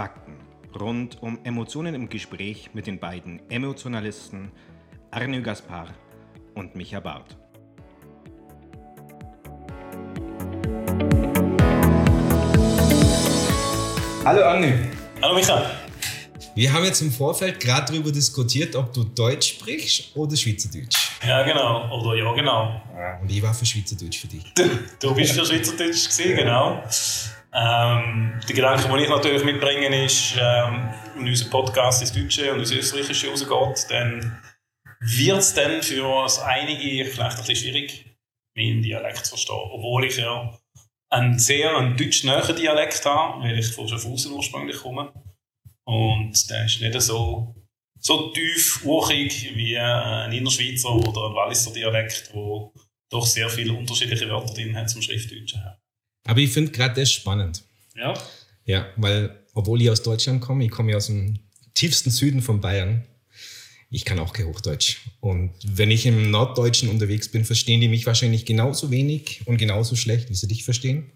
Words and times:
Fakten 0.00 0.38
rund 0.80 1.22
um 1.22 1.38
Emotionen 1.44 1.94
im 1.94 2.08
Gespräch 2.08 2.70
mit 2.72 2.86
den 2.86 2.98
beiden 2.98 3.38
Emotionalisten 3.50 4.50
Arne 5.10 5.42
Gaspar 5.42 5.88
und 6.54 6.74
Micha 6.74 7.00
Barth. 7.00 7.36
Hallo 14.24 14.42
Arne. 14.42 14.88
Hallo 15.20 15.34
Micha. 15.34 15.70
Wir 16.54 16.72
haben 16.72 16.84
jetzt 16.84 17.02
im 17.02 17.12
Vorfeld 17.12 17.60
gerade 17.60 17.92
darüber 17.92 18.10
diskutiert, 18.10 18.74
ob 18.76 18.94
du 18.94 19.04
Deutsch 19.04 19.50
sprichst 19.50 20.16
oder 20.16 20.34
Schweizerdeutsch. 20.34 20.99
Ja, 21.22 21.42
genau. 21.42 22.00
Oder 22.00 22.16
ja, 22.16 22.32
genau. 22.32 22.80
Und 23.20 23.30
ich 23.30 23.42
war 23.42 23.52
für 23.52 23.66
Schweizerdeutsch 23.66 24.20
für 24.20 24.28
dich. 24.28 24.44
Du, 24.54 24.68
du 25.00 25.14
bist 25.14 25.32
für 25.32 25.44
Schweizerdeutsch 25.44 26.08
gewesen, 26.08 26.36
genau. 26.36 26.82
Ähm, 27.52 28.40
der 28.48 28.54
Gedanke, 28.54 28.88
den 28.88 28.98
ich 28.98 29.08
natürlich 29.08 29.44
mitbringe, 29.44 30.04
ist, 30.04 30.36
ähm, 30.40 30.88
wenn 31.16 31.28
unser 31.28 31.50
Podcast 31.50 32.00
ins 32.00 32.12
Deutsche 32.12 32.52
und 32.52 32.60
ins 32.60 32.72
Österreichische 32.72 33.28
rausgeht, 33.28 33.90
dann 33.90 34.40
wird 35.00 35.38
es 35.38 35.54
dann 35.54 35.82
für 35.82 36.26
einige 36.44 37.04
vielleicht 37.06 37.38
ein 37.38 37.44
bisschen 37.44 37.56
schwierig, 37.56 38.16
meinen 38.56 38.82
Dialekt 38.82 39.24
zu 39.24 39.30
verstehen. 39.30 39.56
Obwohl 39.72 40.04
ich 40.04 40.16
ja 40.16 40.56
einen 41.10 41.38
sehr 41.38 41.76
einen 41.76 41.96
deutsch-nahen 41.96 42.56
Dialekt 42.56 43.04
habe, 43.04 43.42
weil 43.42 43.58
ich 43.58 43.72
von 43.72 43.88
Schaffhausen 43.88 44.32
ursprünglich 44.32 44.76
komme. 44.76 45.12
Und 45.84 46.50
der 46.50 46.66
ist 46.66 46.80
nicht 46.80 47.00
so, 47.02 47.54
so 48.00 48.30
tief 48.32 48.84
urig 48.84 49.52
wie 49.54 49.78
ein 49.78 50.32
Innerschweizer 50.32 50.90
oder 50.90 51.28
ein 51.28 51.34
Walliser 51.34 51.72
Dialekt, 51.72 52.30
wo 52.32 52.72
doch 53.10 53.26
sehr 53.26 53.48
viele 53.48 53.72
unterschiedliche 53.74 54.28
Wörter 54.28 54.54
drin 54.54 54.74
hat 54.74 54.88
zum 54.90 55.02
Schriftdeutschen. 55.02 55.62
Aber 56.24 56.40
ich 56.40 56.50
finde 56.50 56.72
gerade 56.72 56.94
das 56.94 57.12
spannend. 57.12 57.62
Ja. 57.94 58.14
Ja, 58.64 58.86
weil, 58.96 59.44
obwohl 59.54 59.82
ich 59.82 59.90
aus 59.90 60.02
Deutschland 60.02 60.40
komme, 60.40 60.64
ich 60.64 60.70
komme 60.70 60.92
ja 60.92 60.96
aus 60.96 61.06
dem 61.06 61.40
tiefsten 61.74 62.10
Süden 62.10 62.40
von 62.42 62.60
Bayern. 62.60 63.04
Ich 63.90 64.04
kann 64.04 64.20
auch 64.20 64.32
kein 64.32 64.46
Hochdeutsch. 64.46 64.98
Und 65.20 65.52
wenn 65.64 65.90
ich 65.90 66.06
im 66.06 66.30
Norddeutschen 66.30 66.88
unterwegs 66.88 67.30
bin, 67.30 67.44
verstehen 67.44 67.80
die 67.80 67.88
mich 67.88 68.06
wahrscheinlich 68.06 68.46
genauso 68.46 68.90
wenig 68.90 69.42
und 69.46 69.56
genauso 69.56 69.96
schlecht, 69.96 70.30
wie 70.30 70.34
sie 70.34 70.46
dich 70.46 70.64
verstehen. 70.64 71.10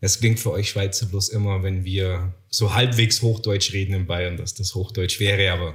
Es 0.00 0.18
klingt 0.18 0.40
für 0.40 0.52
euch 0.52 0.70
Schweizer 0.70 1.06
bloß 1.06 1.28
immer, 1.30 1.62
wenn 1.62 1.84
wir 1.84 2.34
so 2.48 2.74
halbwegs 2.74 3.20
Hochdeutsch 3.20 3.72
reden 3.72 3.94
in 3.94 4.06
Bayern, 4.06 4.36
dass 4.36 4.54
das 4.54 4.74
Hochdeutsch 4.74 5.20
wäre, 5.20 5.52
aber 5.52 5.74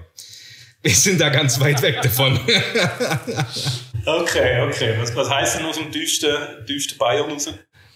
wir 0.82 0.94
sind 0.94 1.20
da 1.22 1.30
ganz 1.30 1.60
weit 1.60 1.82
weg 1.82 2.02
davon. 2.02 2.34
okay, 4.06 4.62
okay. 4.62 4.96
Was, 5.00 5.16
was 5.16 5.30
heißt 5.30 5.58
denn 5.58 5.66
aus 5.66 5.78
dem 5.78 5.92
tiefsten, 5.92 6.32
tiefsten 6.68 6.98
Bayern 6.98 7.32
raus? 7.32 7.50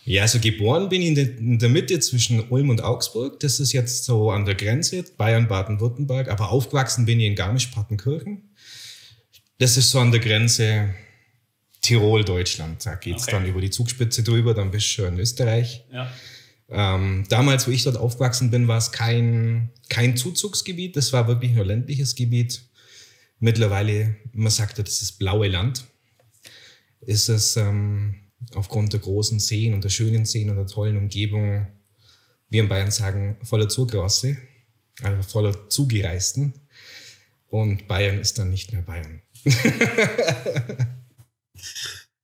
Ja, 0.06 0.24
also 0.24 0.40
geboren 0.40 0.90
bin 0.90 1.04
ich 1.04 1.10
in 1.10 1.16
der, 1.16 1.38
in 1.38 1.60
der, 1.60 1.70
Mitte 1.70 2.00
zwischen 2.00 2.50
Ulm 2.50 2.70
und 2.70 2.82
Augsburg. 2.82 3.40
Das 3.42 3.60
ist 3.60 3.74
jetzt 3.74 4.06
so 4.06 4.32
an 4.32 4.46
der 4.46 4.56
Grenze, 4.56 5.04
Bayern, 5.18 5.48
Baden-Württemberg. 5.48 6.30
Aber 6.30 6.50
aufgewachsen 6.50 7.06
bin 7.06 7.20
ich 7.20 7.28
in 7.28 7.36
Garmisch-Partenkirchen. 7.36 8.56
Das 9.60 9.78
ist 9.78 9.92
so 9.92 10.00
an 10.00 10.12
der 10.12 10.20
Grenze 10.20 10.96
Tirol, 11.82 12.24
Deutschland. 12.24 12.86
Da 12.86 12.96
geht's 12.96 13.24
okay. 13.24 13.32
dann 13.32 13.46
über 13.46 13.62
die 13.62 13.70
Zugspitze 13.70 14.24
drüber, 14.24 14.54
dann 14.54 14.72
bist 14.72 14.98
du 14.98 15.04
in 15.04 15.20
Österreich. 15.20 15.86
Ja. 15.92 16.12
Ähm, 16.72 17.26
damals, 17.30 17.68
wo 17.68 17.72
ich 17.72 17.84
dort 17.84 17.98
aufgewachsen 17.98 18.52
bin, 18.52 18.68
war 18.68 18.78
es 18.78 18.92
kein, 18.92 19.72
kein 19.90 20.16
Zuzugsgebiet, 20.16 20.96
das 20.96 21.12
war 21.14 21.28
wirklich 21.28 21.52
nur 21.52 21.66
ländliches 21.66 22.16
Gebiet. 22.16 22.62
Mittlerweile, 23.40 24.18
man 24.34 24.52
sagt 24.52 24.78
ja, 24.78 24.84
das 24.84 25.02
ist 25.02 25.14
blaue 25.14 25.48
Land, 25.48 25.86
ist 27.02 27.30
es 27.30 27.58
ähm, 27.58 28.16
aufgrund 28.54 28.94
der 28.94 29.00
großen 29.00 29.40
Seen 29.40 29.74
und 29.74 29.84
der 29.84 29.90
schönen 29.90 30.26
Seen 30.26 30.50
und 30.50 30.58
der 30.58 30.68
tollen 30.68 30.98
Umgebung, 30.98 31.68
wir 32.50 32.62
in 32.62 32.70
Bayern 32.70 32.92
sagen, 32.92 33.38
voller 33.42 33.70
Zugrasse, 33.70 34.38
also 35.02 35.24
voller 35.24 35.70
Zugereisten. 35.70 36.54
Und 37.48 37.88
Bayern 37.88 38.20
ist 38.20 38.38
dann 38.38 38.52
nicht 38.52 38.74
mehr 38.74 38.82
Bayern. 38.84 39.22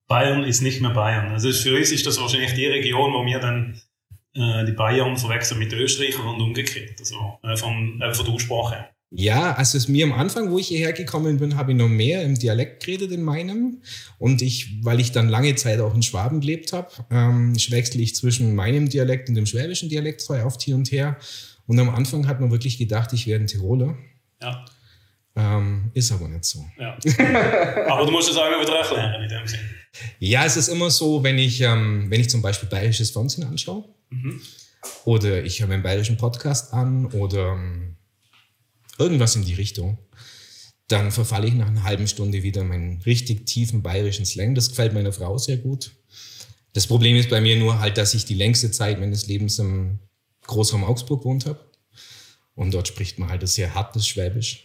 Bayern 0.08 0.44
ist 0.44 0.62
nicht 0.62 0.82
mehr 0.82 0.92
Bayern. 0.92 1.32
Also 1.32 1.52
für 1.52 1.76
uns 1.76 1.92
ist 1.92 2.06
das 2.06 2.20
wahrscheinlich 2.20 2.54
die 2.54 2.68
Region, 2.68 3.14
wo 3.14 3.26
wir 3.26 3.40
dann 3.40 3.82
äh, 4.34 4.66
die 4.66 4.74
Bayern 4.74 5.18
verwechseln 5.18 5.60
mit 5.60 5.74
Österreich 5.74 6.18
und 6.20 6.42
umgekehrt. 6.42 7.00
Also 7.00 7.40
äh, 7.44 7.56
von, 7.58 8.02
äh, 8.02 8.14
von 8.14 8.26
der 8.26 8.34
Aussprache. 8.34 8.86
Ja, 9.12 9.54
also 9.54 9.80
mir 9.92 10.06
am 10.06 10.14
Anfang, 10.14 10.52
wo 10.52 10.60
ich 10.60 10.68
hierher 10.68 10.92
gekommen 10.92 11.38
bin, 11.38 11.56
habe 11.56 11.72
ich 11.72 11.78
noch 11.78 11.88
mehr 11.88 12.24
im 12.24 12.38
Dialekt 12.38 12.84
geredet 12.84 13.12
in 13.12 13.24
meinem. 13.24 13.82
Und 14.20 14.42
ich, 14.42 14.84
weil 14.84 15.00
ich 15.00 15.12
dann 15.12 15.30
lange 15.30 15.56
Zeit 15.56 15.80
auch 15.80 15.96
in 15.96 16.04
Schwaben 16.04 16.42
gelebt 16.42 16.74
habe, 16.74 16.90
ähm, 17.12 17.56
wechsle 17.56 18.02
ich 18.02 18.16
zwischen 18.16 18.56
meinem 18.56 18.90
Dialekt 18.90 19.30
und 19.30 19.36
dem 19.36 19.46
schwäbischen 19.46 19.90
Dialekt 19.90 20.22
frei 20.22 20.44
oft 20.44 20.62
hier 20.62 20.76
und 20.76 20.92
her. 20.92 21.18
Und 21.66 21.80
am 21.80 21.90
Anfang 21.90 22.28
hat 22.28 22.42
man 22.42 22.52
wirklich 22.52 22.78
gedacht, 22.78 23.14
ich 23.14 23.26
wäre 23.26 23.40
ein 23.40 23.48
Tiroler. 23.48 23.98
Ja. 24.42 24.66
Ähm, 25.38 25.92
ist 25.94 26.12
aber 26.12 26.28
nicht 26.30 26.46
so. 26.46 26.66
Ja. 26.80 26.98
aber 27.90 28.06
du 28.06 28.12
musst 28.12 28.30
es 28.32 28.38
auch 28.38 28.48
immer 28.48 28.62
wieder 28.62 28.78
erklären 28.78 29.22
in 29.22 29.28
dem 29.30 29.46
Sinn. 29.48 29.60
Ja, 30.20 30.46
es 30.46 30.56
ist 30.58 30.70
immer 30.70 30.90
so, 30.90 31.24
wenn 31.24 31.38
ich, 31.38 31.60
ähm, 31.62 32.10
wenn 32.10 32.22
ich 32.22 32.30
zum 32.30 32.42
Beispiel 32.42 32.70
bayerisches 32.70 33.12
Fernsehen 33.12 33.46
anschaue 33.46 33.86
Mhm. 34.12 34.40
oder 35.06 35.44
ich 35.44 35.60
höre 35.60 35.68
mir 35.68 35.74
einen 35.76 35.84
bayerischen 35.84 36.16
Podcast 36.18 36.74
an 36.74 37.08
oder 37.08 37.54
ähm, 37.54 37.96
irgendwas 39.00 39.36
in 39.36 39.44
die 39.44 39.56
Richtung, 39.56 39.98
dann 40.88 41.12
verfalle 41.12 41.48
ich 41.48 41.54
nach 41.56 41.68
einer 41.68 41.84
halben 41.84 42.08
Stunde 42.08 42.44
wieder 42.44 42.64
meinen 42.64 43.02
richtig 43.02 43.46
tiefen 43.48 43.82
bayerischen 43.82 44.26
Slang. 44.26 44.54
Das 44.54 44.70
gefällt 44.70 44.94
meiner 44.94 45.12
Frau 45.12 45.38
sehr 45.38 45.58
gut. 45.58 45.92
Das 46.74 46.86
Problem 46.88 47.16
ist 47.18 47.30
bei 47.30 47.42
mir 47.42 47.56
nur 47.58 47.80
halt, 47.80 47.98
dass 47.98 48.14
ich 48.14 48.26
die 48.26 48.36
längste 48.36 48.70
Zeit 48.70 49.00
meines 49.00 49.28
Lebens 49.28 49.58
im 49.60 50.00
Großraum 50.46 50.84
Augsburg 50.84 51.22
gewohnt 51.24 51.46
habe. 51.48 51.60
Und 52.54 52.74
dort 52.74 52.88
spricht 52.88 53.18
man 53.18 53.30
halt 53.30 53.42
ein 53.42 53.48
sehr 53.48 53.74
hartes 53.74 54.08
Schwäbisch. 54.08 54.65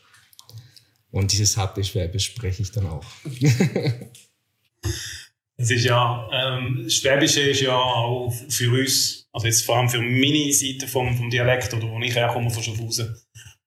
Und 1.13 1.33
dieses 1.33 1.57
harte 1.57 1.83
Schwäbisch 1.83 2.27
spreche 2.27 2.63
ich 2.63 2.71
dann 2.73 2.87
auch. 2.87 3.05
Es 5.57 5.71
ist 5.71 5.85
ja, 5.85 6.27
ähm, 6.33 6.89
Schwäbische 6.89 7.43
ist 7.43 7.61
ja 7.61 7.75
auch 7.77 8.33
für 8.49 8.71
uns, 8.71 9.27
also 9.31 9.47
jetzt 9.47 9.63
vor 9.67 9.77
allem 9.77 9.91
für 9.91 10.01
meine 10.01 10.51
Seite 10.55 10.89
vom, 10.89 11.15
vom 11.15 11.29
Dialekt 11.29 11.75
oder 11.75 11.87
wo 11.87 12.01
ich 12.01 12.15
herkomme 12.15 12.51
von 12.51 12.63
Schaffhausen, 12.63 13.15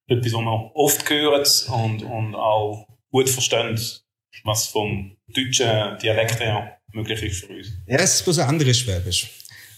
etwas, 0.07 0.33
was 0.33 0.41
man 0.41 0.71
oft 0.73 1.07
hört 1.07 1.67
und, 1.71 2.01
und 2.01 2.33
auch 2.33 2.87
gut 3.11 3.29
versteht, 3.29 4.01
was 4.43 4.65
vom 4.65 5.15
deutschen 5.35 5.99
Dialekt 6.01 6.39
her 6.39 6.79
möglich 6.93 7.21
ist 7.21 7.45
für 7.45 7.53
uns. 7.53 7.67
Ja, 7.85 7.97
es 7.99 8.15
ist 8.15 8.23
bloß 8.23 8.39
ein 8.39 8.49
anderes 8.49 8.79
Schwäbisch. 8.79 9.29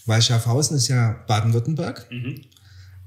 Weil 0.06 0.22
Schaffhausen 0.22 0.78
ist 0.78 0.88
ja 0.88 1.22
Baden-Württemberg, 1.28 2.10
Mhm. 2.10 2.40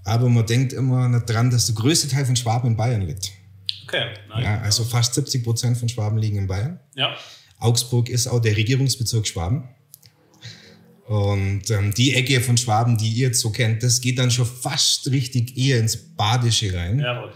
aber 0.03 0.30
man 0.30 0.46
denkt 0.46 0.72
immer 0.72 1.09
nicht 1.09 1.28
dran, 1.28 1.50
dass 1.50 1.66
der 1.66 1.74
größte 1.74 2.09
Teil 2.09 2.25
von 2.28 2.36
Schwaben 2.36 2.68
in 2.72 2.78
Bayern 2.78 3.02
liegt. 3.02 3.31
Okay, 3.84 4.13
nein. 4.30 4.44
Ja, 4.44 4.62
also 4.62 4.84
fast 4.84 5.13
70 5.13 5.44
Prozent 5.44 5.78
von 5.78 5.90
Schwaben 5.90 6.18
liegen 6.18 6.38
in 6.38 6.47
Bayern. 6.47 6.80
Ja, 6.96 7.16
Augsburg 7.59 8.09
ist 8.09 8.28
auch 8.28 8.40
der 8.40 8.56
Regierungsbezirk 8.56 9.28
Schwaben. 9.28 9.68
Und 11.07 11.72
ähm, 11.72 11.94
die 11.94 12.13
Ecke 12.13 12.40
von 12.40 12.56
Schwaben, 12.56 12.97
die 12.97 13.09
ihr 13.09 13.30
jetzt 13.30 13.40
so 13.40 13.50
kennt, 13.50 13.81
das 13.81 14.00
geht 14.00 14.19
dann 14.19 14.30
schon 14.30 14.46
fast 14.46 15.09
richtig 15.09 15.57
eher 15.57 15.80
ins 15.80 15.97
Badische 15.97 16.74
rein. 16.74 17.00
jawohl. 17.00 17.34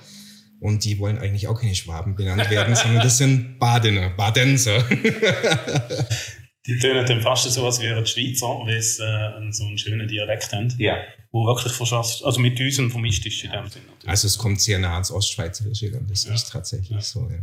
Und 0.59 0.85
die 0.85 0.97
wollen 0.99 1.17
eigentlich 1.17 1.49
auch 1.49 1.59
keine 1.59 1.75
Schwaben 1.75 2.15
benannt 2.15 2.49
werden, 2.49 2.73
sondern 2.75 3.03
das 3.03 3.17
sind 3.17 3.59
Badener, 3.59 4.11
Badenser. 4.11 4.85
Die 6.65 6.79
tönen 6.79 7.05
dann 7.05 7.21
fast 7.21 7.51
so, 7.51 7.65
als 7.65 7.81
wären 7.81 8.03
die 8.03 8.09
Schweizer, 8.09 8.47
weil 8.47 8.81
sie 8.81 9.03
äh, 9.03 9.51
so 9.51 9.65
einen 9.65 9.77
schönen 9.77 10.07
Dialekt 10.07 10.51
haben, 10.53 10.73
Ja. 10.77 10.97
wo 11.31 11.45
wirklich 11.45 11.73
verschafft, 11.73 12.23
also 12.23 12.39
mit 12.39 12.59
uns 12.59 12.75
vermischt 12.75 13.25
ist 13.25 13.43
in 13.43 13.51
dem 13.51 13.67
Sinne. 13.67 13.85
Also 14.05 14.27
es 14.27 14.37
kommt 14.37 14.61
sehr 14.61 14.79
nah 14.79 14.93
ans 14.93 15.11
Ostschweizerische 15.11 15.91
das 16.07 16.25
ist 16.25 16.51
tatsächlich 16.51 17.03
so. 17.03 17.29
Ja. 17.29 17.39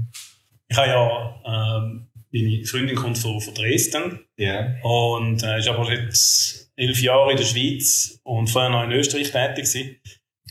Ich 0.69 0.77
habe 0.77 0.89
ja, 0.89 1.79
ähm, 1.79 2.07
meine 2.33 2.65
Freundin 2.65 2.97
kommt 2.97 3.19
von, 3.19 3.41
von 3.41 3.55
Dresden 3.55 4.21
ja. 4.37 4.75
und 4.83 5.43
äh, 5.43 5.59
ist 5.59 5.69
aber 5.69 5.93
jetzt 5.93 6.73
elf 6.77 7.03
Jahre 7.03 7.33
in 7.33 7.37
der 7.37 7.45
Schweiz 7.45 8.21
und 8.23 8.49
vorher 8.49 8.71
noch 8.71 8.85
in 8.85 8.93
Österreich 8.93 9.33
tätig 9.33 9.65
gewesen. 9.71 9.97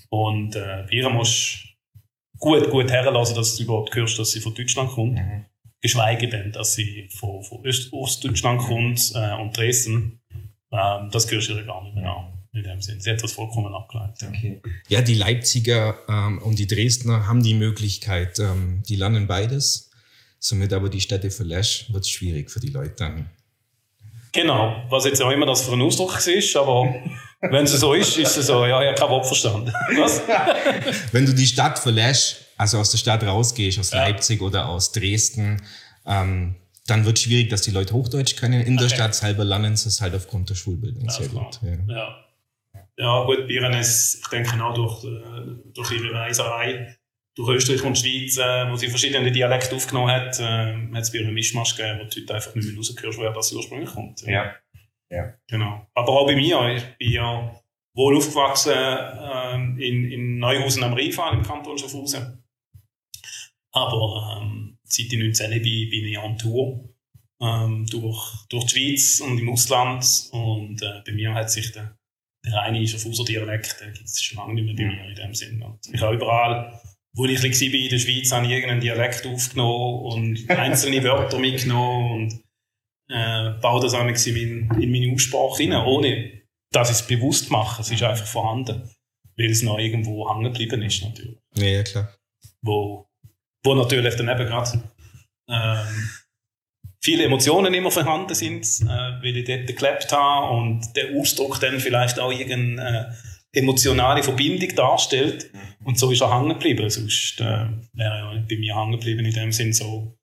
Und 0.09 0.55
äh, 0.55 0.83
bei 0.87 0.91
ihr 0.91 1.09
musst 1.09 1.59
gut, 2.37 2.69
gut 2.69 2.91
herlassen, 2.91 3.35
dass 3.35 3.55
du 3.55 3.63
überhaupt 3.63 3.95
hörst, 3.95 4.19
dass 4.19 4.31
sie 4.31 4.41
von 4.41 4.53
Deutschland 4.53 4.91
kommt. 4.91 5.15
Mhm. 5.15 5.45
Geschweige 5.81 6.27
denn, 6.27 6.51
dass 6.51 6.73
sie 6.73 7.09
von, 7.17 7.43
von 7.43 7.65
Öst 7.65 7.93
Ostdeutschland 7.93 8.61
kommt 8.61 9.11
äh, 9.15 9.33
und 9.35 9.55
Dresden. 9.55 10.21
Ähm, 10.71 11.09
das 11.11 11.27
du 11.27 11.35
ihr 11.35 11.63
gar 11.63 11.83
nicht 11.83 11.95
mehr 11.95 12.09
an. 12.09 12.33
In 12.51 12.63
dem 12.63 12.81
Sinn. 12.81 12.99
Sie 12.99 13.11
hat 13.11 13.21
das 13.21 13.31
vollkommen 13.31 13.73
abgeleitet. 13.75 14.27
Okay. 14.27 14.59
Ja, 14.87 15.03
die 15.03 15.13
Leipziger 15.13 15.99
ähm, 16.09 16.39
und 16.39 16.57
die 16.57 16.65
Dresdner 16.65 17.27
haben 17.27 17.43
die 17.43 17.53
Möglichkeit, 17.53 18.39
ähm, 18.39 18.81
die 18.89 18.95
lernen 18.95 19.27
beides. 19.27 19.91
Somit 20.39 20.73
aber 20.73 20.89
die 20.89 20.99
Städte 20.99 21.29
verlässt, 21.29 21.93
wird 21.93 22.03
es 22.03 22.09
schwierig 22.09 22.49
für 22.49 22.59
die 22.59 22.69
Leute 22.69 22.95
dann. 22.97 23.29
Genau, 24.31 24.83
was 24.89 25.05
jetzt 25.05 25.21
auch 25.21 25.31
immer 25.31 25.45
das 25.45 25.61
für 25.61 25.73
ein 25.73 25.81
Ausdruck 25.81 26.25
ist, 26.25 26.55
aber 26.55 26.93
wenn 27.41 27.65
es 27.65 27.79
so 27.79 27.93
ist, 27.93 28.17
ist 28.17 28.37
es 28.37 28.47
so, 28.47 28.65
ja, 28.65 28.81
ich 28.81 28.87
habe 28.87 28.99
kein 28.99 29.09
Wort 29.09 29.25
verstanden. 29.25 29.71
Wenn 31.11 31.25
du 31.25 31.33
die 31.33 31.47
Stadt 31.47 31.79
verlässt, 31.79 32.45
also 32.59 32.77
aus 32.79 32.91
der 32.91 32.97
Stadt 32.99 33.23
rausgehst, 33.23 33.79
aus 33.79 33.91
Ja. 33.91 33.99
Leipzig 33.99 34.41
oder 34.41 34.67
aus 34.69 34.91
Dresden, 34.91 35.61
ähm, 36.05 36.55
dann 36.87 37.05
wird 37.05 37.17
es 37.17 37.23
schwierig, 37.23 37.49
dass 37.49 37.61
die 37.61 37.71
Leute 37.71 37.93
Hochdeutsch 37.93 38.35
können. 38.35 38.61
In 38.61 38.77
der 38.77 38.87
Okay. 38.87 38.95
Stadt 38.95 39.15
selber 39.15 39.43
lernen 39.45 39.75
sie 39.77 39.89
es 39.89 40.01
halt 40.01 40.13
aufgrund 40.15 40.49
der 40.49 40.55
Schulbildung 40.55 41.09
sehr 41.09 41.19
Alles 41.21 41.31
klar. 41.31 41.45
gut. 41.45 41.59
Ja. 41.87 41.95
Ja. 41.95 42.87
ja 42.97 43.23
gut, 43.25 43.47
Birenes, 43.47 44.19
ich 44.21 44.27
denke 44.29 44.63
auch 44.63 44.73
durch, 44.73 45.03
äh, 45.03 45.71
durch 45.73 45.91
ihre 45.91 46.13
Reiserei 46.13 46.95
durch 47.35 47.55
Österreich 47.55 47.83
und 47.83 47.97
Schweiz, 47.97 48.37
äh, 48.37 48.69
wo 48.69 48.75
sie 48.75 48.89
verschiedene 48.89 49.31
Dialekte 49.31 49.73
aufgenommen 49.73 50.11
hat, 50.11 50.37
äh, 50.39 50.43
hat 50.93 51.03
es 51.03 51.11
bei 51.11 51.19
ihr 51.19 51.25
einen 51.25 51.33
Mischmasch 51.33 51.73
gegeben, 51.75 51.99
wo 51.99 52.03
du 52.03 52.21
heute 52.21 52.33
einfach 52.35 52.53
nicht 52.53 52.67
mehr 52.67 52.75
raushörst, 52.75 53.17
woher 53.17 53.31
das 53.31 53.53
ursprünglich 53.53 53.89
kommt. 53.91 54.21
Ja. 54.23 54.55
ja. 55.09 55.33
Genau. 55.47 55.87
Aber 55.93 56.09
auch 56.09 56.25
bei 56.27 56.35
mir, 56.35 56.75
ich 56.75 56.83
bin 56.97 57.11
ja 57.13 57.55
wohl 57.95 58.17
aufgewachsen 58.17 58.73
äh, 58.73 59.55
in, 59.87 60.11
in 60.11 60.39
Neuhausen 60.39 60.83
am 60.83 60.93
Rheinfall 60.93 61.33
im 61.35 61.43
Kanton 61.43 61.77
Schaffhausen. 61.77 62.38
Aber 63.71 64.39
ähm, 64.41 64.77
seit 64.83 65.11
ich 65.13 65.19
19 65.19 65.49
bin, 65.61 65.89
bin 65.89 66.05
ich 66.05 66.17
on 66.17 66.37
Tour 66.37 66.89
ähm, 67.41 67.85
durch, 67.87 68.45
durch 68.49 68.65
die 68.65 68.97
Schweiz 68.97 69.19
und 69.21 69.37
im 69.37 69.49
Ausland. 69.49 70.05
Und 70.31 70.81
äh, 70.81 71.01
bei 71.05 71.11
mir 71.13 71.33
hat 71.33 71.51
sich 71.51 71.71
der, 71.71 71.97
der 72.45 72.53
reine 72.53 72.87
Schaffhauser 72.87 73.25
Dialekt, 73.25 73.79
der 73.79 73.91
gibt 73.91 74.05
es 74.05 74.21
schon 74.21 74.37
lange 74.37 74.55
nicht 74.55 74.65
mehr 74.65 74.75
bei 74.75 74.95
mir 74.95 75.09
in 75.09 75.15
dem 75.15 75.33
Sinn. 75.33 75.61
Und 75.61 75.79
ich 75.91 76.01
habe 76.01 76.15
überall, 76.15 76.81
wo 77.13 77.25
ich 77.25 77.41
war 77.41 77.45
in 77.45 77.89
der 77.89 77.99
Schweiz, 77.99 78.31
habe 78.31 78.45
ich 78.45 78.51
irgendeinen 78.51 78.81
Dialekt 78.81 79.25
aufgenommen 79.25 79.99
und 80.05 80.49
einzelne 80.49 81.03
Wörter 81.03 81.39
mitgenommen 81.39 82.11
und 82.11 82.43
äh, 83.09 83.51
baue 83.61 83.81
das 83.81 83.93
in, 83.93 84.69
in 84.79 84.91
meine 84.91 85.13
Aussprache 85.13 85.63
rein, 85.63 85.73
ohne 85.73 86.39
dass 86.71 86.89
ich 86.89 86.97
es 86.97 87.07
bewusst 87.07 87.49
mache. 87.49 87.81
Es 87.81 87.91
ist 87.91 88.03
einfach 88.03 88.27
vorhanden, 88.27 88.89
weil 89.35 89.49
es 89.49 89.63
noch 89.63 89.79
irgendwo 89.79 90.29
hängen 90.29 90.45
geblieben 90.45 90.81
ist 90.83 91.01
natürlich. 91.03 91.37
Ja, 91.55 91.83
klar. 91.83 92.15
Wo, 92.61 93.08
wo 93.63 93.75
natürlich 93.75 94.15
dann 94.15 94.29
eben 94.29 94.45
gerade 94.47 94.83
ähm, 95.49 96.09
viele 97.01 97.23
Emotionen 97.23 97.73
immer 97.73 97.91
vorhanden 97.91 98.35
sind, 98.35 98.65
äh, 98.81 99.23
weil 99.23 99.37
ich 99.37 99.45
dort 99.45 99.67
gelebt 99.67 100.11
habe 100.11 100.55
und 100.55 100.95
der 100.95 101.15
Ausdruck 101.15 101.59
dann 101.59 101.79
vielleicht 101.79 102.19
auch 102.19 102.31
irgendeine 102.31 103.15
äh, 103.53 103.59
emotionale 103.59 104.23
Verbindung 104.23 104.75
darstellt. 104.75 105.51
Und 105.83 105.97
so 105.97 106.11
ist 106.11 106.21
er 106.21 106.33
hängen 106.33 106.49
geblieben. 106.49 106.89
Sonst 106.89 107.39
äh, 107.41 107.67
wäre 107.93 108.13
er 108.13 108.17
ja 108.17 108.33
nicht 108.33 108.47
bei 108.47 108.57
mir 108.57 108.75
hängen 108.75 108.91
geblieben 108.91 109.25
in 109.25 109.33
dem 109.33 109.51
Sinn 109.51 109.73
so. 109.73 110.15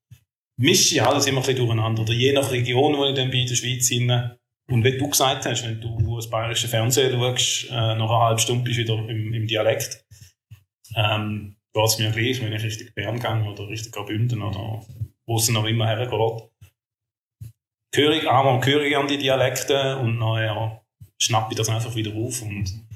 Mische 0.58 0.94
ich 0.94 1.02
alles 1.02 1.26
immer 1.26 1.40
ein 1.40 1.46
bisschen 1.46 1.58
durcheinander. 1.58 2.02
Oder 2.02 2.12
je 2.12 2.32
nach 2.32 2.50
Region, 2.50 2.96
wo 2.96 3.04
ich 3.06 3.14
dann 3.14 3.30
bin, 3.30 3.42
in 3.42 3.48
der 3.48 3.56
Schweiz 3.56 3.88
hin. 3.88 4.10
Und 4.68 4.84
wie 4.84 4.96
du 4.96 5.08
gesagt 5.08 5.44
hast, 5.44 5.64
wenn 5.64 5.80
du 5.80 6.16
das 6.16 6.30
bayerische 6.30 6.68
Fernsehen 6.68 7.12
schaust, 7.12 7.70
äh, 7.70 7.74
nach 7.74 8.10
einer 8.10 8.20
halben 8.20 8.38
Stunde 8.38 8.64
bist 8.64 8.78
du 8.78 8.82
wieder 8.82 9.08
im, 9.08 9.32
im 9.32 9.46
Dialekt. 9.46 10.04
Ähm, 10.94 11.56
geht 11.76 11.84
es 11.84 11.99
mir 11.99 12.11
gleich, 12.11 12.40
wenn 12.40 12.52
ich 12.52 12.62
Richtung 12.62 12.88
Bern 12.94 13.20
gehe 13.20 13.50
oder 13.50 13.69
Richtung 13.69 13.93
Graubünden 13.93 14.43
oder 14.43 14.82
wo 15.26 15.37
es 15.37 15.49
noch 15.49 15.64
immer 15.64 15.87
hergeht 15.87 16.11
höre 17.94 18.12
ich 18.12 18.28
einmal 18.28 18.64
höre 18.64 18.82
ich 18.82 18.96
an 18.96 19.08
die 19.08 19.19
Dialekte 19.19 19.99
und 19.99 20.19
nachher 20.19 20.82
schnappe 21.20 21.52
ich 21.52 21.58
das 21.58 21.69
einfach 21.69 21.94
wieder 21.94 22.14
auf 22.14 22.43
und 22.43 22.87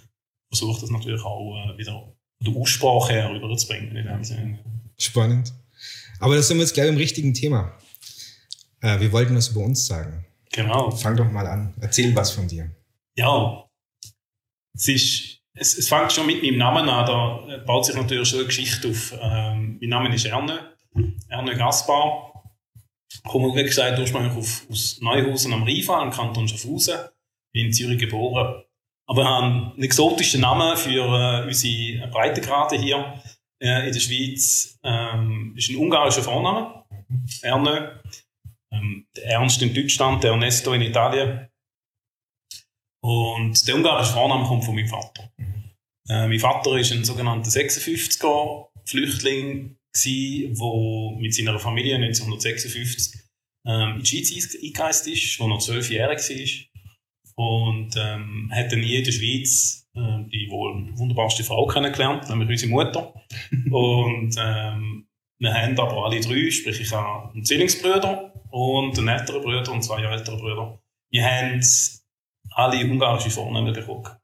versuche 0.53 0.81
das 0.81 0.91
natürlich 0.91 1.23
auch 1.23 1.56
äh, 1.56 1.79
wieder 1.79 2.12
der 2.43 2.55
Aussprache 2.55 3.12
her 3.12 3.31
rüberzubringen 3.31 3.97
in 3.97 4.06
dem 4.06 4.25
Sinne. 4.25 4.59
Spannend. 4.99 5.55
Aber 6.19 6.37
das 6.37 6.49
sind 6.49 6.59
wir 6.59 6.65
jetzt 6.65 6.75
gleich 6.75 6.88
im 6.88 6.97
richtigen 6.97 7.33
Thema. 7.33 7.79
Äh, 8.81 9.00
wir 9.00 9.12
wollten 9.12 9.37
was 9.37 9.49
über 9.49 9.61
uns 9.61 9.87
sagen. 9.87 10.25
Genau. 10.53 10.91
Fang 10.91 11.17
doch 11.17 11.31
mal 11.31 11.47
an. 11.47 11.75
Erzähl 11.81 12.15
was 12.15 12.33
von 12.33 12.49
dir. 12.49 12.71
Ja. 13.17 13.65
Es 14.75 14.88
ist 14.88 15.30
es, 15.61 15.79
es 15.79 15.89
fängt 15.89 16.12
schon 16.12 16.27
mit 16.27 16.43
meinem 16.43 16.59
Namen 16.59 16.89
an, 16.89 17.07
da 17.07 17.59
baut 17.67 17.85
sich 17.85 17.95
natürlich 17.95 18.29
schon 18.29 18.41
eine 18.41 18.49
Geschichte 18.49 18.89
auf. 18.89 19.15
Ähm, 19.21 19.79
mein 19.81 19.91
Name 19.91 20.15
ist 20.15 20.25
Erne, 20.25 20.75
Erne 21.29 21.57
Gaspar 21.57 22.31
komme, 23.25 23.55
wie 23.55 23.65
gesagt, 23.65 23.99
ursprünglich 23.99 24.33
auf, 24.37 24.67
aus 24.71 25.01
Neuhausen 25.01 25.53
am 25.53 25.65
Rheinfall, 25.65 26.07
im 26.07 26.12
Kanton 26.12 26.49
Schaffhausen, 26.49 26.99
bin 27.53 27.67
in 27.67 27.73
Zürich 27.73 27.99
geboren. 27.99 28.62
Aber 29.07 29.23
wir 29.23 29.29
haben 29.29 29.73
einen 29.73 29.83
exotischen 29.83 30.41
Namen 30.41 30.77
für 30.77 31.05
äh, 31.05 31.47
unsere 31.47 32.09
Breitengrade 32.09 32.77
hier 32.77 33.21
äh, 33.61 33.87
in 33.87 33.93
der 33.93 34.01
Schweiz. 34.01 34.79
Ähm, 34.85 35.55
ist 35.57 35.71
ein 35.71 35.77
ungarischer 35.77 36.23
Vorname, 36.23 36.85
Erne. 37.43 38.01
Ähm, 38.73 39.07
der 39.17 39.25
Ernst 39.25 39.61
in 39.62 39.75
Deutschland, 39.75 40.23
der 40.23 40.31
Ernesto 40.31 40.73
in 40.73 40.83
Italien. 40.83 41.49
Und 43.03 43.67
der 43.67 43.75
ungarische 43.75 44.12
Vorname 44.12 44.45
kommt 44.45 44.65
von 44.65 44.77
meinem 44.77 44.87
Vater. 44.87 45.33
Äh, 46.11 46.27
mein 46.27 46.41
Vater 46.41 46.77
ist 46.77 46.93
ein 46.93 47.05
sogenannter 47.05 47.51
56er 47.51 48.67
Flüchtling 48.85 49.77
der 49.97 51.17
mit 51.21 51.35
seiner 51.35 51.59
Familie 51.61 51.95
1956 51.97 53.21
ähm, 53.67 53.97
in 53.99 54.03
die 54.03 54.07
Schweiz 54.07 54.57
eingereist 54.61 55.07
ist, 55.07 55.39
wo 55.39 55.49
er 55.49 55.59
zwölf 55.61 55.89
Jahre 55.91 56.17
war. 56.17 56.67
Und 57.37 57.95
ähm, 57.97 58.51
hat 58.53 58.73
dann 58.73 58.83
hier 58.83 58.99
in 58.99 59.05
der 59.05 59.12
Schweiz 59.12 59.87
äh, 59.95 60.25
die 60.33 60.49
wohl 60.51 60.91
wunderbarste 60.99 61.45
Frau 61.45 61.67
kennengelernt, 61.67 62.29
nämlich 62.29 62.51
unsere 62.51 62.73
Mutter. 62.73 63.15
und 63.71 64.35
ähm, 64.37 65.07
wir 65.39 65.55
haben 65.55 65.79
aber 65.79 66.05
alle 66.05 66.21
drei, 66.21 66.51
sprich 66.51 66.81
ich 66.81 66.93
habe 66.93 67.33
einen 67.33 67.45
Zwillingsbruder 67.45 68.35
und 68.51 68.99
einen 68.99 69.09
älteren 69.09 69.43
Bruder 69.43 69.73
und 69.73 69.83
zwei 69.83 70.03
älteren 70.03 70.41
Brüder. 70.41 70.83
Wir 71.12 71.25
haben 71.25 71.62
alle 72.51 72.85
ungarische 72.85 73.31
Vornamen 73.31 73.73
bekommen 73.73 74.19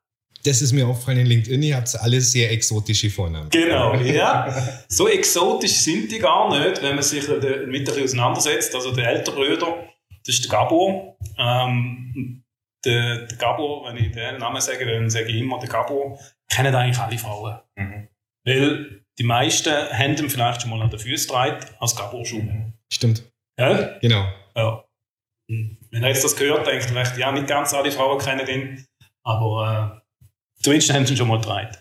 das 0.46 0.62
ist 0.62 0.72
mir 0.72 0.86
aufgefallen 0.86 1.18
in 1.18 1.26
LinkedIn, 1.26 1.62
ihr 1.62 1.76
habt 1.76 1.94
alle 2.00 2.20
sehr 2.20 2.50
exotische 2.50 3.10
Vornamen. 3.10 3.50
Genau, 3.50 3.94
ja. 3.94 4.54
So 4.88 5.08
exotisch 5.08 5.72
sind 5.72 6.10
die 6.10 6.18
gar 6.18 6.48
nicht, 6.48 6.82
wenn 6.82 6.94
man 6.94 7.02
sich 7.02 7.26
mit 7.28 7.44
ein 7.44 7.70
bisschen 7.70 8.04
auseinandersetzt. 8.04 8.74
Also 8.74 8.92
der 8.92 9.08
ältere 9.08 9.34
Bruder, 9.34 9.88
das 10.24 10.34
ist 10.34 10.44
der 10.44 10.50
Gabor. 10.50 11.16
Ähm, 11.38 12.42
der, 12.84 13.26
der 13.26 13.38
Gabor, 13.38 13.88
wenn 13.88 13.96
ich 13.96 14.12
den 14.12 14.38
Namen 14.38 14.60
sage, 14.60 14.86
dann 14.86 15.10
sage 15.10 15.26
ich 15.26 15.36
immer 15.36 15.58
der 15.58 15.68
Gabor, 15.68 16.18
kennen 16.48 16.74
eigentlich 16.74 16.98
alle 16.98 17.18
Frauen. 17.18 17.58
Mhm. 17.76 18.08
Weil 18.44 19.04
die 19.18 19.24
meisten 19.24 19.72
haben 19.72 20.16
ihn 20.16 20.30
vielleicht 20.30 20.62
schon 20.62 20.70
mal 20.70 20.82
an 20.82 20.90
den 20.90 20.98
Füßen 20.98 21.26
getragen, 21.26 21.66
als 21.80 21.96
Gabor-Schuh. 21.96 22.42
Mhm. 22.42 22.72
Stimmt. 22.92 23.24
Ja? 23.58 23.98
Genau. 24.00 24.26
Ja. 24.54 24.84
Wenn 25.48 26.02
er 26.02 26.08
jetzt 26.08 26.24
das 26.24 26.36
gehört, 26.36 26.66
denkt 26.66 26.84
er 26.84 26.88
vielleicht, 26.88 27.18
ja, 27.18 27.32
nicht 27.32 27.46
ganz 27.46 27.72
alle 27.72 27.92
Frauen 27.92 28.18
kennen 28.18 28.46
ihn, 28.48 28.86
aber 29.24 30.02
äh, 30.02 30.05
Zumindest 30.66 30.92
haben 30.92 31.06
sie 31.06 31.16
schon 31.16 31.28
mal 31.28 31.38
getragen. 31.38 31.76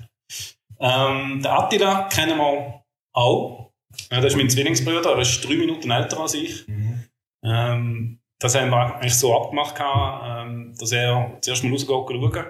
Ähm, 0.79 1.41
den 1.41 1.47
Attila 1.47 2.07
kennen 2.07 2.37
wir 2.37 2.83
auch. 3.15 3.71
Ja, 4.11 4.21
das 4.21 4.33
ist 4.33 4.37
mein 4.37 4.47
Zwillingsbruder, 4.47 5.13
er 5.13 5.21
ist 5.21 5.43
drei 5.43 5.55
Minuten 5.55 5.89
älter 5.89 6.19
als 6.19 6.35
ich. 6.35 6.67
Mhm. 6.67 7.03
Ähm, 7.43 8.19
das 8.39 8.53
haben 8.53 8.69
wir 8.69 8.95
eigentlich 8.97 9.15
so 9.15 9.35
abgemacht, 9.35 9.73
ähm, 9.81 10.75
dass 10.77 10.91
er 10.91 11.35
zuerst 11.41 11.63
mal 11.63 11.71
rausgeht 11.71 11.97
schauen. 12.15 12.45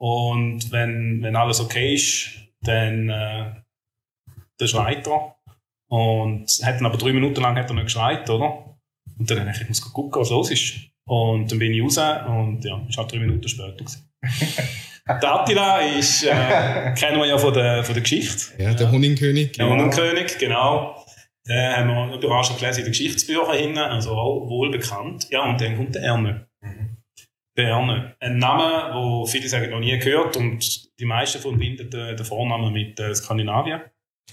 Und 0.00 0.72
wenn, 0.72 1.22
wenn 1.22 1.36
alles 1.36 1.60
okay 1.60 1.94
ist, 1.94 2.30
dann, 2.62 3.08
äh, 3.08 3.54
dann 4.58 4.68
schreit 4.68 5.06
er. 5.06 5.36
Und 5.88 6.48
hat 6.64 6.74
dann 6.74 6.86
aber 6.86 6.98
drei 6.98 7.12
Minuten 7.12 7.40
lang 7.40 7.54
hat 7.54 7.70
er 7.70 7.74
nicht 7.74 7.84
geschreit, 7.84 8.28
oder? 8.28 8.76
Und 9.16 9.30
dann 9.30 9.38
habe 9.38 9.50
ich, 9.50 9.60
ich 9.60 9.68
muss 9.68 9.92
gucken, 9.92 10.20
was 10.20 10.30
los 10.30 10.50
ist. 10.50 10.74
Und 11.06 11.52
dann 11.52 11.60
bin 11.60 11.72
ich 11.72 11.84
raus 11.84 11.98
und 12.26 12.64
ja, 12.64 12.84
ist 12.88 12.98
halt 12.98 13.12
drei 13.12 13.20
Minuten 13.20 13.46
später. 13.46 13.84
Der 15.08 15.34
Attila 15.34 15.80
ist, 15.80 16.24
äh, 16.24 16.94
kennen 16.98 17.18
wir 17.18 17.26
ja 17.26 17.38
von 17.38 17.52
der, 17.52 17.82
von 17.82 17.94
der 17.94 18.02
Geschichte. 18.02 18.62
Ja, 18.62 18.72
der 18.72 18.90
Honigkönig. 18.90 19.52
Der 19.52 19.68
Honigkönig, 19.68 20.38
genau. 20.38 21.04
Den 21.48 21.76
haben 21.76 22.10
wir 22.10 22.22
überall 22.22 22.44
schon 22.44 22.56
gelesen 22.56 22.80
in 22.80 22.84
den 22.84 22.92
Geschichtsbüchern 22.92 23.56
hin, 23.56 23.78
also 23.78 24.12
auch 24.12 24.48
wohl 24.48 24.70
bekannt. 24.70 25.26
Ja, 25.30 25.42
und 25.48 25.60
dann 25.60 25.76
kommt 25.76 25.96
der 25.96 26.02
Erne. 26.02 26.46
Mhm. 26.60 26.98
Der 27.56 27.68
Erne. 27.68 28.16
Ein 28.20 28.38
Name, 28.38 28.94
wo 28.94 29.26
viele 29.26 29.48
sagen, 29.48 29.70
noch 29.70 29.80
nie 29.80 29.98
gehört 29.98 30.36
und 30.36 30.98
die 31.00 31.04
meisten 31.04 31.40
verbinden 31.40 31.90
den, 31.90 32.16
den 32.16 32.24
Vornamen 32.24 32.72
mit 32.72 32.98
äh, 33.00 33.12
Skandinavien. 33.14 33.80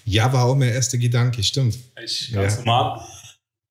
Ja, 0.06 0.32
war 0.32 0.46
auch 0.46 0.56
mein 0.56 0.70
erster 0.70 1.00
Gedanke, 1.00 1.42
stimmt. 1.42 1.78
Das 1.96 2.12
ist 2.12 2.32
ganz 2.32 2.58
ja. 2.58 2.64
normal. 2.64 3.02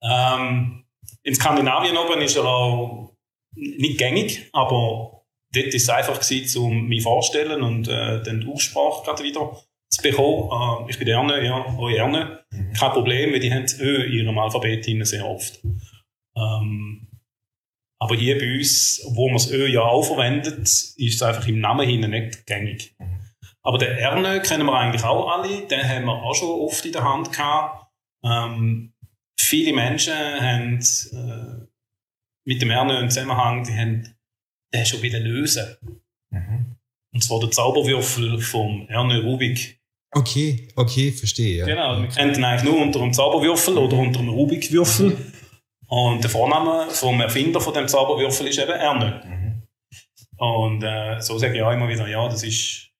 Ähm, 0.02 0.84
in 1.22 1.34
Skandinavien 1.34 1.96
oben 1.96 2.20
ist 2.20 2.36
er 2.36 2.44
auch 2.44 3.14
nicht 3.54 3.98
gängig, 3.98 4.48
aber 4.52 5.17
dort 5.52 5.66
war 5.66 5.74
es 5.74 5.88
einfach, 5.88 6.20
gewesen, 6.20 6.62
um 6.62 6.88
mich 6.88 7.02
vorzustellen 7.02 7.62
und 7.62 7.88
äh, 7.88 8.22
dann 8.22 8.40
die 8.40 8.48
Aussprache 8.48 9.04
gerade 9.04 9.22
wieder 9.22 9.62
zu 9.90 10.02
bekommen. 10.02 10.86
Äh, 10.86 10.90
ich 10.90 10.98
bin 10.98 11.08
Erne, 11.08 11.44
ja, 11.44 11.78
euch 11.78 11.96
Erne. 11.96 12.44
Mhm. 12.50 12.72
Kein 12.72 12.92
Problem, 12.92 13.32
weil 13.32 13.40
die 13.40 13.52
haben 13.52 13.66
Ö 13.80 14.04
in 14.04 14.12
ihrem 14.12 14.38
Alphabet 14.38 14.84
sehr 15.06 15.26
oft. 15.26 15.60
Ähm, 16.36 17.08
aber 18.00 18.14
hier 18.14 18.38
bei 18.38 18.54
uns, 18.54 19.02
wo 19.14 19.26
man 19.26 19.38
das 19.38 19.50
Ö 19.50 19.66
ja 19.66 19.82
auch 19.82 20.04
verwendet, 20.04 20.60
ist 20.60 20.96
es 20.98 21.22
einfach 21.22 21.46
im 21.48 21.60
Namen 21.60 21.88
hin 21.88 22.08
nicht 22.08 22.46
gängig. 22.46 22.94
Mhm. 22.98 23.20
Aber 23.62 23.78
den 23.78 23.96
Erne 23.98 24.40
kennen 24.40 24.66
wir 24.66 24.74
eigentlich 24.78 25.04
auch 25.04 25.28
alle, 25.28 25.66
den 25.66 25.86
haben 25.86 26.04
wir 26.06 26.22
auch 26.22 26.34
schon 26.34 26.48
oft 26.48 26.84
in 26.86 26.92
der 26.92 27.04
Hand 27.04 27.32
gehabt. 27.32 27.86
Ähm, 28.24 28.94
viele 29.38 29.72
Menschen 29.72 30.14
haben 30.14 30.78
äh, 30.78 31.66
mit 32.46 32.62
dem 32.62 32.70
Erne 32.70 32.98
einen 32.98 33.10
Zusammenhang, 33.10 33.64
die 33.64 33.76
haben 33.76 34.17
den 34.72 34.86
schon 34.86 35.02
wieder 35.02 35.18
lösen. 35.18 35.76
Mhm. 36.30 36.76
Und 37.12 37.22
zwar 37.22 37.40
der 37.40 37.50
Zauberwürfel 37.50 38.40
vom 38.40 38.86
Erne 38.88 39.22
Rubik. 39.22 39.80
Okay, 40.12 40.68
okay, 40.76 41.12
verstehe. 41.12 41.58
Ja. 41.58 41.66
Genau, 41.66 42.00
wir 42.00 42.08
kennen 42.08 42.34
ihn 42.34 42.44
eigentlich 42.44 42.70
nur 42.70 42.80
unter 42.80 43.00
einem 43.00 43.12
Zauberwürfel 43.12 43.76
oder 43.76 43.96
unter 43.96 44.20
einem 44.20 44.30
Rubikwürfel. 44.30 45.16
Und 45.88 46.22
der 46.22 46.30
Vorname 46.30 46.90
vom 46.90 47.20
Erfinder 47.20 47.60
von 47.60 47.74
dem 47.74 47.88
Zauberwürfel 47.88 48.46
ist 48.46 48.58
eben 48.58 48.72
Erne. 48.72 49.22
Mhm. 49.24 49.62
Und 50.38 50.82
äh, 50.82 51.20
so 51.20 51.38
sage 51.38 51.56
ich 51.56 51.62
auch 51.62 51.72
immer 51.72 51.88
wieder, 51.88 52.06
ja, 52.06 52.28
das 52.28 52.42
ist 52.42 52.90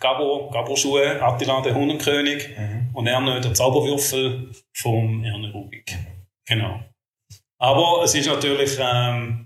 Gabo, 0.00 0.50
Gabo-Schuhe, 0.50 1.22
Attila 1.22 1.60
der 1.62 1.74
Hundenkönig 1.74 2.48
mhm. 2.56 2.90
und 2.94 3.06
Erne 3.06 3.40
der 3.40 3.54
Zauberwürfel 3.54 4.52
vom 4.72 5.24
Erne 5.24 5.52
Rubik. 5.52 5.96
Genau. 6.46 6.80
Aber 7.58 8.02
es 8.04 8.14
ist 8.14 8.26
natürlich 8.26 8.78
ähm, 8.80 9.45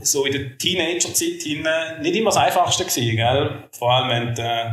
so 0.00 0.24
in 0.24 0.32
der 0.32 0.58
Teenager-Zeit 0.58 2.00
nicht 2.02 2.16
immer 2.16 2.30
das 2.30 2.36
Einfachste 2.36 2.84
gewesen, 2.84 3.16
gell? 3.16 3.64
Vor 3.72 3.92
allem 3.92 4.08
wenn 4.08 4.34
du 4.34 4.42
äh, 4.42 4.70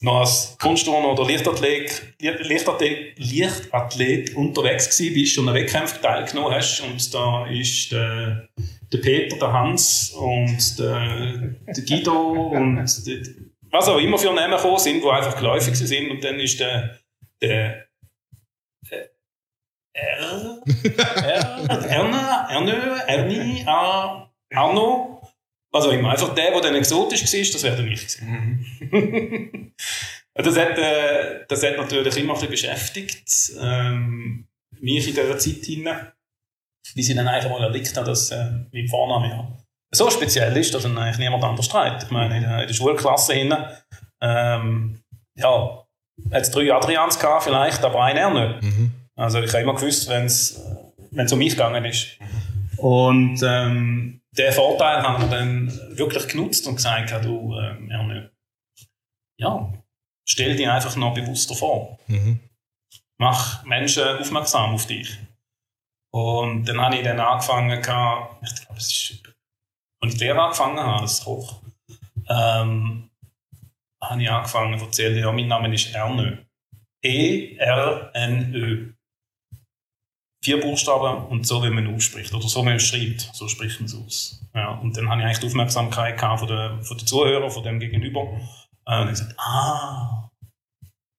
noch 0.00 0.20
als 0.20 0.56
Kunstturner 0.60 1.08
oder 1.08 1.26
Lichtathlet, 1.26 2.14
Lichtathlet, 2.20 3.18
Lichtathlet 3.18 4.34
unterwegs 4.36 4.96
gewesen 4.96 5.14
bist 5.14 5.38
und 5.38 5.48
einen 5.48 5.56
Wettkampf 5.56 6.00
teilgenommen 6.00 6.54
hast 6.54 6.80
und 6.80 7.14
da 7.14 7.46
ist 7.46 7.90
der, 7.90 8.48
der 8.92 8.98
Peter, 8.98 9.36
der 9.36 9.52
Hans 9.52 10.10
und 10.10 10.78
der, 10.78 11.54
der 11.66 11.84
Guido 11.84 12.50
und 12.52 13.06
der, 13.06 13.18
was 13.70 13.88
auch 13.88 13.98
immer 13.98 14.18
für 14.18 14.32
Namen 14.32 14.56
gekommen 14.56 14.78
sind, 14.78 15.02
die 15.02 15.08
einfach 15.08 15.36
geläufig 15.36 15.74
sind 15.76 16.10
und 16.10 16.22
dann 16.22 16.38
ist 16.38 16.60
der, 16.60 16.98
der 17.42 17.87
R, 20.00 20.62
R, 21.68 21.84
Erna, 21.86 22.48
Ernö, 22.50 22.98
Erni, 23.06 23.64
Arno, 24.54 25.22
was 25.70 25.86
auch 25.86 25.92
immer. 25.92 26.10
Einfach 26.10 26.34
der, 26.34 26.50
der 26.52 26.60
dann 26.60 26.74
exotisch 26.74 27.22
war, 27.22 27.52
das 27.52 27.62
wäre 27.62 27.76
dann 27.76 27.88
ich 27.88 28.00
gewesen. 28.00 28.64
Mhm. 28.90 29.72
das, 30.34 30.56
hat, 30.56 30.78
äh, 30.78 31.44
das 31.48 31.62
hat 31.62 31.76
natürlich 31.76 32.16
immer 32.16 32.34
ein 32.34 32.40
bisschen 32.40 32.50
beschäftigt, 32.50 33.52
ähm, 33.60 34.46
mich 34.80 35.08
in 35.08 35.14
dieser 35.14 35.38
Zeit 35.38 35.64
hinein, 35.64 36.12
bis 36.94 37.08
ich 37.08 37.16
dann 37.16 37.28
einfach 37.28 37.50
mal 37.50 37.62
erlebt 37.62 37.96
habe, 37.96 38.06
dass 38.06 38.30
äh, 38.30 38.50
mein 38.72 38.88
Vorname 38.88 39.28
ja 39.28 39.58
so 39.90 40.10
speziell 40.10 40.56
ist, 40.56 40.74
dass 40.74 40.84
ihn 40.84 40.96
eigentlich 40.98 41.18
niemand 41.18 41.44
anders 41.44 41.66
streitet. 41.66 42.04
Ich 42.04 42.10
meine, 42.10 42.36
in 42.36 42.42
der, 42.42 42.62
in 42.62 42.66
der 42.66 42.74
Schulklasse 42.74 43.34
hinein, 43.34 43.64
ähm, 44.20 45.00
ja, 45.34 45.84
hat 46.32 46.42
es 46.42 46.50
drei 46.50 46.72
Adrians 46.72 47.18
gehabt, 47.18 47.44
vielleicht, 47.44 47.82
aber 47.84 48.02
einen 48.04 48.18
er 48.18 48.30
nicht. 48.30 48.62
Mhm. 48.62 48.92
Also 49.18 49.40
ich 49.40 49.50
habe 49.52 49.64
immer 49.64 49.74
gewusst, 49.74 50.08
wenn 50.08 50.26
es 50.26 50.62
um 51.32 51.38
mich 51.38 51.50
gegangen 51.50 51.84
ist. 51.84 52.18
Und 52.76 53.42
ähm, 53.42 54.20
den 54.30 54.52
Vorteil 54.52 55.02
haben 55.02 55.22
wir 55.22 55.28
dann 55.28 55.98
wirklich 55.98 56.28
genutzt 56.28 56.68
und 56.68 56.76
gesagt, 56.76 57.24
du, 57.24 57.58
äh, 57.58 57.90
Erne, 57.90 58.30
ja, 59.40 59.72
stell 60.24 60.54
dich 60.54 60.68
einfach 60.68 60.94
noch 60.94 61.14
bewusster 61.14 61.56
vor. 61.56 61.98
Mhm. 62.06 62.38
Mach 63.18 63.64
Menschen 63.64 64.04
aufmerksam 64.04 64.74
auf 64.74 64.86
dich. 64.86 65.18
Und 66.12 66.68
dann 66.68 66.80
habe 66.80 66.96
ich 66.96 67.02
dann 67.02 67.18
angefangen, 67.18 67.76
ich 67.76 67.82
glaube, 67.82 68.36
es 68.40 68.52
ist, 68.52 69.24
als 70.00 70.12
ich 70.12 70.18
die 70.18 70.24
Lehre 70.24 70.40
angefangen 70.40 70.78
habe, 70.78 71.02
als 71.02 71.24
Koch, 71.24 71.60
ähm, 72.28 73.10
habe 74.00 74.22
ich 74.22 74.30
angefangen 74.30 74.78
zu 74.78 74.84
erzählen, 74.84 75.18
ja, 75.18 75.32
mein 75.32 75.48
Name 75.48 75.74
ist 75.74 75.92
Ernö. 75.92 76.36
E-R-N-Ö 77.02 78.92
vier 80.48 80.60
Buchstaben 80.60 81.26
und 81.26 81.46
so, 81.46 81.62
wie 81.62 81.68
man 81.68 81.94
ausspricht. 81.94 82.32
Oder 82.32 82.48
so, 82.48 82.62
wie 82.62 82.66
man 82.66 82.76
es 82.76 82.84
schreibt. 82.84 83.28
So 83.34 83.48
spricht 83.48 83.80
man 83.80 83.86
es 83.86 83.94
aus. 83.94 84.40
Ja, 84.54 84.70
und 84.76 84.96
dann 84.96 85.10
habe 85.10 85.20
ich 85.20 85.26
eigentlich 85.26 85.40
die 85.40 85.46
Aufmerksamkeit 85.46 86.18
gehabt 86.18 86.40
von 86.40 86.48
den, 86.48 86.82
von 86.82 86.96
den 86.96 87.06
Zuhörern, 87.06 87.50
von 87.50 87.62
dem 87.62 87.78
Gegenüber. 87.78 88.40
Äh, 88.86 89.02
und 89.02 89.08
ich 89.08 89.10
gesagt, 89.10 89.34
ah, 89.38 90.30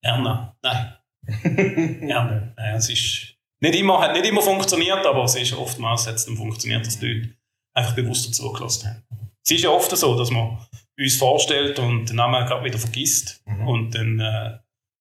Erna. 0.01 0.55
Nein. 0.63 0.93
Erna. 2.09 2.53
Naja, 2.57 2.75
es 2.75 2.89
ist 2.89 3.35
nicht 3.61 3.75
immer, 3.75 3.99
hat 4.01 4.13
nicht 4.13 4.25
immer 4.25 4.41
funktioniert, 4.41 5.05
aber 5.05 5.25
es 5.25 5.35
ist 5.35 5.53
oftmals 5.53 6.07
hat 6.07 6.15
es 6.15 6.25
dann 6.25 6.35
funktioniert, 6.35 6.87
dass 6.87 6.97
die 6.97 7.05
Leute 7.05 7.35
einfach 7.75 7.93
bewusster 7.93 8.31
zugelassen 8.31 8.89
haben. 8.89 9.29
Es 9.43 9.51
ist 9.51 9.63
ja 9.63 9.69
oft 9.69 9.95
so, 9.95 10.17
dass 10.17 10.31
man 10.31 10.57
uns 10.97 11.17
vorstellt 11.17 11.77
und 11.77 12.09
den 12.09 12.15
Namen 12.15 12.47
gerade 12.47 12.65
wieder 12.65 12.79
vergisst 12.79 13.43
mhm. 13.45 13.67
und 13.67 13.95
dann 13.95 14.19
äh, 14.19 14.57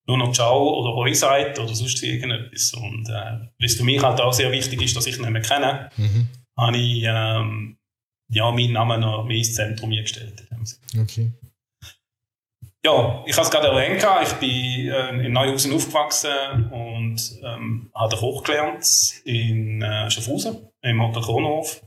nur 0.08 0.18
noch 0.18 0.32
Ciao 0.32 0.80
oder 0.80 0.94
Hoi 0.94 1.12
sagt 1.12 1.58
oder 1.58 1.74
sonst 1.74 2.02
irgendetwas. 2.02 2.72
Und 2.72 3.08
äh, 3.08 3.12
weil 3.12 3.50
es 3.58 3.76
für 3.76 3.84
mich 3.84 4.02
halt 4.02 4.20
auch 4.20 4.32
sehr 4.32 4.50
wichtig 4.50 4.82
ist, 4.82 4.96
dass 4.96 5.06
ich 5.06 5.18
ihn 5.18 5.42
kenne, 5.42 5.90
mhm. 5.96 6.28
habe 6.56 6.76
ich 6.76 7.04
ähm, 7.04 7.76
ja, 8.30 8.50
meinen 8.50 8.72
Namen 8.72 9.00
noch 9.00 9.24
mehr 9.24 9.36
ins 9.36 9.54
Zentrum 9.54 9.92
eingestellt. 9.92 10.46
Okay. 10.98 11.32
Ja, 12.84 13.22
ich 13.26 13.36
habe 13.36 13.44
es 13.44 13.50
gerade 13.50 13.68
erwähnt, 13.68 14.06
ich 14.22 14.32
bin 14.34 14.88
äh, 14.88 15.26
in 15.26 15.32
Neuhausen 15.32 15.74
aufgewachsen 15.74 16.70
und 16.70 17.20
ähm, 17.42 17.90
habe 17.94 18.16
Koch 18.16 18.42
gelernt 18.44 19.20
in 19.24 19.82
äh, 19.82 20.10
Schaffhausen, 20.10 20.68
im 20.82 21.02
Hotel 21.02 21.22
Kronhof. 21.22 21.82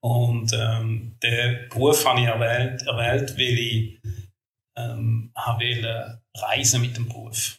Und 0.00 0.52
ähm, 0.52 1.16
den 1.22 1.68
Beruf 1.70 2.06
habe 2.06 2.20
ich 2.20 2.26
erwählt, 2.26 2.82
erwählt 2.86 3.38
weil 3.38 3.58
ich 3.58 3.98
ähm, 4.76 5.32
wollte 5.34 6.22
reisen 6.36 6.80
mit 6.80 6.96
dem 6.96 7.08
Beruf. 7.08 7.58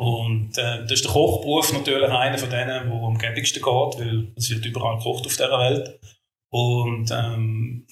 Und 0.00 0.56
äh, 0.58 0.82
das 0.82 0.92
ist 0.92 1.04
der 1.04 1.12
Kochberuf 1.12 1.72
natürlich 1.72 2.08
einer 2.08 2.38
von 2.38 2.50
denen, 2.50 2.88
der 2.88 2.92
am 2.92 3.18
gäbigsten 3.18 3.62
geht, 3.62 3.98
weil 3.98 4.32
es 4.36 4.48
wird 4.50 4.64
überall 4.64 4.98
gekocht 4.98 5.26
auf 5.26 5.36
dieser 5.36 5.58
Welt. 5.58 5.98
Und 6.50 7.10
ähm, 7.10 7.86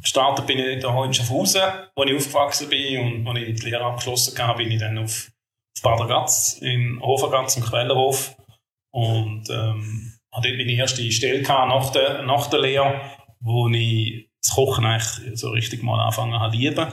gestartet 0.00 0.46
bin 0.46 0.58
ich 0.58 0.82
da 0.82 1.04
in 1.04 1.14
Schaffhausen, 1.14 1.62
wo 1.94 2.02
ich 2.02 2.16
aufgewachsen 2.16 2.68
bin 2.68 3.00
und 3.00 3.24
wo 3.24 3.32
ich 3.34 3.60
die 3.60 3.70
Lehre 3.70 3.84
abgeschlossen 3.84 4.36
habe, 4.38 4.64
bin 4.64 4.72
ich 4.72 4.80
dann 4.80 4.98
auf, 4.98 5.30
auf 5.76 5.82
Bader 5.82 6.08
Gatz, 6.08 6.58
in 6.60 7.00
Hofergatz, 7.00 7.56
im 7.56 7.62
Quellerhof. 7.62 8.36
Und 8.92 9.48
ähm, 9.50 10.14
hatte 10.32 10.48
dort 10.48 10.58
meine 10.58 10.72
erste 10.72 11.10
Stelle 11.12 11.42
nach 11.42 11.90
der, 11.90 12.22
nach 12.22 12.48
der 12.48 12.60
Lehre, 12.60 13.00
wo 13.40 13.68
ich 13.68 14.28
das 14.42 14.54
Kochen 14.54 14.84
eigentlich 14.84 15.38
so 15.38 15.50
richtig 15.50 15.82
mal 15.82 16.00
angefangen 16.00 16.38
habe 16.38 16.56
lieben. 16.56 16.92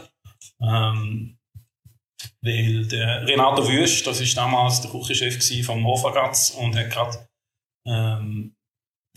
Ähm, 0.64 1.38
weil 2.44 2.88
der 2.88 3.28
Renato 3.28 3.68
Wüst, 3.68 4.06
das 4.06 4.20
ist 4.20 4.38
damals 4.38 4.82
der 4.82 4.92
Küchenchef 4.92 5.66
vom 5.66 5.86
Hofergatz 5.86 6.52
und 6.52 6.76
hat 6.76 6.92
gerade 6.92 7.28
ähm, 7.88 8.56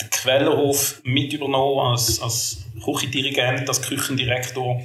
den 0.00 0.10
Quellerhof 0.10 1.02
mit 1.04 1.32
übernommen 1.32 1.92
als, 1.92 2.20
als 2.20 2.64
Küchendirigent, 2.82 3.68
als 3.68 3.82
Küchendirektor. 3.82 4.82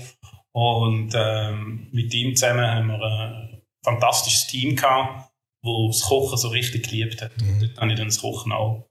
Und 0.54 1.14
ähm, 1.16 1.88
mit 1.92 2.14
ihm 2.14 2.36
zusammen 2.36 2.66
haben 2.66 2.88
wir 2.88 3.02
ein 3.02 3.62
fantastisches 3.84 4.48
Team 4.48 4.76
gehabt, 4.76 5.32
wo 5.64 5.88
das 5.88 6.02
Kochen 6.02 6.38
so 6.38 6.50
richtig 6.50 6.90
geliebt 6.90 7.22
hat. 7.22 7.36
Mhm. 7.42 7.60
Dort 7.60 7.78
habe 7.78 7.92
ich 7.92 7.98
dann 7.98 8.08
das 8.08 8.22
Kochen 8.22 8.52
auch 8.52 8.90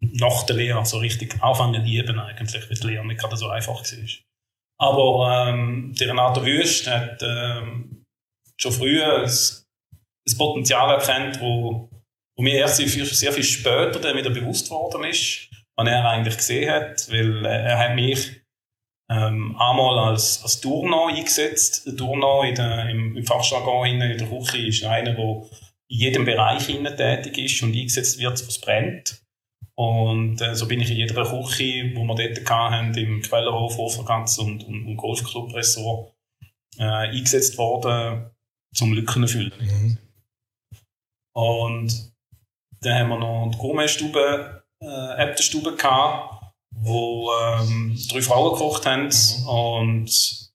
nach 0.00 0.44
der 0.44 0.56
Lehre 0.56 0.84
so 0.86 0.98
richtig 0.98 1.42
anfangen 1.42 1.84
lieben 1.84 2.18
eigentlich, 2.18 2.68
weil 2.68 2.76
die 2.76 2.86
Lehre 2.86 3.06
nicht 3.06 3.20
gerade 3.20 3.36
so 3.36 3.48
einfach 3.48 3.82
war. 3.82 4.27
Aber 4.80 5.48
ähm, 5.48 5.94
der 5.98 6.08
Renato 6.08 6.44
Wüst 6.44 6.86
hat 6.86 7.20
ähm, 7.22 8.04
schon 8.56 8.72
früher 8.72 9.24
ein, 9.24 9.30
Potenzial 10.36 10.90
erkannt, 10.94 11.40
wo, 11.40 11.88
wo 12.36 12.42
mir 12.42 12.58
erst 12.58 12.76
sehr 12.76 12.86
viel, 12.86 13.04
sehr 13.06 13.32
viel 13.32 13.44
später 13.44 13.98
dann 13.98 14.16
wieder 14.16 14.30
bewusst 14.30 14.70
worden 14.70 15.04
ist, 15.04 15.48
was 15.74 15.88
er 15.88 16.08
eigentlich 16.08 16.36
gesehen 16.36 16.70
hat, 16.70 17.10
weil 17.10 17.46
äh, 17.46 17.48
er 17.48 17.78
hat 17.78 17.94
mich 17.94 18.42
ähm, 19.10 19.56
einmal 19.56 20.10
als, 20.10 20.42
als 20.42 20.60
Turner 20.60 21.06
eingesetzt. 21.06 21.86
Der 21.86 21.96
Turner 21.96 22.46
in 22.46 22.54
der, 22.54 22.90
im, 22.90 23.16
im 23.16 23.24
Fachjargon 23.24 23.86
in 23.86 24.00
der 24.00 24.28
Küche 24.28 24.58
ist 24.58 24.84
einer, 24.84 25.14
der 25.14 25.42
in 25.90 25.98
jedem 25.98 26.24
Bereich 26.24 26.66
tätig 26.66 27.38
ist 27.38 27.62
und 27.62 27.74
eingesetzt 27.74 28.18
wird, 28.18 28.46
was 28.46 28.60
brennt. 28.60 29.22
Und 29.78 30.40
äh, 30.40 30.56
so 30.56 30.66
bin 30.66 30.80
ich 30.80 30.90
in 30.90 30.96
jeder 30.96 31.14
Küche, 31.22 31.92
wo 31.94 32.02
wir 32.02 32.16
dort 32.16 32.50
hatten, 32.50 32.98
im 32.98 33.22
Quellerhof, 33.22 33.76
Hofergatz 33.76 34.38
und, 34.38 34.64
und, 34.64 34.86
und 34.86 34.96
Golfclub-Ressort, 34.96 36.12
äh, 36.78 36.82
eingesetzt 36.82 37.56
worden, 37.58 38.28
zum 38.74 38.92
Lücken 38.92 39.28
füllen. 39.28 39.52
Mhm. 39.60 39.98
Und 41.32 42.12
dann 42.80 42.98
haben 42.98 43.08
wir 43.08 43.18
noch 43.18 43.50
die 43.52 43.58
Gourmetstube, 43.58 44.64
äh, 44.82 45.22
Äbtenstube 45.22 45.76
gehabt, 45.76 46.52
wo 46.74 47.30
ähm, 47.40 47.96
drei 48.10 48.20
Frauen 48.20 48.54
gekocht 48.54 48.84
haben 48.84 49.10
mhm. 49.10 49.48
und 49.48 50.50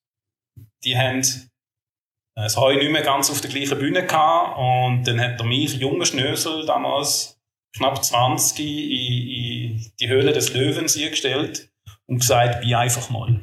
die 0.83 0.97
haben 0.97 1.21
äh, 1.21 2.43
das 2.43 2.57
Heu 2.57 2.75
nicht 2.75 2.91
mehr 2.91 3.03
ganz 3.03 3.29
auf 3.29 3.39
der 3.39 3.51
gleichen 3.51 3.79
Bühne 3.79 4.05
gehabt 4.05 4.57
und 4.57 5.07
dann 5.07 5.21
hat 5.21 5.39
er 5.39 5.45
mich, 5.45 5.75
junger 5.75 6.05
Schnösel, 6.05 6.65
damals 6.65 7.32
knapp 7.75 8.03
20 8.03 8.59
in, 8.59 9.27
in 9.27 9.91
die 9.99 10.07
Höhle 10.07 10.33
des 10.33 10.53
Löwens 10.53 10.97
eingestellt 10.97 11.71
und 12.07 12.19
gesagt, 12.19 12.63
wie 12.63 12.75
einfach 12.75 13.09
mal. 13.09 13.39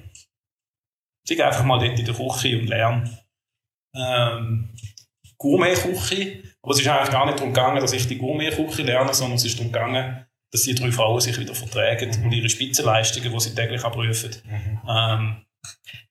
Sieh 1.26 1.42
einfach 1.42 1.64
mal 1.64 1.78
dort 1.78 1.98
in 1.98 2.04
der 2.04 2.14
Küche 2.14 2.58
und 2.58 2.66
lerne. 2.66 3.18
Ähm, 3.94 4.74
Gourmet-Küche. 5.38 6.42
Aber 6.62 6.72
es 6.72 6.80
ist 6.80 6.88
eigentlich 6.88 7.10
gar 7.10 7.26
nicht 7.26 7.38
darum 7.38 7.52
gegangen, 7.52 7.80
dass 7.80 7.92
ich 7.92 8.06
die 8.06 8.18
Gourmet-Küche 8.18 8.82
lerne, 8.82 9.14
sondern 9.14 9.36
es 9.36 9.44
ist 9.44 9.58
darum 9.58 9.72
gegangen, 9.72 10.26
dass 10.52 10.62
die 10.62 10.74
drei 10.74 10.92
Frauen 10.92 11.20
sich 11.20 11.38
wieder 11.38 11.54
vertragen 11.54 12.10
mhm. 12.18 12.26
und 12.26 12.32
ihre 12.32 12.48
Spitzenleistungen, 12.48 13.32
die 13.32 13.40
sie 13.40 13.54
täglich 13.54 13.84
abrufen, 13.84 14.30
mhm. 14.44 14.80
ähm, 14.88 15.46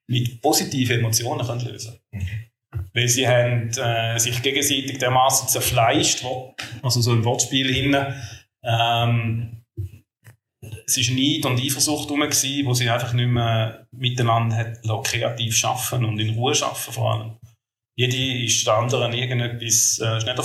mit 0.08 0.42
positiven 0.42 1.00
Emotionen 1.00 1.46
können 1.46 1.66
lösen 1.66 2.00
können. 2.12 2.24
Mhm 2.24 2.49
weil 2.94 3.08
sie 3.08 3.28
haben 3.28 3.70
äh, 3.78 4.20
sich 4.20 4.42
gegenseitig 4.42 4.98
dermaßen 4.98 5.48
zerfleischt, 5.48 6.26
also 6.82 7.02
so 7.02 7.12
ein 7.12 7.24
Wortspiel 7.24 7.74
hin. 7.74 7.96
Ähm, 8.64 9.64
es 10.86 10.98
war 10.98 11.16
Neid 11.16 11.46
und 11.46 11.64
Eifersucht 11.64 12.10
herum, 12.10 12.66
wo 12.66 12.74
sie 12.74 12.90
einfach 12.90 13.14
nicht 13.14 13.28
mehr 13.28 13.88
miteinander 13.92 14.58
hat 14.58 14.84
kreativ 15.04 15.56
schaffen 15.56 16.06
und 16.06 16.20
in 16.20 16.36
Ruhe 16.36 16.56
schaffen 16.56 16.94
vor 16.94 17.14
allem. 17.14 17.38
Jede 17.96 18.44
ist 18.46 18.66
der 18.66 18.76
anderen 18.76 19.14
irgendetwas, 19.14 20.00
äh, 20.00 20.26
nicht 20.26 20.38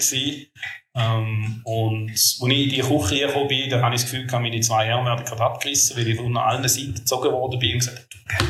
gewesen. 0.00 0.46
Ähm, 0.94 1.60
und 1.64 2.10
als 2.10 2.40
ich 2.42 2.64
in 2.64 2.70
die 2.70 2.80
Küche 2.80 3.26
gekommen 3.26 3.48
bin, 3.48 3.70
da 3.70 3.80
habe 3.80 3.94
ich 3.94 4.02
das 4.02 4.10
Gefühl, 4.10 4.26
meine 4.40 4.60
zwei 4.60 4.92
Arme 4.92 5.10
werden 5.10 5.24
gerade 5.24 5.42
abgerissen, 5.42 5.96
weil 5.96 6.08
ich 6.08 6.16
von 6.16 6.36
allen 6.36 6.68
Seiten 6.68 6.94
gezogen 6.94 7.32
worden 7.32 7.58
bin 7.58 7.74
und 7.74 7.78
gesagt 7.78 8.08
habe, 8.28 8.46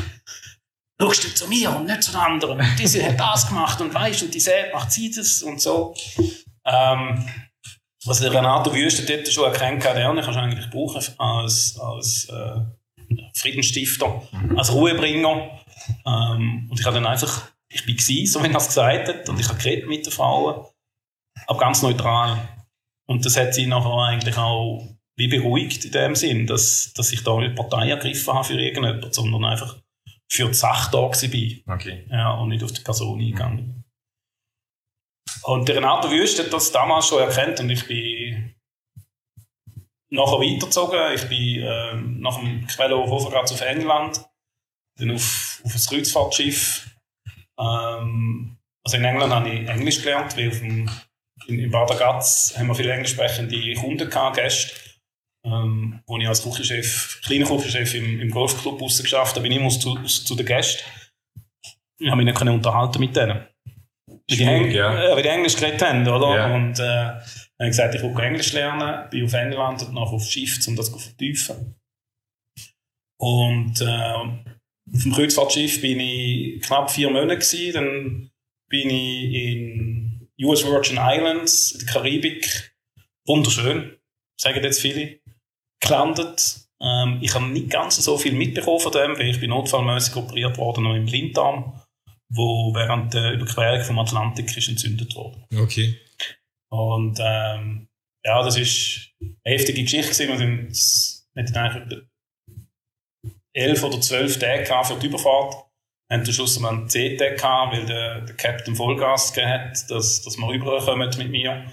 schaust 1.03 1.23
du 1.23 1.33
zu 1.33 1.47
mir 1.47 1.75
und 1.75 1.85
nicht 1.85 2.03
zu 2.03 2.11
den 2.11 2.19
anderen. 2.19 2.65
Diese 2.79 3.03
hat 3.05 3.19
das 3.19 3.47
gemacht 3.47 3.79
und 3.81 3.93
weißt 3.93 4.23
und 4.23 4.33
diese 4.33 4.51
macht 4.73 4.91
sie 4.91 5.11
das 5.11 5.43
und 5.43 5.59
so. 5.59 5.93
Ähm, 6.65 7.25
was 8.05 8.19
der 8.19 8.33
Renato 8.33 8.73
Wüste 8.73 9.03
dort 9.03 9.27
schon 9.27 9.45
erkannt 9.45 9.85
hat, 9.85 9.95
den 9.97 10.15
kannst 10.15 10.27
du 10.27 10.41
eigentlich 10.41 10.69
brauchen 10.69 11.03
als, 11.17 11.79
als 11.79 12.27
äh, 12.29 12.59
Friedensstifter, 13.33 14.21
als 14.55 14.73
Ruhebringer. 14.73 15.59
Ähm, 16.05 16.67
und 16.69 16.79
ich 16.79 16.85
habe 16.85 16.95
dann 16.95 17.05
einfach, 17.05 17.49
ich 17.69 17.85
bin 17.85 17.95
gewesen, 17.95 18.31
so 18.31 18.43
wie 18.43 18.47
er 18.47 18.55
es 18.55 18.67
gesagt 18.67 19.07
hat, 19.07 19.29
und 19.29 19.39
ich 19.39 19.47
habe 19.47 19.57
geredet 19.57 19.87
mit 19.87 20.05
den 20.05 20.11
Frauen, 20.11 20.65
aber 21.47 21.59
ganz 21.59 21.81
neutral. 21.81 22.37
Und 23.07 23.25
das 23.25 23.37
hat 23.37 23.53
sie 23.53 23.67
nachher 23.67 23.97
eigentlich 24.03 24.37
auch 24.37 24.87
wie 25.15 25.27
beruhigt 25.27 25.85
in 25.85 25.91
dem 25.91 26.15
Sinn, 26.15 26.47
dass, 26.47 26.93
dass 26.93 27.11
ich 27.11 27.23
da 27.23 27.37
nicht 27.37 27.55
Partei 27.55 27.89
ergriffen 27.89 28.33
habe 28.33 28.45
für 28.45 28.59
irgendjemanden, 28.59 29.13
sondern 29.13 29.45
einfach 29.45 29.77
für 30.33 30.47
die 30.47 30.53
Sache 30.53 30.89
da 30.91 30.97
war. 30.97 31.75
Okay. 31.75 32.07
Ja, 32.09 32.31
und 32.33 32.49
nicht 32.49 32.63
auf 32.63 32.71
die 32.71 32.81
Person 32.81 33.19
eingegangen. 33.19 33.83
Und 35.43 35.67
der 35.67 35.75
Renato 35.75 36.09
Wüst 36.09 36.39
hat 36.39 36.51
das 36.51 36.71
damals 36.71 37.07
schon 37.07 37.21
erkannt 37.21 37.59
und 37.59 37.69
ich 37.69 37.87
bin 37.87 38.55
nachher 40.09 40.39
weitergezogen. 40.39 41.13
Ich 41.13 41.27
bin 41.27 41.61
äh, 41.61 41.95
nach 42.19 42.39
dem 42.39 42.65
Quello 42.67 43.05
Hofergratz 43.07 43.51
auf 43.51 43.61
England, 43.61 44.25
dann 44.97 45.11
auf, 45.11 45.61
auf 45.63 45.75
ein 45.75 45.81
Kreuzfahrtschiff. 45.81 46.89
Ähm, 47.59 48.57
also 48.83 48.97
in 48.97 49.05
England 49.05 49.33
habe 49.33 49.49
ich 49.49 49.69
Englisch 49.69 50.01
gelernt, 50.01 50.35
weil 50.35 50.49
auf 50.49 50.59
dem, 50.59 50.89
in, 51.47 51.59
in 51.59 51.71
Bad 51.71 51.91
Ragaz 51.91 52.57
haben 52.57 52.67
wir 52.67 52.75
viele 52.75 52.93
englisch 52.93 53.11
sprechende 53.11 53.73
Kunden 53.75 54.09
gehabt, 54.09 54.37
Gäste. 54.37 54.82
Ähm, 55.45 56.01
wo 56.07 56.17
ich 56.17 56.27
als 56.27 56.41
Küchenchef, 56.41 57.21
kleiner 57.25 57.45
Küchenchef 57.45 57.93
im, 57.95 58.21
im 58.21 58.31
Golfclub 58.31 58.79
geschafft 58.79 59.35
habe, 59.35 59.41
bin 59.41 59.51
ich 59.51 59.57
immer 59.57 59.69
zu, 59.69 59.95
zu 60.03 60.35
den 60.35 60.45
Gästen. 60.45 60.83
Ich 61.99 62.09
habe 62.09 62.23
mich 62.23 62.33
nicht 62.33 62.41
unterhalten 62.41 62.99
mit 62.99 63.15
denen. 63.15 63.45
Wie 64.27 64.37
die, 64.37 64.43
Eng 64.43 64.71
ja. 64.71 65.17
wie 65.17 65.21
die 65.21 65.27
Englisch 65.27 65.55
geredet 65.55 65.81
haben, 65.81 66.07
oder? 66.07 66.35
Ja. 66.35 66.55
Und 66.55 66.79
äh, 66.79 66.83
dann 66.83 67.21
habe 67.59 67.69
ich 67.69 67.69
gesagt, 67.69 67.95
ich 67.95 68.01
will 68.01 68.17
Englisch 68.19 68.53
lernen, 68.53 69.09
bin 69.09 69.25
auf 69.25 69.33
England 69.33 69.83
und 69.83 69.93
nachher 69.93 70.13
auf 70.13 70.25
Schiff, 70.25 70.65
um 70.67 70.75
das 70.75 70.91
zu 70.91 70.97
vertiefen. 70.97 71.75
Und 73.19 73.81
äh, 73.81 73.85
auf 73.85 75.03
dem 75.03 75.13
Kreuzfahrtschiff 75.13 75.81
bin 75.81 75.99
ich 75.99 76.61
knapp 76.61 76.91
vier 76.91 77.09
Monate 77.09 77.37
gewesen, 77.37 77.73
dann 77.73 78.31
bin 78.69 78.89
ich 78.89 79.33
in 79.33 80.29
US 80.41 80.65
Virgin 80.65 80.97
Islands, 80.99 81.73
in 81.73 81.85
der 81.85 81.93
Karibik, 81.93 82.75
wunderschön, 83.25 83.97
sagen 84.39 84.63
jetzt 84.63 84.81
viele, 84.81 85.19
gelandet. 85.83 86.61
Ähm, 86.81 87.19
ich 87.21 87.33
habe 87.33 87.45
nicht 87.45 87.69
ganz 87.69 87.97
so 87.97 88.17
viel 88.17 88.33
mitbekommen 88.33 88.79
von 88.79 88.91
dem, 88.91 89.17
weil 89.17 89.29
ich 89.29 89.39
bin 89.39 89.51
notfallmäßig 89.51 90.15
operiert 90.15 90.57
worden 90.57 90.83
noch 90.83 90.95
im 90.95 91.05
Blinddarm 91.05 91.83
wo 92.35 92.73
während 92.73 93.13
der 93.13 93.33
Überquerung 93.33 93.81
vom 93.83 93.99
Atlantik 93.99 94.55
ist 94.55 94.67
entzündet 94.67 95.15
wurde. 95.15 95.45
Okay. 95.55 95.99
Und 96.71 97.19
ähm, 97.21 97.87
ja, 98.25 98.43
das 98.43 98.57
ist 98.57 99.11
eine 99.21 99.35
heftige 99.45 99.83
Geschichte 99.83 100.27
Wir 100.27 100.37
sind, 100.37 100.71
wir 101.35 101.61
eigentlich 101.61 102.01
elf 103.55 103.83
oder 103.83 104.01
zwölf 104.01 104.39
Tage 104.39 104.65
für 104.85 104.99
die 104.99 105.07
Überfahrt. 105.07 105.53
Wir 106.09 106.17
haben 106.17 106.25
am 106.25 106.33
Schluss 106.33 106.57
einen 106.57 106.87
gehabt, 106.87 107.73
weil 107.73 107.85
der, 107.85 108.21
der 108.21 108.35
Captain 108.35 108.75
Vollgas 108.75 109.33
gegeben 109.33 109.51
hat, 109.51 109.91
dass, 109.91 110.21
dass 110.23 110.37
wir 110.37 110.47
rüberkommen 110.47 111.09
mit 111.17 111.29
mir. 111.29 111.65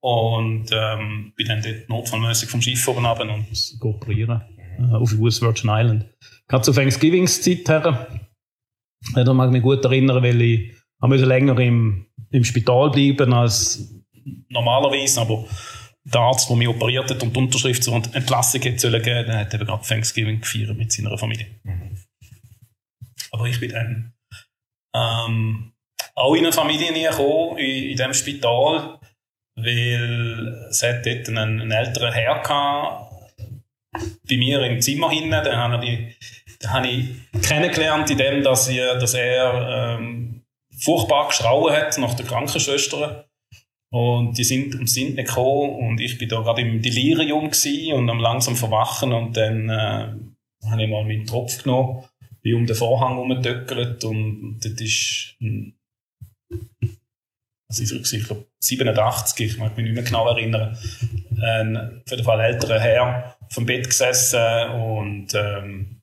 Und 0.00 0.66
ähm, 0.72 1.32
bin 1.36 1.48
dann 1.48 1.62
dort 1.62 1.88
notfallmäßig 1.88 2.48
vom 2.48 2.62
Schiff 2.62 2.86
oben 2.86 3.04
runter 3.04 3.34
und 3.34 3.46
kooperieren 3.80 4.42
äh, 4.78 4.94
auf 4.94 5.12
US 5.14 5.42
Virgin 5.42 5.70
Island. 5.70 6.06
Gerade 6.46 6.62
zur 6.62 6.74
Thanksgivings-Zeit 6.74 7.68
her 7.68 8.08
ja, 9.14 9.24
da 9.24 9.32
mag 9.32 9.48
ich 9.48 9.52
mich 9.52 9.62
gut 9.62 9.84
erinnern, 9.84 10.22
weil 10.22 10.40
ich 10.40 10.74
musste 11.00 11.26
länger 11.26 11.58
im, 11.58 12.06
im 12.30 12.44
Spital 12.44 12.90
bleiben 12.90 13.32
als 13.32 13.94
normalerweise, 14.48 15.20
aber 15.20 15.46
der 16.04 16.20
Arzt, 16.20 16.48
der 16.48 16.56
mich 16.56 16.68
operiert 16.68 17.10
hat 17.10 17.22
und 17.22 17.34
die 17.34 17.38
Unterschrift 17.38 17.82
zur 17.82 17.94
Entlassung 17.94 18.62
hat 18.62 18.80
sollen 18.80 19.02
geben, 19.02 19.26
der 19.26 19.38
hat 19.38 19.54
eben 19.54 19.66
gerade 19.66 19.86
Thanksgiving 19.86 20.40
gefeiert 20.40 20.76
mit 20.76 20.90
seiner 20.90 21.16
Familie. 21.18 21.46
Mhm. 21.64 21.98
Aber 23.30 23.46
ich 23.46 23.60
bin 23.60 23.70
dann 23.70 24.14
ähm, 24.94 25.72
auch 26.14 26.34
in 26.34 26.44
eine 26.44 26.52
Familie 26.52 26.92
gekommen, 27.10 27.58
in, 27.58 27.90
in 27.90 27.96
diesem 27.96 28.14
Spital, 28.14 28.97
weil 29.62 30.66
es 30.70 30.82
hat 30.82 31.06
dort 31.06 31.28
einen, 31.28 31.60
einen 31.60 31.70
älteren 31.70 32.12
Herr 32.12 32.40
gehabt, 32.40 33.12
bei 34.28 34.36
mir 34.36 34.62
im 34.62 34.80
Zimmer 34.80 35.10
hinten, 35.10 35.30
dann 35.30 35.56
haben 35.56 35.80
die 35.80 36.14
den 36.62 36.72
habe 36.72 36.88
ich 36.88 37.42
kennengelernt, 37.42 38.10
indem 38.10 38.42
dass, 38.42 38.68
ich, 38.68 38.78
dass 38.78 39.14
er 39.14 39.98
ähm, 39.98 40.42
furchtbar 40.76 41.28
geschrauen 41.28 41.72
hat 41.72 41.96
nach 41.98 42.14
der 42.14 42.26
Krankenschwester. 42.26 43.26
Und 43.90 44.36
die 44.36 44.44
sind 44.44 44.74
und 44.74 44.90
sind 44.90 45.14
nicht 45.14 45.28
gekommen 45.28 45.70
und 45.70 46.00
ich 46.00 46.18
bin 46.18 46.28
da 46.28 46.42
gerade 46.42 46.60
im 46.60 46.82
Delirium 46.82 47.50
und 47.94 48.10
am 48.10 48.20
langsam 48.20 48.54
verwachen 48.54 49.14
und 49.14 49.34
dann 49.34 49.70
äh, 49.70 50.68
habe 50.68 50.82
ich 50.82 50.90
mal 50.90 51.04
meinen 51.04 51.24
Tropf 51.24 51.62
genommen, 51.62 52.04
bin 52.42 52.56
um 52.56 52.66
den 52.66 52.76
Vorhang 52.76 53.14
herumgetöckelt 53.14 54.04
und 54.04 54.58
das 54.60 54.72
ist 54.72 55.36
ein, 55.40 55.74
also 57.68 57.82
ich, 57.82 58.12
ich 58.12 58.24
glaube 58.24 58.46
87, 58.60 59.46
ich 59.46 59.58
mag 59.58 59.76
mich 59.76 59.84
nicht 59.84 59.94
mehr 59.94 60.04
genau 60.04 60.28
erinnern, 60.28 60.76
ein 61.40 61.76
auf 61.76 62.10
jeden 62.10 62.24
Fall 62.24 62.40
älterer 62.40 62.80
Herr 62.80 63.36
vom 63.50 63.66
Bett 63.66 63.88
gesessen 63.88 64.70
und 64.70 65.34
ähm, 65.34 66.00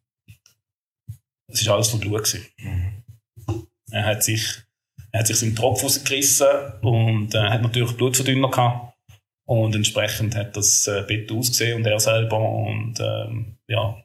es 1.47 1.65
war 1.67 1.75
alles 1.75 1.89
von 1.89 1.99
Blut. 1.99 2.38
Mhm. 2.58 3.04
Er 3.91 4.06
hat 4.06 4.23
sich, 4.23 4.62
er 5.12 5.19
hat 5.19 5.28
sich 5.28 5.38
seinen 5.38 5.56
Tropf 5.56 5.84
rausgerissen 5.84 6.47
und 6.82 7.34
äh, 7.34 7.49
hat 7.49 7.62
natürlich 7.62 7.95
Blutverdünner 7.95 8.49
gehabt. 8.49 8.93
Und 9.47 9.75
entsprechend 9.75 10.36
hat 10.36 10.58
das 10.58 10.88
äh, 10.88 11.04
Bett 11.08 11.32
ausgesehen 11.32 11.78
und 11.78 11.86
er 11.86 11.99
selber. 11.99 12.39
Und 12.39 12.99
ähm, 12.99 13.58
ja, 13.67 14.04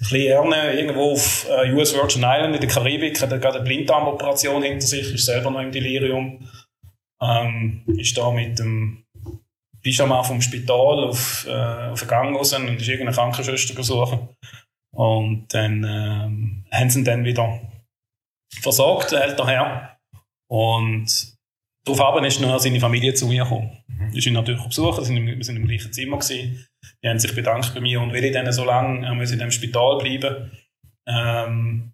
bisschen 0.00 0.32
Erne 0.32 0.72
irgendwo 0.72 1.12
auf 1.12 1.46
äh, 1.48 1.72
US 1.72 1.94
Virgin 1.94 2.22
Island 2.24 2.54
in 2.54 2.60
der 2.60 2.68
Karibik, 2.68 3.20
hat 3.20 3.32
er 3.32 3.38
gerade 3.38 3.56
eine 3.56 3.64
Blinddarmoperation 3.64 4.62
hinter 4.62 4.86
sich, 4.86 5.14
ist 5.14 5.26
selber 5.26 5.50
noch 5.50 5.60
im 5.60 5.72
Delirium. 5.72 6.48
Ähm, 7.22 7.84
ist 7.98 8.16
da 8.16 8.30
mit 8.30 8.58
dem 8.58 9.04
Pyjama 9.82 10.22
vom 10.22 10.40
Spital 10.40 11.04
auf, 11.04 11.46
äh, 11.46 11.90
auf 11.90 12.00
den 12.00 12.08
Gang 12.08 12.36
raus 12.36 12.52
und 12.54 12.80
ist 12.80 12.88
irgendeine 12.88 13.14
Krankenschwester 13.14 13.74
gesucht. 13.74 14.18
Und 14.94 15.46
dann 15.54 15.84
ähm, 15.84 16.64
haben 16.72 16.90
sie 16.90 17.00
ihn 17.00 17.04
dann 17.04 17.24
wieder 17.24 17.60
versorgt, 18.60 19.12
der 19.12 19.24
ältere 19.24 19.48
Herr. 19.48 19.98
Und 20.50 21.34
daraufhin 21.86 22.24
ist 22.24 22.40
noch 22.40 22.58
seine 22.58 22.80
Familie 22.80 23.14
zu 23.14 23.26
mir 23.26 23.44
gekommen. 23.44 23.78
Mhm. 23.86 24.10
Ich 24.14 24.26
ihn 24.26 24.32
natürlich 24.32 24.64
besuchen, 24.64 25.26
wir 25.26 25.44
sind 25.44 25.56
im 25.56 25.68
gleichen 25.68 25.92
Zimmer. 25.92 26.18
Gewesen. 26.18 26.66
Die 27.02 27.08
haben 27.08 27.18
sich 27.18 27.34
bedankt 27.34 27.74
bei 27.74 27.80
mir. 27.80 28.00
Und 28.00 28.12
weil 28.12 28.24
ich 28.24 28.32
dann 28.32 28.50
so 28.52 28.64
lange 28.64 29.06
äh, 29.06 29.32
in 29.32 29.38
dem 29.38 29.50
Spital 29.50 29.98
bleiben 29.98 30.50
ähm, 31.06 31.92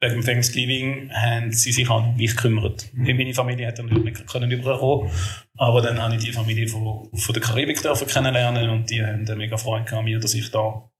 wegen 0.00 0.14
dem 0.14 0.24
Thanksgiving, 0.24 1.12
haben 1.12 1.52
sie 1.52 1.72
sich 1.72 1.88
auch 1.88 2.04
um 2.04 2.16
mich 2.16 2.36
gekümmert. 2.36 2.92
Mhm. 2.92 3.16
Meine 3.16 3.34
Familie 3.34 3.68
hat 3.68 3.78
dann 3.78 3.86
nicht 3.86 4.26
können 4.26 4.50
überkommen, 4.50 5.10
aber 5.56 5.80
dann 5.80 6.02
habe 6.02 6.16
ich 6.16 6.24
die 6.24 6.32
Familie 6.32 6.66
von, 6.66 7.08
von 7.14 7.32
der 7.32 7.42
Karibik 7.42 7.80
dürfen 7.80 8.08
kennenlernen 8.08 8.68
und 8.70 8.90
die 8.90 9.02
haben 9.02 9.24
mega 9.36 9.56
Freude 9.56 9.96
an 9.96 10.04
mir, 10.04 10.18
dass 10.18 10.34
ich 10.34 10.50
da 10.50 10.90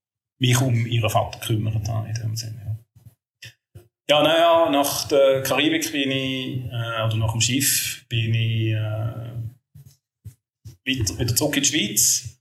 mich 0.40 0.61
um 0.61 0.87
ihren 0.87 1.11
Vater 1.11 1.40
gekümmert 1.40 1.88
habe 1.88 2.09
in 2.09 2.14
dem 2.14 2.37
Sinne. 2.37 2.81
Ja, 4.09 4.18
ja 4.18 4.23
naja, 4.23 4.71
nach 4.71 5.09
der 5.09 5.42
Karibik 5.42 5.90
bin 5.90 6.11
ich, 6.11 6.64
äh, 6.66 7.05
oder 7.05 7.16
nach 7.16 7.33
dem 7.33 7.40
Schiff, 7.40 8.05
bin 8.09 8.35
ich 8.35 8.73
äh, 8.73 9.33
wieder, 10.85 11.18
wieder 11.18 11.35
zurück 11.35 11.57
in 11.57 11.62
die 11.62 11.68
Schweiz, 11.68 12.32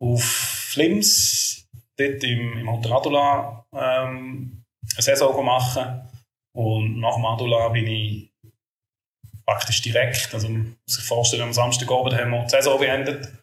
auf 0.00 0.22
Flims, 0.22 1.68
dort 1.96 2.24
im, 2.24 2.58
im 2.58 2.70
Hotel 2.70 2.92
Adula 2.92 3.66
ähm, 3.72 4.64
eine 4.94 5.02
Saison 5.02 5.44
machen. 5.44 6.08
Und 6.52 6.98
nach 6.98 7.14
dem 7.14 7.26
Adula 7.26 7.68
bin 7.68 7.86
ich 7.86 8.32
praktisch 9.46 9.82
direkt, 9.82 10.32
also 10.32 10.48
man 10.48 10.76
muss 10.86 10.96
sich 10.96 11.04
vorstellen, 11.04 11.42
am 11.42 11.52
Samstagabend 11.52 12.14
haben 12.14 12.30
wir 12.30 12.42
die 12.44 12.50
Saison 12.50 12.78
beendet 12.78 13.40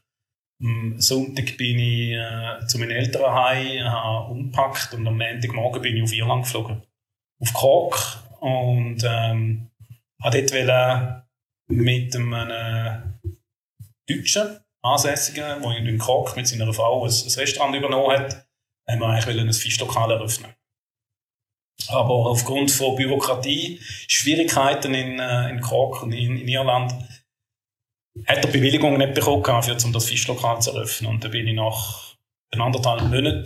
am 0.62 1.00
Sonntag 1.00 1.58
bin 1.58 1.80
ich 1.80 2.13
äh, 2.13 2.65
zu 2.67 2.80
meinen 2.80 2.91
Eltern 2.91 3.32
heim, 3.32 3.84
habe 3.84 4.32
umpackt 4.32 4.93
und 4.93 5.08
am 5.08 5.17
Montagmorgen 5.17 5.82
bin 5.82 5.98
ich 5.98 6.04
auf 6.04 6.13
Irland 6.13 6.43
geflogen. 6.46 6.84
Auf 7.39 7.54
Cork 7.54 8.24
und 8.39 9.04
ähm, 9.04 9.70
habe 10.22 10.41
dort 10.43 10.67
mit 11.70 12.15
einem 12.15 13.20
Deutschen 14.10 14.60
Ansässigen, 14.84 15.62
der 15.62 15.78
in 15.78 15.98
Kork 15.98 16.36
mit 16.36 16.48
seiner 16.48 16.72
Frau 16.74 17.04
ein, 17.04 17.12
ein 17.12 17.40
Restaurant 17.40 17.76
übernommen 17.76 18.18
hat, 18.18 18.48
haben 18.88 19.00
wir 19.00 19.08
eigentlich 19.08 19.40
ein 19.40 19.54
Fischlokal 19.54 20.12
eröffnen. 20.12 20.54
Aber 21.90 22.13
aufgrund 22.13 22.72
von 22.72 22.96
Bürokratie, 22.96 23.80
Schwierigkeiten 24.08 24.94
in, 24.94 25.20
äh, 25.20 25.50
in 25.50 25.62
Kork 25.62 26.04
und 26.04 26.12
in, 26.12 26.38
in 26.38 26.48
Irland, 26.48 26.94
hat 28.26 28.44
er 28.44 28.52
Bewilligung 28.52 28.98
nicht 28.98 29.13
bekommen, 29.13 29.63
für, 29.63 29.78
um 29.86 29.94
das 29.94 30.06
Fischlokal 30.06 30.62
zu 30.62 30.72
eröffnen. 30.72 31.12
Und 31.12 31.24
da 31.24 31.30
bin 31.30 31.48
ich 31.48 31.56
nach 31.56 32.16
anderthalb 32.58 33.04
Monaten 33.04 33.46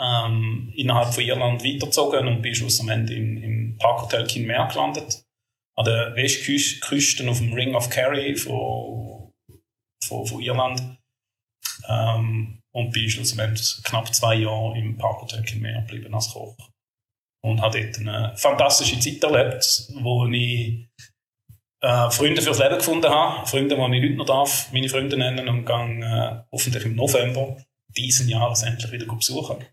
ähm, 0.00 0.72
innerhalb 0.74 1.12
von 1.12 1.24
Irland 1.24 1.64
weitergezogen 1.64 2.26
und 2.26 2.42
bin 2.42 2.54
schlussendlich 2.54 3.18
im, 3.18 3.42
im 3.42 3.78
Parkhotel 3.78 4.26
Kinmare 4.26 4.72
gelandet. 4.72 5.24
An 5.76 5.84
der 5.84 6.14
Westküste 6.16 7.28
auf 7.28 7.38
dem 7.38 7.52
Ring 7.52 7.74
of 7.74 7.90
Kerry 7.90 8.34
von, 8.34 9.15
von, 10.06 10.26
von 10.26 10.40
Irland. 10.40 10.98
Ähm, 11.88 12.60
und 12.72 12.90
bin 12.90 13.08
schlussendlich 13.08 13.82
knapp 13.84 14.14
zwei 14.14 14.34
Jahre 14.34 14.76
im 14.78 14.98
Parkhotel 14.98 15.42
Kinmare 15.42 15.84
geblieben 15.86 16.14
als 16.14 16.32
Koch. 16.32 16.56
Und 17.42 17.62
habe 17.62 17.80
dort 17.80 17.98
eine 17.98 18.36
fantastische 18.36 18.98
Zeit 18.98 19.22
erlebt, 19.22 19.88
wo 20.02 20.26
ich 20.26 20.88
äh, 21.80 22.10
Freunde 22.10 22.42
fürs 22.42 22.58
Leben 22.58 22.76
gefunden 22.76 23.10
habe. 23.10 23.46
Freunde, 23.46 23.76
die 23.76 23.96
ich 23.96 24.02
heute 24.02 24.16
noch 24.16 24.26
darf, 24.26 24.72
meine 24.72 24.88
Freunde 24.88 25.16
nennen 25.16 25.48
und 25.48 25.64
gehe 25.64 26.00
äh, 26.04 26.42
hoffentlich 26.52 26.84
im 26.84 26.96
November 26.96 27.56
diesen 27.96 28.28
Jahres 28.28 28.62
endlich 28.62 28.92
wieder 28.92 29.06
besuchen. 29.06 29.64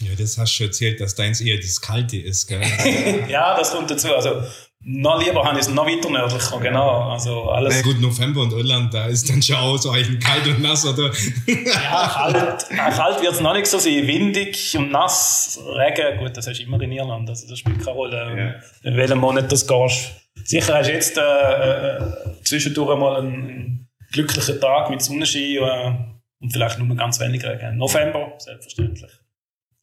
Ja, 0.00 0.14
das 0.14 0.38
hast 0.38 0.52
du 0.52 0.56
schon 0.56 0.66
erzählt, 0.66 1.00
dass 1.00 1.14
deins 1.14 1.40
eher 1.40 1.58
das 1.58 1.80
Kalte 1.80 2.18
ist, 2.18 2.46
gell? 2.46 2.62
ja, 3.28 3.56
das 3.56 3.72
kommt 3.72 3.90
dazu. 3.90 4.14
Also, 4.14 4.42
noch 4.80 5.22
lieber 5.22 5.44
habe 5.44 5.58
ich 5.58 5.66
es 5.66 5.70
noch 5.70 5.86
weiter 5.86 6.08
nördlicher, 6.10 6.58
genau. 6.60 7.10
Also, 7.10 7.50
alles. 7.50 7.74
Na 7.76 7.82
gut, 7.82 8.00
November 8.00 8.42
und 8.42 8.52
Irland, 8.52 8.94
da 8.94 9.06
ist 9.06 9.28
dann 9.28 9.42
schon 9.42 9.56
auch 9.56 9.76
so 9.76 9.90
eigentlich 9.90 10.20
kalt 10.20 10.46
und 10.46 10.62
nass, 10.62 10.86
oder? 10.86 11.10
ja, 11.46 12.08
kalt, 12.08 12.68
kalt 12.68 13.22
wird 13.22 13.32
es 13.32 13.40
noch 13.40 13.54
nicht 13.54 13.66
so 13.66 13.78
sein. 13.78 14.06
Windig 14.06 14.76
und 14.76 14.90
nass, 14.90 15.60
Regen, 15.66 16.18
gut, 16.18 16.36
das 16.36 16.46
hast 16.46 16.58
du 16.58 16.62
immer 16.62 16.80
in 16.80 16.92
Irland, 16.92 17.28
also 17.28 17.48
das 17.48 17.58
spielt 17.58 17.78
keine 17.84 17.96
Rolle, 17.96 18.60
ja. 18.84 18.88
in 18.90 18.96
welchem 18.96 19.18
Monat 19.18 19.50
das 19.50 19.66
gehst. 19.66 20.12
Sicher 20.44 20.74
hast 20.74 20.88
du 20.88 20.92
jetzt 20.92 21.18
äh, 21.18 21.96
äh, 21.96 22.00
zwischendurch 22.44 22.98
mal 22.98 23.16
einen 23.20 23.88
glücklichen 24.12 24.60
Tag 24.60 24.90
mit 24.90 25.02
Sonnenschein 25.02 25.56
äh, 25.56 25.94
und 26.40 26.52
vielleicht 26.52 26.78
nur 26.78 26.96
ganz 26.96 27.20
wenig 27.20 27.44
Regen. 27.44 27.76
November, 27.76 28.34
selbstverständlich 28.38 29.10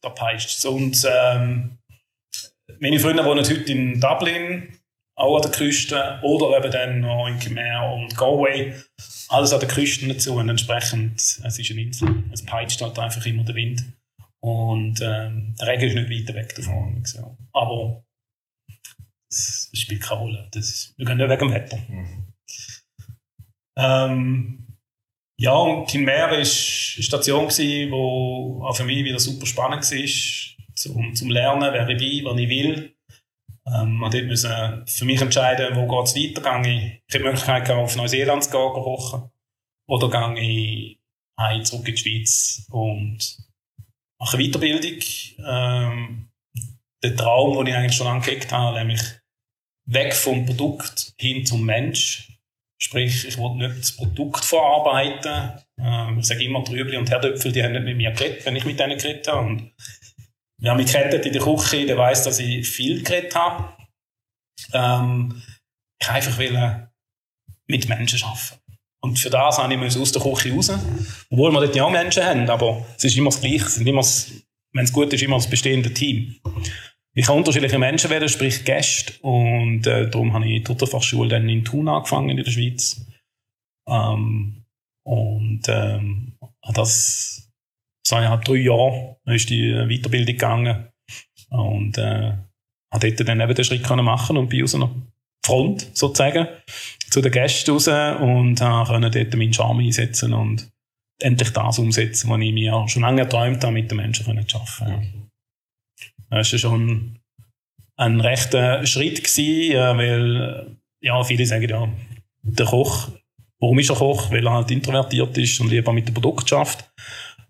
da 0.00 0.10
peitscht 0.10 0.64
Und 0.64 1.04
ähm, 1.08 1.78
meine 2.80 2.98
Freunde 2.98 3.24
wohnen 3.24 3.44
heute 3.44 3.72
in 3.72 4.00
Dublin, 4.00 4.78
auch 5.16 5.36
an 5.36 5.42
der 5.42 5.50
Küste, 5.50 6.18
oder 6.22 6.56
eben 6.56 6.70
dann 6.70 7.00
noch 7.00 7.26
in 7.26 7.38
Khmer 7.38 7.92
und 7.94 8.16
Galway. 8.16 8.74
Alles 9.28 9.52
an 9.52 9.60
der 9.60 9.68
Küste 9.68 10.06
dazu 10.06 10.34
und 10.34 10.48
entsprechend, 10.48 11.20
es 11.20 11.58
ist 11.58 11.70
eine 11.70 11.80
Insel, 11.80 12.24
es 12.32 12.44
peitscht 12.44 12.80
halt 12.80 12.98
einfach 12.98 13.24
immer 13.26 13.42
der 13.42 13.54
Wind. 13.54 13.84
Und 14.40 15.00
ähm, 15.00 15.54
der 15.58 15.66
Regen 15.66 15.88
ist 15.88 15.94
nicht 16.08 16.28
weit 16.28 16.36
weg 16.36 16.54
davon. 16.54 17.04
So. 17.04 17.36
Aber 17.52 18.04
es 19.28 19.70
spielt 19.72 20.02
keine 20.02 20.20
Rolle. 20.20 20.48
Das, 20.52 20.94
wir 20.96 21.06
gehen 21.06 21.16
nicht 21.16 21.28
wegen 21.28 21.40
dem 21.40 21.52
Wetter. 21.52 21.78
Mhm. 21.88 22.32
Ähm, 23.78 24.78
ja, 25.38 25.52
und 25.52 25.86
Kinmer 25.86 26.12
war 26.12 26.28
eine 26.28 26.46
Station, 26.46 27.48
die 27.48 27.90
auch 27.92 28.76
für 28.76 28.84
mich 28.84 29.04
wieder 29.04 29.18
super 29.18 29.46
spannend 29.46 29.82
war, 29.82 30.74
zum, 30.74 31.14
zum 31.14 31.30
Lernen, 31.30 31.72
wer 31.72 31.88
ich 31.88 31.98
bin, 31.98 32.24
was 32.24 32.38
ich 32.38 32.48
will. 32.48 32.95
Ähm, 33.66 33.96
man 33.96 34.26
musste 34.26 34.84
für 34.86 35.04
mich 35.04 35.20
entscheiden, 35.20 35.74
wo 35.76 35.86
geht 35.86 36.06
es 36.06 36.16
weiter. 36.16 36.62
Gehe 36.62 36.72
ich, 36.72 36.82
habe 36.82 37.02
die 37.12 37.18
Möglichkeit, 37.18 37.70
auf 37.70 37.96
Neuseeland 37.96 38.44
zu 38.44 38.50
gehen, 38.50 38.72
kochen. 38.72 39.30
Oder 39.88 40.10
gehe 40.10 40.40
ich 40.40 40.98
heim, 41.38 41.64
zurück 41.64 41.88
in 41.88 41.94
die 41.94 42.00
Schweiz 42.00 42.66
und 42.70 43.38
mache 44.18 44.38
Weiterbildung. 44.38 45.00
Ähm, 45.46 46.28
der 47.02 47.16
Traum, 47.16 47.56
den 47.58 47.66
ich 47.66 47.74
eigentlich 47.74 47.96
schon 47.96 48.20
gehegt 48.20 48.52
habe, 48.52 48.78
nämlich 48.78 49.02
weg 49.86 50.14
vom 50.14 50.46
Produkt 50.46 51.14
hin 51.18 51.44
zum 51.44 51.64
Mensch 51.64 52.36
Sprich, 52.78 53.26
ich 53.26 53.38
will 53.38 53.54
nicht 53.54 53.80
das 53.80 53.96
Produkt 53.96 54.44
verarbeiten. 54.44 55.64
Ähm, 55.78 56.18
ich 56.18 56.26
sage 56.26 56.44
immer, 56.44 56.62
Trübli 56.62 56.98
und 56.98 57.10
Herdöpfel, 57.10 57.50
die 57.50 57.62
haben 57.62 57.72
nicht 57.72 57.84
mit 57.84 57.96
mir 57.96 58.12
geredet, 58.12 58.44
wenn 58.44 58.56
ich 58.56 58.66
mit 58.66 58.78
denen 58.78 58.98
geredet 58.98 59.26
habe. 59.28 59.46
Und 59.46 59.72
wer 60.58 60.74
mich 60.74 60.92
kennt 60.92 61.14
in 61.14 61.32
der 61.32 61.42
Küche, 61.42 61.86
der 61.86 61.98
weiß, 61.98 62.24
dass 62.24 62.38
ich 62.38 62.68
viel 62.68 63.02
geredet 63.02 63.34
habe. 63.34 63.72
Ähm, 64.72 65.42
ich 66.00 66.08
einfach 66.08 66.38
will 66.38 66.88
mit 67.66 67.88
Menschen 67.88 68.22
arbeiten. 68.22 68.60
Und 69.02 69.18
für 69.18 69.30
das 69.30 69.58
habe 69.58 69.72
ich 69.74 69.96
aus 69.96 70.12
der 70.12 70.22
Küche 70.22 70.52
raus. 70.52 70.72
Obwohl 71.30 71.52
wir 71.52 71.60
dort 71.60 71.76
ja 71.76 71.84
auch 71.84 71.90
Menschen 71.90 72.24
haben, 72.24 72.48
aber 72.50 72.86
es 72.96 73.04
ist 73.04 73.16
immer 73.16 73.30
das 73.30 73.40
Gleiche. 73.40 73.64
Es 73.64 74.32
wenn 74.72 74.84
es 74.84 74.92
gut 74.92 75.12
ist, 75.12 75.22
immer 75.22 75.36
das 75.36 75.48
bestehende 75.48 75.92
Team 75.92 76.40
ich 77.18 77.26
habe 77.28 77.38
unterschiedliche 77.38 77.78
Menschen 77.78 78.10
werden, 78.10 78.28
sprich 78.28 78.62
Gäste. 78.64 79.14
Und 79.22 79.86
äh, 79.86 80.08
darum 80.10 80.34
habe 80.34 80.46
ich 80.46 80.68
in 80.68 80.76
der 80.76 80.86
Fachschule 80.86 81.30
dann 81.30 81.48
in 81.48 81.64
Thun 81.64 81.88
angefangen 81.88 82.28
in 82.28 82.36
der 82.36 82.50
Schweiz. 82.50 83.06
Ähm, 83.88 84.66
und 85.02 85.62
ähm, 85.66 86.34
das 86.74 87.45
zweieinhalb, 88.06 88.44
drei 88.44 88.56
Jahre 88.56 89.16
ist 89.26 89.50
die 89.50 89.72
Weiterbildung 89.72 90.34
gegangen. 90.34 90.88
Und 91.50 91.98
äh, 91.98 92.32
habe 92.92 93.12
dort 93.12 93.28
dann 93.28 93.40
eben 93.40 93.54
den 93.54 93.64
Schritt 93.64 93.84
können 93.84 94.04
machen 94.04 94.36
und 94.36 94.48
bin 94.48 94.64
aus 94.64 94.74
einer 94.74 94.90
Front 95.44 95.90
sozusagen 95.96 96.48
zu 97.10 97.20
den 97.20 97.32
Gästen 97.32 97.70
raus 97.70 97.88
und 97.88 98.60
äh, 98.60 98.84
konnte 98.84 99.10
dort 99.10 99.36
meinen 99.36 99.52
Charme 99.52 99.80
einsetzen 99.80 100.32
und 100.32 100.68
endlich 101.20 101.50
das 101.50 101.78
umsetzen, 101.78 102.30
was 102.30 102.40
ich 102.40 102.52
mir 102.52 102.84
schon 102.88 103.02
lange 103.02 103.22
erträumt 103.22 103.62
habe, 103.62 103.72
mit 103.72 103.90
den 103.90 103.96
Menschen 103.96 104.24
zu 104.48 104.58
arbeiten. 104.58 105.30
Das 106.30 106.52
war 106.52 106.58
schon 106.58 107.20
ein 107.96 108.20
rechter 108.20 108.84
Schritt, 108.86 109.22
gewesen, 109.22 109.98
weil 109.98 110.76
ja, 111.00 111.22
viele 111.22 111.46
sagen 111.46 111.68
ja, 111.68 111.88
der 112.42 112.66
Koch, 112.66 113.08
warum 113.60 113.78
ist 113.78 113.90
er 113.90 113.96
Koch? 113.96 114.30
Weil 114.30 114.46
er 114.46 114.52
halt 114.52 114.70
introvertiert 114.70 115.38
ist 115.38 115.60
und 115.60 115.70
lieber 115.70 115.92
mit 115.92 116.08
dem 116.08 116.14
Produkt 116.14 116.48
schafft. 116.48 116.90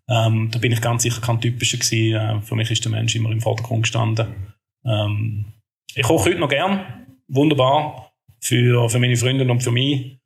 Ähm, 0.08 0.50
da 0.50 0.58
bin 0.58 0.72
ich 0.72 0.80
ganz 0.80 1.02
sicher 1.02 1.20
kein 1.20 1.40
typischer 1.40 1.78
gewesen. 1.78 2.14
Äh, 2.14 2.40
für 2.42 2.54
mich 2.54 2.70
ist 2.70 2.84
der 2.84 2.92
Mensch 2.92 3.14
immer 3.16 3.30
im 3.30 3.40
Vordergrund 3.40 3.82
gestanden. 3.82 4.54
Ähm, 4.84 5.46
ich 5.94 6.02
koche 6.02 6.30
heute 6.30 6.38
noch 6.38 6.48
gern. 6.48 7.06
Wunderbar. 7.28 8.12
Für, 8.40 8.88
für 8.88 8.98
meine 8.98 9.16
Freunde 9.16 9.50
und 9.50 9.62
für 9.62 9.72
mich. 9.72 10.18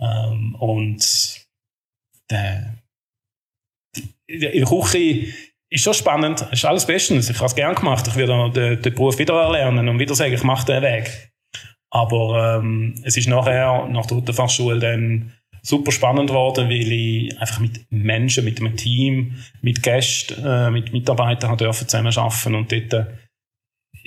Ähm, 0.00 0.54
und 0.56 1.46
der, 2.30 2.74
in 4.26 4.40
der 4.40 4.64
Küche 4.64 5.32
ist 5.70 5.84
schon 5.84 5.94
spannend, 5.94 6.46
ist 6.50 6.64
alles 6.64 6.86
bestens. 6.86 7.30
Ich 7.30 7.36
habe 7.36 7.46
es 7.46 7.54
gerne 7.54 7.74
gemacht. 7.74 8.06
Ich 8.06 8.16
werde 8.16 8.50
den, 8.50 8.82
den 8.82 8.94
Beruf 8.94 9.18
wieder 9.18 9.40
erlernen 9.40 9.88
und 9.88 9.98
wieder 9.98 10.14
sagen, 10.14 10.34
ich 10.34 10.42
mache 10.42 10.66
den 10.66 10.82
Weg. 10.82 11.32
Aber 11.90 12.58
ähm, 12.58 12.94
es 13.04 13.16
ist 13.16 13.28
nachher, 13.28 13.86
nach 13.88 14.06
der 14.06 14.34
Fachschule 14.34 14.78
dann 14.78 15.32
super 15.62 15.92
spannend 15.92 16.28
geworden, 16.28 16.68
weil 16.68 16.92
ich 16.92 17.40
einfach 17.40 17.60
mit 17.60 17.90
Menschen, 17.90 18.44
mit 18.44 18.60
einem 18.60 18.76
Team, 18.76 19.36
mit 19.62 19.82
Gästen, 19.82 20.44
äh, 20.44 20.70
mit 20.70 20.92
Mitarbeitern 20.92 21.56
dürfen 21.56 21.88
zusammenarbeiten 21.88 22.54
und 22.54 22.72
dort 22.72 22.92
äh, 22.92 23.06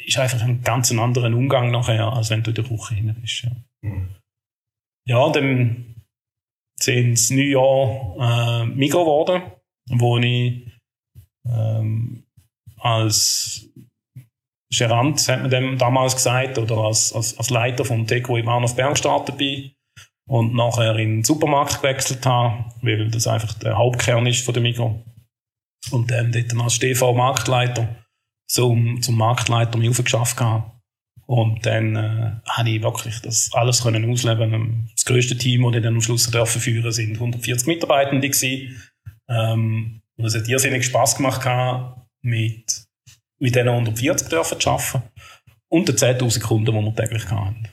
ist 0.06 0.20
einfach 0.20 0.42
ein 0.42 0.62
ganz 0.62 0.92
anderer 0.92 1.34
Umgang 1.36 1.72
nachher, 1.72 2.12
als 2.12 2.30
wenn 2.30 2.44
du 2.44 2.52
in 2.52 2.56
der 2.56 2.66
Küche 2.66 2.96
hinein 2.96 3.18
bist. 3.22 3.44
Ja, 3.44 3.52
mhm. 3.82 4.10
ja 5.08 5.30
dann 5.30 5.96
sind 6.78 7.14
es 7.14 7.30
neun 7.32 7.50
Jahre 7.50 8.64
äh, 8.64 8.66
Migros 8.66 9.06
geworden, 9.06 9.44
wo 9.90 10.18
ich 10.18 10.68
ähm, 11.48 12.24
als 12.78 13.70
Gerant, 14.70 15.26
hat 15.30 15.42
man 15.42 15.50
dem 15.50 15.78
damals 15.78 16.16
gesagt, 16.16 16.58
oder 16.58 16.78
als, 16.80 17.14
als, 17.14 17.38
als 17.38 17.50
Leiter 17.50 17.86
vom 17.86 18.06
Teko 18.06 18.36
im 18.36 18.46
Bahnhof 18.46 18.76
Bern 18.76 18.92
gestartet 18.92 19.38
bin 19.38 19.72
und 20.28 20.54
nachher 20.54 20.96
in 20.96 21.18
den 21.18 21.24
Supermarkt 21.24 21.82
gewechselt 21.82 22.26
habe, 22.26 22.66
weil 22.82 23.10
das 23.10 23.28
einfach 23.28 23.54
der 23.54 23.78
Hauptkern 23.78 24.26
ist 24.26 24.44
von 24.44 24.54
der 24.54 24.64
Migros. 24.64 24.96
Und 25.92 26.10
dann 26.10 26.32
dort 26.32 26.54
als 26.60 26.80
TV-Marktleiter 26.80 27.96
zum, 28.48 29.02
zum 29.02 29.18
Marktleiter 29.18 29.78
mich 29.78 29.90
aufgeschafft 29.90 30.40
habe. 30.42 30.72
Und 31.28 31.66
dann 31.66 31.96
äh, 31.96 32.32
habe 32.48 32.70
ich 32.70 32.84
wirklich 32.84 33.20
das 33.22 33.50
alles 33.54 33.82
können 33.82 34.10
ausleben. 34.12 34.90
Das 34.94 35.06
größte 35.06 35.38
Team, 35.38 35.64
das 35.64 35.76
ich 35.76 35.84
dann 35.84 35.96
am 35.96 36.02
Schluss 36.02 36.30
dürfen 36.30 36.62
führen, 36.62 36.92
sind 36.92 37.16
140 37.16 37.68
Mitarbeitende. 37.68 38.30
Ähm, 39.28 40.02
und 40.18 40.26
es 40.26 40.36
hat 40.36 40.48
irrsinnig 40.48 40.86
Spass 40.86 41.18
gemacht, 41.18 41.46
mit, 42.22 42.86
mit 43.40 43.56
diesen 43.56 43.70
140 43.70 44.30
dürfen 44.30 44.60
zu 44.60 44.70
arbeiten. 44.70 45.04
Und 45.68 45.88
den 45.88 45.96
10.000 45.96 46.42
Kunden, 46.42 46.66
die 46.66 46.82
wir 46.82 46.96
täglich 46.96 47.26
hatten. 47.30 47.68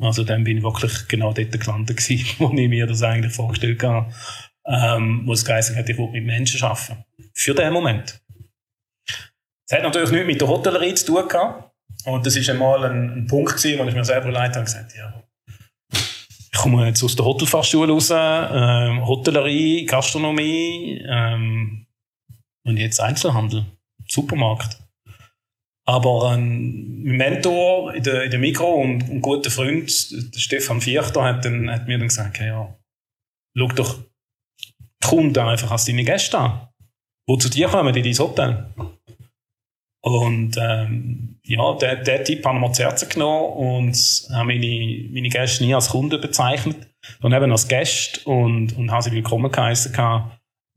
Also 0.00 0.24
dann 0.24 0.44
bin 0.44 0.58
ich 0.58 0.62
wirklich 0.62 1.08
genau 1.08 1.32
dort 1.32 1.58
gelandet 1.58 1.96
gewesen, 1.96 2.26
wo 2.38 2.52
ich 2.52 2.68
mir 2.68 2.86
das 2.86 3.02
eigentlich 3.02 3.32
vorgestellt 3.32 3.82
habe. 3.82 4.12
Ähm, 4.66 5.22
wo 5.24 5.32
es 5.32 5.44
geheißen 5.44 5.76
hat, 5.76 5.88
ich 5.88 5.96
will 5.96 6.10
mit 6.10 6.24
Menschen 6.24 6.62
arbeiten. 6.62 7.04
Für 7.32 7.54
den 7.54 7.72
Moment. 7.72 8.20
Es 9.66 9.76
hat 9.76 9.82
natürlich 9.82 10.10
nichts 10.10 10.26
mit 10.26 10.40
der 10.40 10.48
Hotellerie 10.48 10.94
zu 10.94 11.06
tun 11.06 11.28
gehabt. 11.28 11.72
Und 12.04 12.24
das 12.26 12.36
ist 12.36 12.48
einmal 12.50 12.84
ein, 12.84 13.18
ein 13.18 13.26
Punkt 13.26 13.56
gewesen, 13.56 13.78
wo 13.78 13.84
ich 13.84 13.94
mir 13.94 14.04
selber 14.04 14.28
überlegt 14.28 14.56
habe 14.56 14.60
und 14.60 14.64
gesagt, 14.66 14.94
ja, 14.94 15.22
ich 16.58 16.58
komme 16.58 16.86
jetzt 16.86 17.02
aus 17.02 17.16
der 17.16 17.24
Hotelfachschule 17.24 17.92
raus, 17.92 18.10
ähm, 18.12 19.06
Hotellerie, 19.06 19.86
Gastronomie 19.86 21.02
ähm, 21.06 21.86
und 22.64 22.76
jetzt 22.76 23.00
Einzelhandel, 23.00 23.64
Supermarkt. 24.06 24.78
Aber 25.88 26.32
ein 26.32 27.02
Mentor 27.02 27.94
in 27.94 28.02
der, 28.02 28.24
in 28.24 28.30
der 28.30 28.38
Mikro 28.38 28.74
und 28.74 29.08
ein 29.08 29.22
guter 29.22 29.50
Freund, 29.50 29.90
Stefan 29.90 30.82
Vierter, 30.82 31.24
hat, 31.24 31.46
dann, 31.46 31.70
hat 31.70 31.88
mir 31.88 31.96
dann 31.96 32.08
gesagt, 32.08 32.40
ja, 32.40 32.76
schau 33.56 33.68
doch 33.68 33.96
die 34.60 34.74
Kunden 35.02 35.38
einfach 35.38 35.70
als 35.70 35.86
deine 35.86 36.04
Gäste 36.04 36.38
an, 36.38 36.68
die 37.26 37.38
zu 37.38 37.48
dir 37.48 37.68
kommen 37.68 37.94
in 37.94 38.04
dein 38.04 38.18
Hotel. 38.18 38.66
Und 40.02 40.58
ähm, 40.60 41.40
ja, 41.42 41.74
den, 41.76 42.04
den 42.04 42.24
Tipp 42.24 42.44
haben 42.44 42.60
wir 42.60 42.70
zu 42.74 42.82
Herzen 42.82 43.08
genommen 43.08 43.52
und 43.54 43.96
haben 44.30 44.46
meine, 44.46 45.08
meine 45.10 45.30
Gäste 45.30 45.64
nie 45.64 45.74
als 45.74 45.88
Kunden 45.88 46.20
bezeichnet, 46.20 46.86
sondern 47.22 47.42
eben 47.42 47.52
als 47.52 47.66
Gäste 47.66 48.28
und, 48.28 48.76
und 48.76 48.90
haben 48.90 49.02
sie 49.02 49.12
willkommen 49.12 49.50
geheißen. 49.50 49.94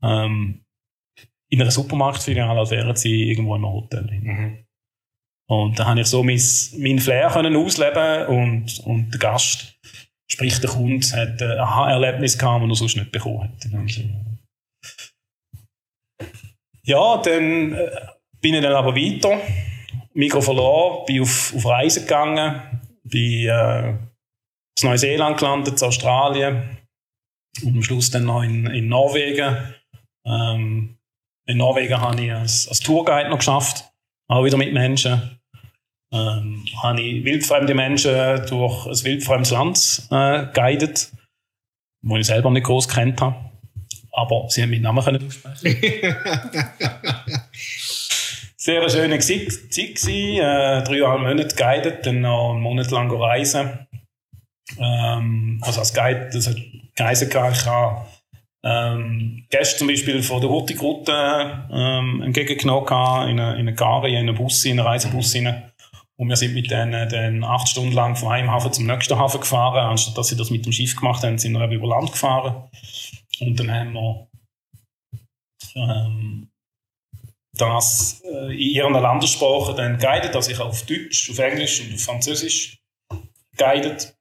Ähm, 0.02 0.64
in 1.50 1.60
einer 1.60 1.70
Supermarktfiliale, 1.70 2.58
als 2.58 2.70
wären 2.70 2.96
sie 2.96 3.28
irgendwo 3.28 3.56
im 3.56 3.66
Hotel. 3.66 4.08
Mhm. 4.10 4.64
Und 5.52 5.78
da 5.78 5.84
habe 5.84 6.00
ich 6.00 6.06
so 6.06 6.22
mein, 6.22 6.40
mein 6.78 6.98
Flair 6.98 7.28
können 7.28 7.54
ausleben 7.56 8.26
und, 8.26 8.80
und 8.86 9.10
der 9.10 9.20
Gast, 9.20 9.78
sprich 10.26 10.58
der 10.60 10.70
Kunde, 10.70 11.06
hat 11.08 11.42
ein 11.42 11.58
Aha-Erlebnis 11.58 12.38
gehabt, 12.38 12.62
das 12.62 12.70
er 12.70 12.76
sonst 12.76 12.96
nicht 12.96 13.12
bekommen 13.12 13.42
hat. 13.42 13.68
Ja, 16.84 17.18
dann 17.18 17.74
äh, 17.74 17.90
bin 18.40 18.54
ich 18.54 18.62
dann 18.62 18.72
aber 18.72 18.96
weiter. 18.96 19.42
Mikro 20.14 20.40
verloren, 20.40 21.04
bin 21.04 21.20
auf, 21.20 21.52
auf 21.54 21.66
Reisen 21.66 22.04
gegangen, 22.04 22.62
bin 23.04 23.46
äh, 23.46 23.90
in 23.90 23.98
Neuseeland 24.84 25.36
gelandet, 25.36 25.82
in 25.82 25.86
Australien 25.86 26.78
und 27.62 27.76
am 27.76 27.82
Schluss 27.82 28.10
dann 28.10 28.24
noch 28.24 28.42
in, 28.42 28.68
in 28.68 28.88
Norwegen. 28.88 29.74
Ähm, 30.24 30.96
in 31.46 31.58
Norwegen 31.58 32.00
habe 32.00 32.24
ich 32.24 32.32
als, 32.32 32.68
als 32.68 32.80
Tourguide 32.80 33.28
noch 33.28 33.38
geschafft, 33.38 33.92
auch 34.28 34.46
wieder 34.46 34.56
mit 34.56 34.72
Menschen. 34.72 35.41
Ähm, 36.12 36.64
habe 36.82 37.00
ich 37.00 37.24
wildfremde 37.24 37.74
Menschen 37.74 38.44
durch 38.46 38.86
ein 38.86 39.04
wildfremdes 39.04 39.50
Land 39.50 40.02
äh, 40.10 40.46
guidet, 40.52 41.10
wo 42.02 42.16
ich 42.16 42.26
selber 42.26 42.50
nicht 42.50 42.66
groß 42.66 42.88
kennt 42.88 43.20
habe. 43.20 43.36
Aber 44.12 44.46
sie 44.48 44.62
haben 44.62 44.70
meinen 44.70 44.82
Namen 44.82 45.02
können 45.02 45.26
aussprechen. 45.26 46.14
Sehr 48.56 48.88
schöne 48.90 49.18
Zeit 49.18 49.48
gewesen, 49.70 50.38
äh, 50.38 50.84
dreieinhalb 50.84 51.22
Monate 51.22 51.56
guided, 51.56 52.06
dann 52.06 52.20
noch 52.20 52.52
einen 52.52 52.60
Monat 52.60 52.90
lang 52.90 53.10
reisen. 53.10 53.88
Ähm, 54.78 55.60
also 55.62 55.80
als 55.80 55.92
Guide, 55.92 56.30
das 56.32 56.46
hat 56.48 56.56
geheißen, 56.94 57.28
ich 57.28 57.66
habe 57.66 58.06
ähm, 58.64 59.44
Gäste 59.50 59.78
zum 59.78 59.88
Beispiel 59.88 60.22
von 60.22 60.40
der 60.40 60.50
Hurtigrute 60.50 61.66
ähm, 61.72 62.22
entgegengenommen 62.22 62.86
in 63.30 63.40
eine, 63.40 63.54
in 63.54 63.60
eine 63.60 63.74
Gare, 63.74 64.08
in 64.08 64.16
einen 64.16 64.36
Bus, 64.36 64.64
in 64.64 64.78
einen 64.78 64.86
Reisebus 64.86 65.34
rein. 65.34 65.71
Und 66.22 66.28
wir 66.28 66.36
sind 66.36 66.54
mit 66.54 66.70
denen 66.70 67.08
dann 67.08 67.42
acht 67.42 67.68
Stunden 67.68 67.90
lang 67.90 68.14
von 68.14 68.30
einem 68.30 68.48
Hafen 68.48 68.72
zum 68.72 68.86
nächsten 68.86 69.18
Hafen 69.18 69.40
gefahren. 69.40 69.90
Anstatt 69.90 70.16
dass 70.16 70.28
sie 70.28 70.36
das 70.36 70.50
mit 70.50 70.64
dem 70.64 70.70
Schiff 70.70 70.94
gemacht 70.94 71.24
haben, 71.24 71.36
sind 71.36 71.52
wir 71.52 71.62
eben 71.62 71.72
über 71.72 71.88
Land 71.88 72.12
gefahren. 72.12 72.70
Und 73.40 73.58
dann 73.58 73.68
haben 73.68 73.92
wir 73.92 74.28
ähm, 75.74 76.48
das 77.54 78.22
äh, 78.24 78.52
in 78.52 78.70
ihren 78.70 78.92
Landessprache 78.92 79.74
dann 79.74 79.98
guided, 79.98 80.36
also 80.36 80.52
ich 80.52 80.60
auf 80.60 80.86
Deutsch, 80.86 81.28
auf 81.28 81.40
Englisch 81.40 81.80
und 81.80 81.92
auf 81.92 82.02
Französisch 82.02 82.78
guided. 83.56 84.16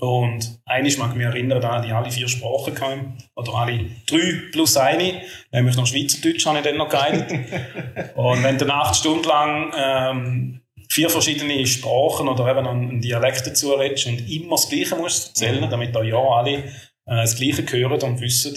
Und 0.00 0.58
eines 0.64 0.96
mag 0.96 1.10
ich 1.10 1.16
mich 1.16 1.26
erinnern, 1.26 1.60
da 1.60 1.74
hatte 1.74 1.86
ich 1.86 1.92
alle 1.92 2.10
vier 2.10 2.28
Sprachen 2.28 2.74
gehabt, 2.74 3.28
oder 3.34 3.54
alle 3.56 3.90
drei 4.06 4.40
plus 4.52 4.78
eine, 4.78 5.20
nämlich 5.52 5.76
noch 5.76 5.86
Schweizerdeutsch 5.86 6.46
habe 6.46 6.60
ich 6.60 6.64
dann 6.64 6.78
noch 6.78 6.88
guided. 6.88 7.30
und 8.14 8.42
wenn 8.42 8.56
du 8.56 8.64
dann 8.64 8.78
acht 8.78 8.96
Stunden 8.96 9.24
lang 9.24 9.72
ähm, 9.76 10.60
vier 10.96 11.10
verschiedene 11.10 11.66
Sprachen 11.66 12.26
oder 12.26 12.50
eben 12.50 12.66
einen 12.66 13.00
Dialekt 13.02 13.46
dazu 13.46 13.72
redest 13.72 14.06
und 14.06 14.30
immer 14.30 14.56
das 14.56 14.70
Gleiche 14.70 14.96
musst 14.96 15.28
erzählen, 15.28 15.62
mhm. 15.62 15.70
damit 15.70 15.94
da 15.94 16.02
ja 16.02 16.16
alle 16.16 16.54
äh, 16.54 16.70
das 17.04 17.36
Gleiche 17.36 17.70
hören 17.70 18.00
und 18.00 18.20
wissen, 18.22 18.56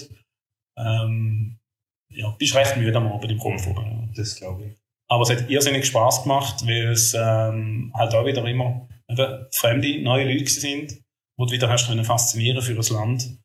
ähm, 0.78 1.60
ja, 2.10 2.30
bist 2.40 2.56
recht 2.56 2.78
müde 2.78 2.98
am 2.98 3.12
Abend 3.12 3.30
im 3.30 3.38
Kopf. 3.38 3.68
Ja. 3.68 4.10
Das 4.16 4.36
glaube 4.38 4.68
ich. 4.68 4.78
Aber 5.10 5.24
es 5.24 5.30
hat 5.32 5.50
irrsinnig 5.50 5.86
Spaß 5.86 6.24
gemacht, 6.24 6.66
weil 6.66 6.92
es 6.92 7.14
ähm, 7.14 7.92
halt 7.94 8.14
auch 8.14 8.26
wieder 8.26 8.46
immer 8.46 8.88
eben, 9.10 9.46
fremde, 9.52 10.02
neue 10.02 10.32
Leute 10.32 10.50
sind, 10.50 10.92
die 10.92 11.46
du 11.46 11.52
wieder 11.52 11.68
hast 11.68 11.88
können 11.88 12.06
faszinieren 12.06 12.62
für 12.62 12.76
das 12.76 12.90
Land 12.90 13.38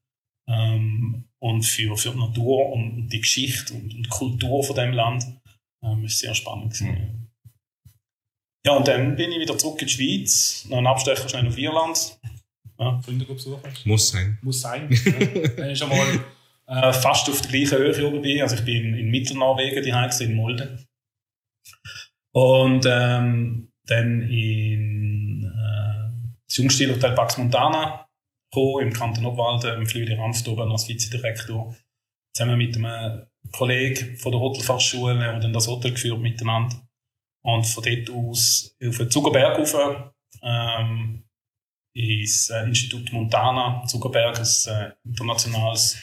ähm, 0.49 1.25
und 1.41 1.63
für, 1.63 1.97
für 1.97 2.11
die 2.11 2.19
Natur 2.19 2.71
und 2.73 3.09
die 3.09 3.21
Geschichte 3.21 3.75
und, 3.75 3.93
und 3.93 4.03
die 4.05 4.09
Kultur 4.09 4.63
von 4.63 4.77
dem 4.77 4.93
Land. 4.93 5.25
Ähm, 5.83 6.05
ist 6.05 6.21
sehr 6.21 6.35
spannend 6.35 6.81
Mhm. 6.81 7.24
Ja, 8.67 8.77
und 8.77 8.89
dann 8.89 9.15
bin 9.17 9.31
ich 9.31 9.41
wieder 9.41 9.59
zurück 9.59 9.81
in 9.83 9.89
die 9.89 9.93
Schweiz, 9.93 10.65
noch 10.69 10.79
einen 10.79 10.87
Abstecher 10.87 11.29
schnell 11.29 11.47
auf 11.47 11.59
Irland. 11.59 12.19
Ja, 12.79 13.01
Freunde 13.03 13.25
besuchen. 13.27 13.61
Muss 13.85 14.09
sein. 14.09 14.39
Muss 14.43 14.61
sein. 14.61 14.89
ja. 15.05 15.49
Dann 15.49 15.71
ist 15.71 15.79
schon 15.79 15.91
mal 15.91 16.25
äh, 16.67 16.93
fast 16.93 17.29
auf 17.29 17.41
der 17.43 17.51
gleichen 17.51 17.79
Höhe 17.79 18.07
oben 18.07 18.23
bin. 18.23 18.41
Also 18.41 18.57
ich 18.57 18.65
bin 18.65 18.95
in 18.95 19.11
Mittelnorwegen, 19.11 19.83
die 19.83 20.25
in 20.25 20.35
Molde. 20.35 20.85
Und 22.33 22.85
ähm, 22.87 23.71
dann 23.87 24.23
in 24.23 25.45
äh, 25.45 26.33
das 26.49 26.57
Jungstilhotel 26.57 27.13
Pax 27.13 27.39
Montana 27.39 28.09
gekommen, 28.51 28.89
im 28.89 28.93
Kanton 28.93 29.27
Obwalden, 29.27 29.79
im 29.79 29.87
Flügel 29.87 30.19
Ranft 30.19 30.49
oben 30.49 30.73
als 30.73 30.89
Vizedirektor. 30.89 31.77
Zusammen 32.35 32.59
mit 32.59 32.77
einem 32.77 33.27
Kollegen 33.53 34.17
von 34.17 34.33
der 34.33 34.41
Hotelfachschule, 34.41 35.17
der 35.19 35.39
dann 35.39 35.53
das 35.53 35.69
Hotel 35.69 35.93
geführt 35.93 36.19
miteinander. 36.21 36.75
Und 37.45 37.67
von 37.67 37.85
dort 37.85 38.11
aus 38.11 38.75
auf 38.87 38.97
den 38.97 39.11
Zuckerberg 39.11 39.59
rauf, 39.59 40.13
ähm, 40.43 41.25
ins 41.95 42.51
äh, 42.51 42.65
Institut 42.65 43.13
Montana, 43.13 43.85
Zuckerberg, 43.87 44.39
ein 44.39 44.47
äh, 44.75 44.93
internationales 45.05 45.99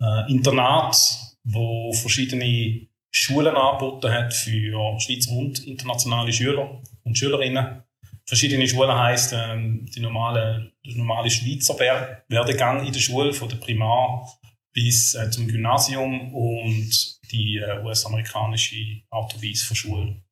äh, 0.00 0.30
Internat, 0.30 0.96
wo 1.44 1.92
verschiedene 1.92 2.88
Schulen 3.10 3.54
angeboten 3.54 4.10
hat 4.10 4.34
für 4.34 4.98
Schweizer 4.98 5.32
und 5.32 5.64
internationale 5.66 6.32
Schüler 6.32 6.82
und 7.04 7.16
Schülerinnen. 7.16 7.82
Verschiedene 8.26 8.66
Schulen 8.66 8.96
heisst 8.96 9.32
ähm, 9.36 9.86
die 9.86 10.00
normale, 10.00 10.72
der 10.84 10.96
normale 10.96 11.30
Schweizer 11.30 11.78
Werdegang 11.78 12.84
in 12.84 12.92
der 12.92 13.00
Schule, 13.00 13.32
von 13.32 13.48
der 13.48 13.56
Primar 13.56 14.26
bis 14.72 15.14
äh, 15.14 15.30
zum 15.30 15.46
Gymnasium 15.46 16.34
und 16.34 17.20
die 17.30 17.58
äh, 17.58 17.82
US-amerikanische 17.84 19.02
Art 19.10 19.34
und 19.34 19.42
Weise 19.42 19.66
von 19.66 19.76
Schule 19.76 20.22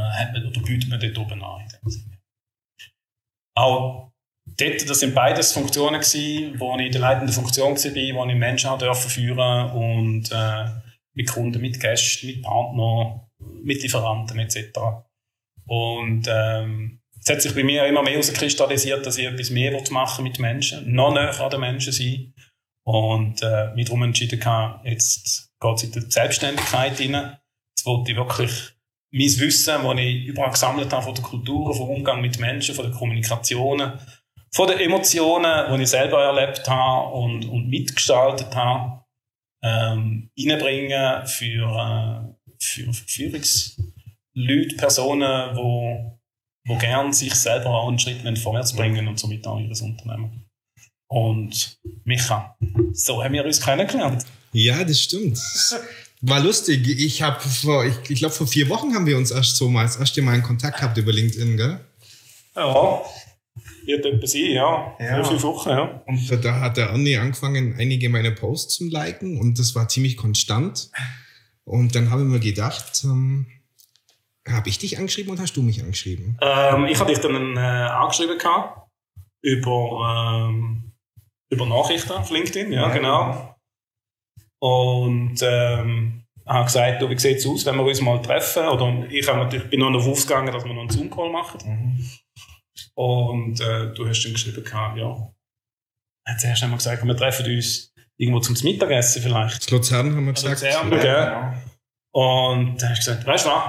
hat 0.00 0.32
man, 0.32 0.46
oder 0.46 0.60
bietet 0.60 0.90
man 0.90 1.00
dort 1.00 1.18
oben 1.18 1.42
an. 1.42 1.68
Auch 3.56 4.12
dort, 4.46 4.88
das 4.88 5.00
sind 5.00 5.14
beides 5.14 5.52
Funktionen 5.52 6.00
gewesen, 6.00 6.58
wo 6.58 6.76
ich 6.76 6.86
in 6.86 6.92
der 6.92 7.00
leitenden 7.00 7.34
Funktion 7.34 7.74
war, 7.74 8.16
wo 8.16 8.30
ich 8.30 8.36
Menschen 8.36 8.70
habe 8.70 8.84
dürfen 8.84 9.10
führen 9.10 9.70
und 9.70 10.30
äh, 10.30 10.66
mit 11.14 11.28
Kunden, 11.28 11.60
mit 11.60 11.80
Gästen, 11.80 12.26
mit 12.26 12.42
Partnern, 12.42 13.20
mit 13.62 13.82
Lieferanten 13.82 14.38
etc. 14.38 14.78
Und 15.66 16.26
ähm, 16.28 17.00
es 17.18 17.30
hat 17.30 17.42
sich 17.42 17.54
bei 17.54 17.64
mir 17.64 17.86
immer 17.86 18.02
mehr 18.02 18.12
herauskristallisiert, 18.12 19.04
dass 19.04 19.18
ich 19.18 19.26
etwas 19.26 19.50
mehr 19.50 19.82
machen 19.90 20.22
mit 20.22 20.38
Menschen, 20.38 20.92
noch 20.92 21.12
näher 21.12 21.40
an 21.40 21.50
den 21.50 21.60
Menschen 21.60 21.92
sein. 21.92 22.34
Und 22.84 23.42
äh, 23.42 23.74
mich 23.74 23.86
darum 23.86 24.04
entschieden 24.04 24.44
habe, 24.44 24.88
jetzt 24.88 25.50
geht 25.60 25.74
es 25.74 25.82
in 25.82 25.92
die 25.92 26.00
Selbstständigkeit 26.02 27.00
rein. 27.00 27.36
Jetzt 27.74 27.84
wollte 27.84 28.12
ich 28.12 28.16
wirklich 28.16 28.75
mein 29.16 29.40
Wissen, 29.40 29.82
das 29.82 29.98
ich 29.98 30.26
überall 30.26 30.50
gesammelt 30.50 30.92
habe, 30.92 31.02
von 31.02 31.14
der 31.14 31.24
Kultur, 31.24 31.74
vom 31.74 31.88
Umgang 31.88 32.20
mit 32.20 32.38
Menschen, 32.38 32.74
von 32.74 32.84
den 32.84 32.94
Kommunikationen, 32.94 33.92
von 34.54 34.68
den 34.68 34.78
Emotionen, 34.78 35.74
die 35.74 35.82
ich 35.82 35.88
selber 35.88 36.22
erlebt 36.22 36.68
habe 36.68 37.14
und, 37.14 37.46
und 37.46 37.68
mitgestaltet 37.68 38.54
habe, 38.54 39.04
ähm, 39.62 40.30
reinbringen 40.38 41.26
für, 41.26 41.64
äh, 41.64 42.54
für 42.58 42.92
Führungsleute, 42.92 44.76
Personen, 44.76 45.54
die 45.54 45.56
wo, 45.56 46.20
wo 46.66 46.76
gern 46.76 47.12
sich 47.12 47.34
selber 47.34 47.70
auch 47.70 47.88
einen 47.88 47.98
Schritt 47.98 48.38
vorwärts 48.38 48.76
bringen 48.76 49.08
und 49.08 49.18
somit 49.18 49.46
auch 49.46 49.58
ihr 49.58 49.70
Unternehmen. 49.82 50.44
Und 51.08 51.78
Micha, 52.04 52.56
so 52.92 53.24
haben 53.24 53.32
wir 53.32 53.46
uns 53.46 53.64
kennengelernt. 53.64 54.26
Ja, 54.52 54.84
das 54.84 55.00
stimmt. 55.00 55.38
War 56.28 56.40
lustig. 56.40 56.88
Ich 56.88 57.22
habe 57.22 57.40
vor, 57.40 57.84
ich, 57.84 58.10
ich 58.10 58.18
glaube, 58.18 58.34
vor 58.34 58.48
vier 58.48 58.68
Wochen 58.68 58.94
haben 58.94 59.06
wir 59.06 59.16
uns 59.16 59.30
erst 59.30 59.56
so 59.56 59.68
mal, 59.68 59.84
das 59.84 59.96
erste 59.96 60.22
Mal 60.22 60.34
in 60.34 60.42
Kontakt 60.42 60.78
gehabt 60.78 60.98
über 60.98 61.12
LinkedIn, 61.12 61.56
gell? 61.56 61.80
Ja. 62.56 63.02
Wird 63.84 64.04
etwas 64.04 64.32
sein, 64.32 64.50
ja. 64.50 64.96
ja. 64.98 65.22
Fünf 65.22 65.42
Wochen, 65.44 65.68
ja. 65.68 66.02
Und 66.04 66.44
da 66.44 66.60
hat 66.60 66.78
der 66.78 66.90
Andi 66.90 67.16
angefangen, 67.16 67.76
einige 67.78 68.08
meiner 68.08 68.32
Posts 68.32 68.74
zu 68.74 68.88
liken 68.88 69.38
und 69.38 69.60
das 69.60 69.76
war 69.76 69.88
ziemlich 69.88 70.16
konstant. 70.16 70.90
Und 71.62 71.94
dann 71.94 72.10
habe 72.10 72.22
ich 72.22 72.28
mir 72.28 72.40
gedacht, 72.40 73.04
ähm, 73.04 73.46
habe 74.48 74.68
ich 74.68 74.78
dich 74.78 74.98
angeschrieben 74.98 75.32
oder 75.32 75.42
hast 75.42 75.56
du 75.56 75.62
mich 75.62 75.80
angeschrieben? 75.80 76.38
Ähm, 76.40 76.86
ich 76.86 76.98
habe 76.98 77.12
dich 77.12 77.20
dann 77.20 77.56
äh, 77.56 77.60
angeschrieben 77.60 78.36
gehabt, 78.36 78.90
über, 79.42 80.48
ähm, 80.50 80.92
über 81.50 81.66
Nachrichten 81.66 82.10
auf 82.10 82.30
LinkedIn, 82.30 82.72
ja, 82.72 82.88
genau. 82.88 83.55
Und 84.58 85.38
ähm, 85.42 86.22
habe 86.46 86.64
gesagt, 86.64 87.02
du, 87.02 87.10
wie 87.10 87.18
sieht 87.18 87.38
es 87.38 87.46
aus, 87.46 87.66
wenn 87.66 87.76
wir 87.76 87.84
uns 87.84 88.00
mal 88.00 88.20
treffen? 88.22 88.66
Oder 88.66 89.06
ich 89.10 89.26
habe 89.28 89.38
natürlich, 89.38 89.68
bin 89.68 89.80
noch 89.80 89.90
darauf 89.92 90.06
ausgegangen, 90.08 90.52
dass 90.52 90.64
wir 90.64 90.72
noch 90.72 90.80
einen 90.82 90.90
Zoom-Call 90.90 91.30
machen. 91.30 91.60
Mhm. 91.64 92.10
Und 92.94 93.60
äh, 93.60 93.92
du 93.94 94.08
hast 94.08 94.22
dann 94.24 94.32
geschrieben, 94.32 94.64
ja. 94.96 95.32
Zuerst 96.38 96.62
haben 96.62 96.70
wir 96.70 96.76
gesagt, 96.76 97.04
wir 97.04 97.16
treffen 97.16 97.46
uns 97.54 97.92
irgendwo 98.16 98.40
zum 98.40 98.56
Mittagessen 98.64 99.22
vielleicht. 99.22 99.62
Das 99.62 99.70
Luzern 99.70 100.16
haben 100.16 100.26
wir 100.26 100.32
gesagt. 100.32 100.60
Luzern, 100.62 100.90
gell? 100.90 101.54
Und 102.12 102.82
dann 102.82 102.90
hast 102.90 103.06
du 103.06 103.10
gesagt, 103.10 103.26
weißt 103.26 103.44
du 103.44 103.50
was, 103.50 103.62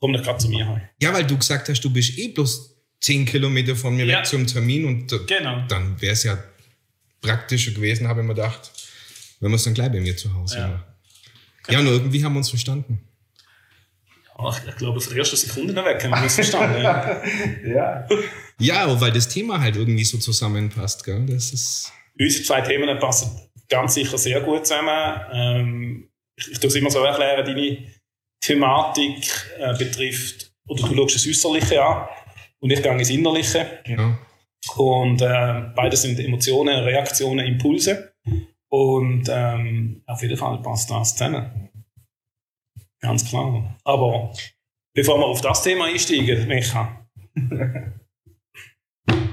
komm 0.00 0.12
doch 0.12 0.22
gerade 0.22 0.38
zu 0.38 0.48
mir 0.48 0.66
heim. 0.66 0.80
Ja, 1.02 1.12
weil 1.12 1.26
du 1.26 1.36
gesagt 1.36 1.68
hast, 1.68 1.80
du 1.80 1.92
bist 1.92 2.16
eh 2.18 2.28
bloß 2.28 2.76
10 3.00 3.26
Kilometer 3.26 3.74
von 3.76 3.94
mir 3.96 4.06
Ja. 4.06 4.18
weg 4.18 4.26
zum 4.26 4.46
Termin 4.46 4.84
und 4.86 5.26
Genau. 5.26 5.64
dann 5.68 6.00
wäre 6.00 6.12
es 6.12 6.22
ja 6.22 6.38
praktischer 7.20 7.72
gewesen, 7.72 8.06
habe 8.08 8.20
ich 8.20 8.26
mir 8.26 8.34
gedacht, 8.34 8.70
wenn 9.40 9.50
wir 9.50 9.56
es 9.56 9.64
dann 9.64 9.74
gleich 9.74 9.90
bei 9.92 10.00
mir 10.00 10.16
zu 10.16 10.32
Hause 10.34 10.58
Ja. 10.58 10.66
machen. 10.68 10.84
Ja, 11.68 11.80
und 11.80 11.86
irgendwie 11.86 12.24
haben 12.24 12.32
wir 12.34 12.38
uns 12.38 12.50
verstanden. 12.50 13.00
Ja, 14.38 14.50
ich, 14.68 14.76
glaube, 14.76 15.00
von 15.00 15.10
der 15.14 15.20
ersten 15.20 15.36
Sekunde 15.36 15.74
weg 15.84 16.04
haben 16.04 16.10
wir 16.10 16.22
uns 16.22 16.34
verstanden. 16.34 16.82
ja. 16.82 17.22
Ja. 17.66 18.06
Ja, 18.58 19.00
weil 19.00 19.10
das 19.12 19.28
Thema 19.28 19.60
halt 19.60 19.76
irgendwie 19.76 20.04
so 20.04 20.18
zusammenpasst, 20.18 21.04
gell? 21.04 21.26
Das 21.26 21.52
ist. 21.52 21.92
Unsere 22.18 22.44
zwei 22.44 22.60
Themen 22.62 22.98
passen 22.98 23.38
ganz 23.68 23.94
sicher 23.94 24.16
sehr 24.16 24.40
gut 24.40 24.66
zusammen. 24.66 25.20
Ähm, 25.32 26.10
ich, 26.36 26.52
ich 26.52 26.60
tue 26.60 26.68
es 26.68 26.74
immer 26.76 26.90
so 26.90 27.00
erklären, 27.04 27.44
deine 27.44 27.78
Thematik 28.40 29.28
äh, 29.58 29.76
betrifft, 29.76 30.52
oder 30.68 30.82
du 30.88 30.94
schaust 30.94 31.16
das 31.16 31.26
Äußerliche 31.26 31.82
an 31.84 32.08
und 32.60 32.70
ich 32.70 32.82
gehe 32.82 32.92
ins 32.92 33.10
Innerliche. 33.10 33.80
Ja. 33.86 34.18
Und 34.76 35.20
äh, 35.22 35.62
beides 35.74 36.02
sind 36.02 36.18
Emotionen, 36.20 36.84
Reaktionen, 36.84 37.44
Impulse. 37.46 38.12
Und 38.68 39.28
ähm, 39.30 40.02
auf 40.06 40.22
jeden 40.22 40.36
Fall 40.36 40.60
passt 40.62 40.90
das 40.90 41.12
zusammen. 41.12 41.70
Ganz 43.00 43.24
klar. 43.24 43.78
Aber 43.84 44.32
bevor 44.94 45.18
wir 45.18 45.26
auf 45.26 45.40
das 45.40 45.62
Thema 45.62 45.86
einsteigen, 45.86 46.48
Micha, 46.48 47.06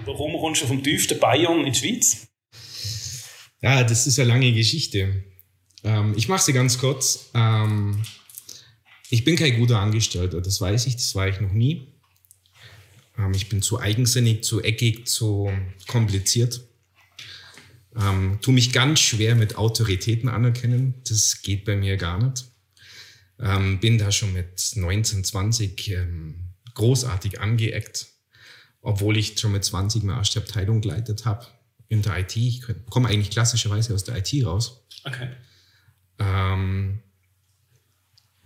warum 0.06 0.40
kommst 0.40 0.62
du 0.62 0.68
vom 0.68 0.84
tiefsten 0.84 1.20
Bayern 1.20 1.66
in 1.66 1.74
die 1.74 1.80
Schweiz? 1.80 2.28
Ja, 3.62 3.84
das 3.84 4.06
ist 4.08 4.20
eine 4.20 4.30
lange 4.30 4.52
Geschichte. 4.54 5.24
Ähm, 5.84 6.14
ich 6.18 6.28
mache 6.28 6.44
sie 6.44 6.54
ganz 6.54 6.78
kurz. 6.78 7.32
Ähm, 7.34 8.04
ich 9.10 9.24
bin 9.24 9.36
kein 9.36 9.58
guter 9.58 9.80
Angestellter, 9.80 10.42
das 10.42 10.60
weiß 10.60 10.88
ich, 10.88 10.96
das 10.96 11.16
war 11.16 11.28
ich 11.28 11.40
noch 11.40 11.52
nie. 11.52 11.94
Ähm, 13.18 13.32
ich 13.34 13.50
bin 13.50 13.62
zu 13.62 13.80
eigensinnig, 13.80 14.44
zu 14.44 14.62
eckig, 14.62 15.08
zu 15.08 15.50
kompliziert. 15.88 16.62
Ähm, 17.96 18.40
tu 18.42 18.52
mich 18.52 18.72
ganz 18.74 19.00
schwer 19.00 19.36
mit 19.36 19.58
Autoritäten 19.58 20.30
anerkennen, 20.30 20.96
das 21.08 21.42
geht 21.42 21.66
bei 21.66 21.76
mir 21.76 21.98
gar 21.98 22.24
nicht. 22.24 22.46
Ähm, 23.40 23.80
bin 23.80 23.98
da 23.98 24.12
schon 24.12 24.34
mit 24.34 24.74
19, 24.76 25.24
20 25.24 25.90
ähm, 25.90 26.54
großartig 26.74 27.40
angeeckt, 27.40 28.08
obwohl 28.82 29.18
ich 29.18 29.38
schon 29.40 29.52
mit 29.52 29.64
20 29.64 30.04
mal 30.04 30.18
erste 30.18 30.40
Abteilung 30.40 30.82
geleitet 30.82 31.26
habe 31.26 31.46
in 31.88 32.02
der 32.02 32.20
IT. 32.20 32.36
Ich 32.36 32.64
komme 32.90 33.10
eigentlich 33.10 33.30
klassischerweise 33.30 33.94
aus 33.94 34.04
der 34.04 34.18
IT 34.18 34.46
raus. 34.46 34.86
Okay. 35.04 35.30
Ähm, 36.20 37.00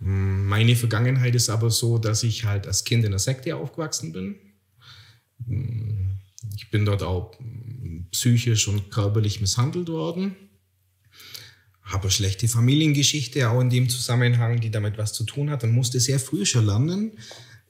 meine 0.00 0.76
Vergangenheit 0.76 1.34
ist 1.34 1.48
aber 1.48 1.70
so, 1.70 1.98
dass 1.98 2.22
ich 2.22 2.44
halt 2.44 2.66
als 2.66 2.84
Kind 2.84 3.04
in 3.04 3.10
der 3.10 3.18
Sekte 3.18 3.56
aufgewachsen 3.56 4.12
bin. 4.12 4.36
Ich 6.56 6.70
bin 6.70 6.84
dort 6.84 7.02
auch 7.02 7.36
psychisch 8.10 8.68
und 8.68 8.90
körperlich 8.90 9.40
misshandelt 9.40 9.88
worden. 9.88 10.36
Habe 11.82 12.10
schlechte 12.10 12.48
Familiengeschichte 12.48 13.50
auch 13.50 13.60
in 13.60 13.70
dem 13.70 13.88
Zusammenhang, 13.88 14.60
die 14.60 14.70
damit 14.70 14.98
was 14.98 15.12
zu 15.12 15.24
tun 15.24 15.50
hat. 15.50 15.64
Und 15.64 15.72
musste 15.72 16.00
sehr 16.00 16.20
früh 16.20 16.44
schon 16.44 16.66
lernen, 16.66 17.12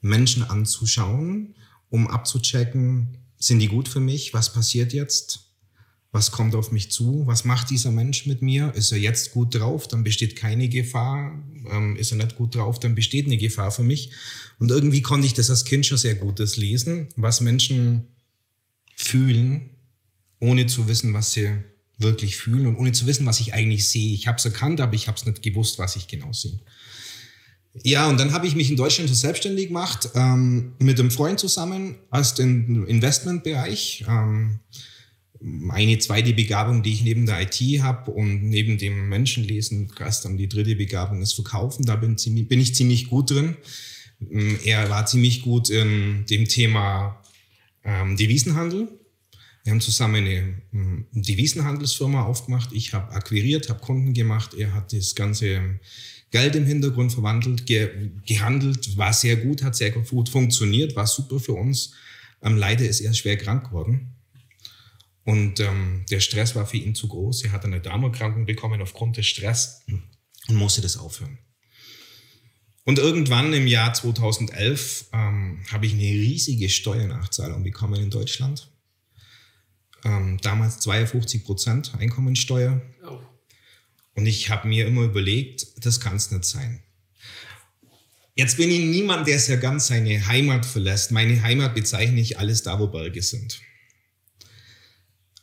Menschen 0.01 0.43
anzuschauen, 0.43 1.55
um 1.91 2.09
abzuchecken, 2.09 3.19
sind 3.39 3.61
die 3.61 3.69
gut 3.69 3.89
für 3.89 4.01
mich, 4.01 4.35
was 4.35 4.53
passiert 4.53 4.93
jetzt, 4.93 5.49
was 6.11 6.33
kommt 6.33 6.55
auf 6.55 6.73
mich 6.73 6.91
zu, 6.91 7.27
was 7.27 7.45
macht 7.45 7.71
dieser 7.71 7.93
Mensch 7.93 8.27
mit 8.27 8.43
mir, 8.43 8.73
ist 8.75 8.93
er 8.93 8.99
jetzt 8.99 9.33
gut 9.33 9.55
drauf, 9.55 9.87
dann 9.87 10.05
besteht 10.05 10.37
keine 10.37 10.69
Gefahr, 10.69 11.33
ähm, 11.71 11.97
ist 11.97 12.13
er 12.13 12.17
nicht 12.17 12.37
gut 12.37 12.55
drauf, 12.55 12.81
dann 12.81 12.95
besteht 12.95 13.27
eine 13.27 13.37
Gefahr 13.37 13.71
für 13.71 13.83
mich. 13.83 14.11
Und 14.59 14.71
irgendwie 14.71 15.03
konnte 15.03 15.27
ich 15.27 15.35
das 15.35 15.51
als 15.51 15.65
Kind 15.65 15.87
schon 15.87 15.99
sehr 15.99 16.15
gut 16.15 16.41
das 16.41 16.57
lesen, 16.57 17.09
was 17.17 17.41
Menschen 17.41 18.09
fühlen, 18.97 19.71
ohne 20.41 20.67
zu 20.67 20.89
wissen, 20.89 21.15
was 21.15 21.33
sie 21.33 21.51
wirklich 21.99 22.37
fühlen 22.37 22.67
und 22.67 22.77
ohne 22.77 22.93
zu 22.93 23.07
wissen, 23.07 23.27
was 23.27 23.41
ich 23.41 23.55
eigentlich 23.55 23.89
sehe. 23.89 24.15
Ich 24.15 24.27
habe 24.27 24.39
es 24.39 24.45
erkannt, 24.45 24.81
aber 24.81 24.95
ich 24.95 25.09
habe 25.09 25.19
es 25.19 25.27
nicht 25.27 25.43
gewusst, 25.43 25.79
was 25.79 25.97
ich 25.97 26.07
genau 26.07 26.33
sehe. 26.33 26.61
Ja, 27.83 28.09
und 28.09 28.19
dann 28.19 28.33
habe 28.33 28.47
ich 28.47 28.55
mich 28.55 28.71
in 28.71 28.77
Deutschland 28.77 29.09
so 29.09 29.15
selbstständig 29.15 29.69
gemacht, 29.69 30.11
ähm, 30.15 30.73
mit 30.79 30.99
einem 30.99 31.11
Freund 31.11 31.39
zusammen 31.39 31.97
aus 32.11 32.35
dem 32.35 32.87
Investmentbereich. 32.87 34.05
Ähm, 34.09 34.61
eine 35.69 35.99
zweite 35.99 36.33
Begabung, 36.33 36.83
die 36.83 36.93
ich 36.93 37.03
neben 37.05 37.27
der 37.27 37.43
IT 37.43 37.61
habe 37.81 38.11
und 38.11 38.49
neben 38.49 38.79
dem 38.79 39.09
Menschenlesen, 39.09 39.93
erst 40.01 40.25
dann 40.25 40.37
die 40.37 40.49
dritte 40.49 40.75
Begabung 40.75 41.23
ist 41.23 41.35
Verkaufen. 41.35 41.85
Da 41.85 41.95
bin, 41.97 42.19
ziemlich, 42.19 42.49
bin 42.49 42.61
ich 42.61 42.75
ziemlich 42.75 43.09
gut 43.09 43.31
drin. 43.31 43.57
Ähm, 44.31 44.59
Er 44.65 44.91
war 44.91 45.07
ziemlich 45.07 45.43
gut 45.43 45.71
in 45.71 46.25
dem 46.29 46.47
Thema 46.47 47.23
ähm, 47.85 48.17
Devisenhandel. 48.17 48.98
Wir 49.65 49.73
haben 49.73 49.81
zusammen 49.81 50.17
eine 50.17 50.63
ähm, 50.73 51.07
Devisenhandelsfirma 51.13 52.25
aufgemacht. 52.25 52.71
Ich 52.73 52.95
habe 52.95 53.13
akquiriert, 53.13 53.69
habe 53.69 53.81
Kunden 53.81 54.15
gemacht. 54.15 54.55
Er 54.55 54.73
hat 54.73 54.93
das 54.93 55.15
ganze 55.15 55.81
Geld 56.31 56.57
im 56.57 56.67
Hintergrund 56.67 57.13
verwandelt, 57.13 57.67
ge 57.67 58.11
gehandelt, 58.27 58.97
war 58.97 59.13
sehr 59.13 59.37
gut, 59.37 59.63
hat 59.63 59.77
sehr 59.77 59.91
gut 59.91 60.29
funktioniert, 60.29 60.95
war 60.95 61.07
super 61.07 61.41
für 61.41 61.55
uns. 61.55 61.95
Ähm, 62.43 62.57
leider 62.57 62.85
ist 62.87 63.01
er 63.01 63.15
schwer 63.15 63.37
krank 63.37 63.65
geworden. 63.65 64.15
Und 65.25 65.61
ähm, 65.61 66.05
der 66.11 66.21
Stress 66.21 66.55
war 66.55 66.67
für 66.67 66.79
ihn 66.79 66.95
zu 66.95 67.09
groß. 67.09 67.45
Er 67.45 67.53
hat 67.53 67.65
eine 67.65 67.81
Darmerkrankung 67.81 68.47
bekommen 68.47 68.81
aufgrund 68.81 69.19
des 69.19 69.27
Stress 69.27 69.83
und 70.49 70.57
musste 70.57 70.81
das 70.81 70.97
aufhören. 70.97 71.39
Und 72.85 72.99
irgendwann 72.99 73.53
im 73.53 73.67
Jahr 73.67 73.93
2011 73.93 75.11
ähm, 75.13 75.63
habe 75.71 75.85
ich 75.85 75.93
eine 75.93 76.03
riesige 76.03 76.71
Steuernachzahlung 76.71 77.63
bekommen 77.63 78.01
in 78.01 78.09
Deutschland. 78.09 78.71
Ähm, 80.09 80.39
damals 80.41 80.81
52 80.81 81.45
Prozent 81.45 81.93
Einkommensteuer. 81.99 82.81
Oh. 83.05 83.19
Und 84.15 84.27
ich 84.27 84.49
habe 84.49 84.67
mir 84.67 84.87
immer 84.87 85.03
überlegt, 85.03 85.67
das 85.85 86.01
kann 86.01 86.17
es 86.17 86.31
nicht 86.31 86.45
sein. 86.45 86.83
Jetzt 88.35 88.57
bin 88.57 88.71
ich 88.71 88.81
niemand, 88.81 89.27
der 89.27 89.39
sehr 89.39 89.59
ganz 89.59 89.89
seine 89.89 90.27
Heimat 90.27 90.65
verlässt. 90.65 91.11
Meine 91.11 91.43
Heimat 91.43 91.75
bezeichne 91.75 92.21
ich 92.21 92.39
alles 92.39 92.63
da, 92.63 92.79
wo 92.79 92.87
Berge 92.87 93.21
sind. 93.21 93.61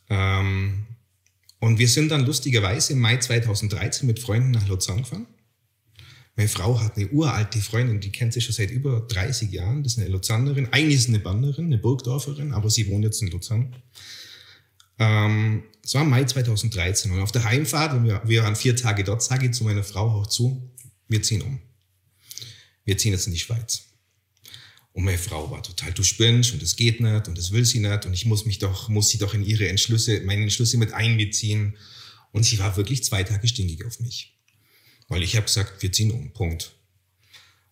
Ähm, 0.08 0.86
und 1.60 1.78
wir 1.78 1.88
sind 1.88 2.10
dann 2.10 2.26
lustigerweise 2.26 2.94
im 2.94 3.00
Mai 3.00 3.18
2013 3.18 4.06
mit 4.06 4.18
Freunden 4.18 4.50
nach 4.50 4.66
Luzern 4.66 4.98
gefahren. 4.98 5.26
Meine 6.34 6.48
Frau 6.48 6.80
hat 6.80 6.96
eine 6.96 7.08
uralte 7.08 7.60
Freundin, 7.60 8.00
die 8.00 8.12
kennt 8.12 8.32
sie 8.32 8.40
schon 8.40 8.54
seit 8.54 8.70
über 8.70 9.00
30 9.00 9.50
Jahren. 9.52 9.82
Das 9.82 9.92
ist 9.92 9.98
eine 9.98 10.08
Luzernerin. 10.08 10.68
Eigentlich 10.72 10.96
ist 10.96 11.04
sie 11.04 11.10
eine 11.10 11.20
Banderin, 11.20 11.66
eine 11.66 11.78
Burgdorferin, 11.78 12.52
aber 12.52 12.68
sie 12.68 12.88
wohnt 12.88 13.04
jetzt 13.04 13.22
in 13.22 13.28
Luzern. 13.28 13.74
Ähm, 14.98 15.64
es 15.82 15.94
war 15.94 16.04
Mai 16.04 16.24
2013 16.24 17.12
und 17.12 17.20
auf 17.20 17.32
der 17.32 17.44
Heimfahrt, 17.44 17.92
und 17.94 18.04
wir, 18.04 18.22
wir 18.24 18.42
waren 18.42 18.56
vier 18.56 18.76
Tage 18.76 19.04
dort, 19.04 19.22
sage 19.22 19.46
ich 19.46 19.52
zu 19.52 19.64
meiner 19.64 19.84
Frau 19.84 20.10
auch 20.10 20.26
zu, 20.26 20.70
wir 21.08 21.22
ziehen 21.22 21.42
um. 21.42 21.60
Wir 22.84 22.96
ziehen 22.96 23.12
jetzt 23.12 23.26
in 23.26 23.32
die 23.32 23.38
Schweiz. 23.38 23.84
Und 24.92 25.04
meine 25.04 25.18
Frau 25.18 25.50
war 25.50 25.62
total, 25.62 25.92
du 25.92 26.02
spinnst 26.02 26.54
und 26.54 26.62
das 26.62 26.74
geht 26.74 27.00
nicht 27.00 27.28
und 27.28 27.36
das 27.36 27.52
will 27.52 27.66
sie 27.66 27.80
nicht 27.80 28.06
und 28.06 28.14
ich 28.14 28.24
muss 28.24 28.46
mich 28.46 28.58
doch, 28.58 28.88
muss 28.88 29.10
sie 29.10 29.18
doch 29.18 29.34
in 29.34 29.44
ihre 29.44 29.68
Entschlüsse, 29.68 30.22
meine 30.22 30.42
Entschlüsse 30.42 30.78
mit 30.78 30.94
einbeziehen. 30.94 31.76
Und 32.32 32.44
sie 32.44 32.58
war 32.58 32.76
wirklich 32.76 33.04
zwei 33.04 33.22
Tage 33.22 33.46
stinkig 33.46 33.84
auf 33.84 34.00
mich. 34.00 34.38
Weil 35.08 35.22
ich 35.22 35.36
habe 35.36 35.46
gesagt, 35.46 35.82
wir 35.82 35.92
ziehen 35.92 36.10
um, 36.10 36.32
Punkt. 36.32 36.76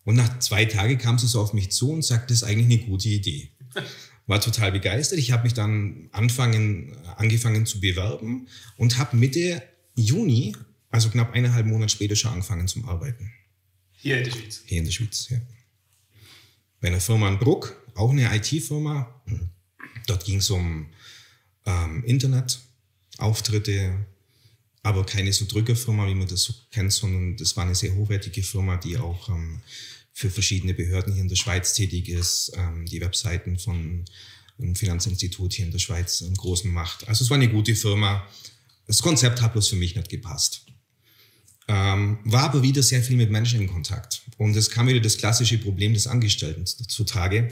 Und 0.03 0.15
nach 0.15 0.39
zwei 0.39 0.65
Tagen 0.65 0.99
kam 0.99 1.17
sie 1.17 1.27
so 1.27 1.41
auf 1.41 1.53
mich 1.53 1.71
zu 1.71 1.91
und 1.91 2.03
sagte, 2.03 2.27
das 2.27 2.43
ist 2.43 2.47
eigentlich 2.47 2.79
eine 2.79 2.89
gute 2.89 3.09
Idee. 3.09 3.49
War 4.27 4.41
total 4.41 4.71
begeistert. 4.71 5.19
Ich 5.19 5.31
habe 5.31 5.43
mich 5.43 5.53
dann 5.53 6.09
anfangen, 6.11 6.97
angefangen 7.17 7.65
zu 7.65 7.79
bewerben 7.79 8.47
und 8.77 8.97
habe 8.97 9.17
Mitte 9.17 9.61
Juni, 9.95 10.55
also 10.89 11.09
knapp 11.09 11.33
eineinhalb 11.33 11.65
Monate 11.65 11.89
später 11.89 12.15
schon 12.15 12.31
angefangen 12.31 12.67
zum 12.67 12.87
Arbeiten. 12.89 13.31
Hier 13.93 14.17
in 14.17 14.23
der 14.23 14.31
Schweiz. 14.31 14.63
Hier 14.65 14.77
in 14.79 14.85
der 14.85 14.91
Schweiz, 14.91 15.29
ja. 15.29 15.37
Bei 16.81 16.89
einer 16.89 17.01
Firma 17.01 17.29
in 17.29 17.39
Bruck, 17.39 17.75
auch 17.95 18.11
eine 18.11 18.35
IT-Firma. 18.35 19.21
Dort 20.07 20.25
ging 20.25 20.37
es 20.37 20.49
um 20.49 20.87
ähm, 21.65 22.03
Internetauftritte, 22.03 24.05
aber 24.83 25.05
keine 25.05 25.33
so 25.33 25.45
Drückerfirma, 25.45 26.07
wie 26.07 26.15
man 26.15 26.27
das 26.27 26.43
so 26.43 26.53
kennt, 26.71 26.93
sondern 26.93 27.37
das 27.37 27.55
war 27.57 27.65
eine 27.65 27.75
sehr 27.75 27.95
hochwertige 27.95 28.43
Firma, 28.43 28.77
die 28.77 28.97
auch 28.97 29.29
ähm, 29.29 29.61
für 30.15 30.29
verschiedene 30.29 30.73
Behörden 30.73 31.13
hier 31.13 31.21
in 31.21 31.27
der 31.27 31.35
Schweiz 31.35 31.73
tätig 31.73 32.07
ist, 32.07 32.53
ähm, 32.55 32.85
die 32.85 33.01
Webseiten 33.01 33.59
von 33.59 34.05
ein 34.57 34.73
Finanzinstitut 34.73 35.51
hier 35.51 35.65
in 35.65 35.73
der 35.73 35.79
Schweiz, 35.79 36.21
einen 36.21 36.35
großen 36.35 36.71
macht. 36.71 37.05
Also 37.09 37.25
es 37.25 37.29
war 37.29 37.35
eine 37.35 37.49
gute 37.49 37.75
Firma. 37.75 38.25
Das 38.87 39.01
Konzept 39.01 39.41
hat 39.41 39.51
bloß 39.51 39.67
für 39.67 39.75
mich 39.75 39.93
nicht 39.93 40.07
gepasst. 40.07 40.67
Ähm, 41.67 42.19
war 42.23 42.43
aber 42.43 42.63
wieder 42.63 42.81
sehr 42.81 43.03
viel 43.03 43.17
mit 43.17 43.29
Menschen 43.29 43.59
in 43.59 43.67
Kontakt. 43.67 44.21
Und 44.37 44.55
es 44.55 44.69
kam 44.69 44.87
wieder 44.87 45.01
das 45.01 45.17
klassische 45.17 45.57
Problem 45.57 45.93
des 45.93 46.07
Angestellten 46.07 46.65
zutage. 46.65 47.51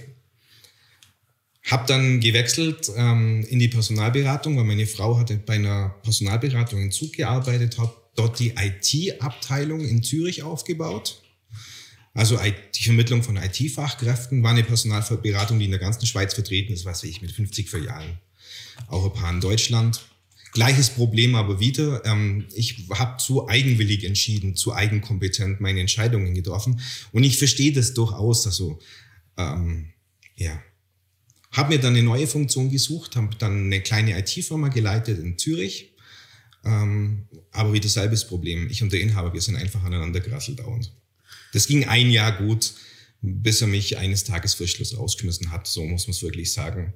Hab 1.64 1.86
dann 1.88 2.22
gewechselt 2.22 2.89
ähm, 2.95 3.45
in 3.49 3.59
die 3.59 3.68
Personalberatung, 3.68 4.55
weil 4.55 4.64
meine 4.64 4.88
Frau 4.88 5.18
hatte 5.18 5.36
bei 5.36 5.55
einer 5.55 5.89
Personalberatung 6.03 6.82
in 6.82 6.91
Zug 6.91 7.11
gearbeitet, 7.11 7.78
hat 7.78 7.93
dort 8.16 8.39
die 8.39 8.53
IT-Abteilung 8.55 9.82
in 9.82 10.01
Zürich 10.01 10.43
aufgebaut. 10.43 11.23
Also 12.14 12.39
die 12.76 12.84
Vermittlung 12.84 13.24
von 13.24 13.38
IT-Fachkräften 13.38 14.43
war 14.43 14.51
eine 14.51 14.64
Personalberatung, 14.64 15.57
die 15.57 15.66
in 15.66 15.72
der 15.72 15.80
ganzen 15.80 16.05
Schweiz 16.05 16.34
vertreten 16.34 16.72
ist, 16.72 16.86
was 16.86 17.03
weiß 17.03 17.09
ich, 17.09 17.22
mit 17.22 17.32
50 17.32 17.70
Filialen. 17.70 18.20
Auch 18.88 19.05
ein 19.05 19.14
paar 19.14 19.32
in 19.32 19.41
Deutschland. 19.41 20.05
Gleiches 20.51 20.91
Problem 20.91 21.34
aber 21.34 21.59
wieder. 21.59 22.05
Ähm, 22.05 22.45
ich 22.53 22.88
habe 22.91 23.18
zu 23.18 23.47
eigenwillig 23.47 24.03
entschieden, 24.03 24.55
zu 24.55 24.74
eigenkompetent 24.74 25.59
meine 25.59 25.80
Entscheidungen 25.80 26.36
getroffen. 26.36 26.80
Und 27.11 27.24
ich 27.24 27.39
verstehe 27.39 27.74
das 27.74 27.95
durchaus. 27.95 28.45
Also, 28.45 28.80
ähm, 29.38 29.89
ja. 30.36 30.61
Habe 31.51 31.74
mir 31.74 31.80
dann 31.80 31.93
eine 31.93 32.03
neue 32.03 32.28
Funktion 32.28 32.70
gesucht, 32.70 33.16
habe 33.16 33.36
dann 33.38 33.66
eine 33.66 33.82
kleine 33.82 34.18
IT-Firma 34.18 34.68
geleitet 34.68 35.20
in 35.20 35.38
Zürich. 35.39 35.93
Ähm, 36.64 37.28
aber 37.51 37.74
wieder 37.74 37.89
selbes 37.89 38.28
Problem. 38.28 38.70
Ich 38.70 38.84
und 38.84 38.93
der 38.93 39.01
Inhaber, 39.01 39.34
wir 39.34 39.41
sind 39.41 39.55
einfach 39.55 39.84
aneinander 39.84 40.20
gerasselt 40.20 40.59
dauernd. 40.59 40.91
Das 41.54 41.68
ging 41.68 41.86
ein 41.86 42.10
Jahr 42.10 42.38
gut, 42.38 42.74
bis 43.22 43.62
er 43.62 43.68
mich 43.68 43.97
eines 43.97 44.26
Tages 44.26 44.54
für 44.54 44.68
Schluss 44.68 44.97
rausgeschmissen 44.97 45.51
hat. 45.51 45.66
So 45.68 45.86
muss 45.86 46.08
man 46.08 46.12
es 46.12 46.22
wirklich 46.22 46.51
sagen. 46.51 46.93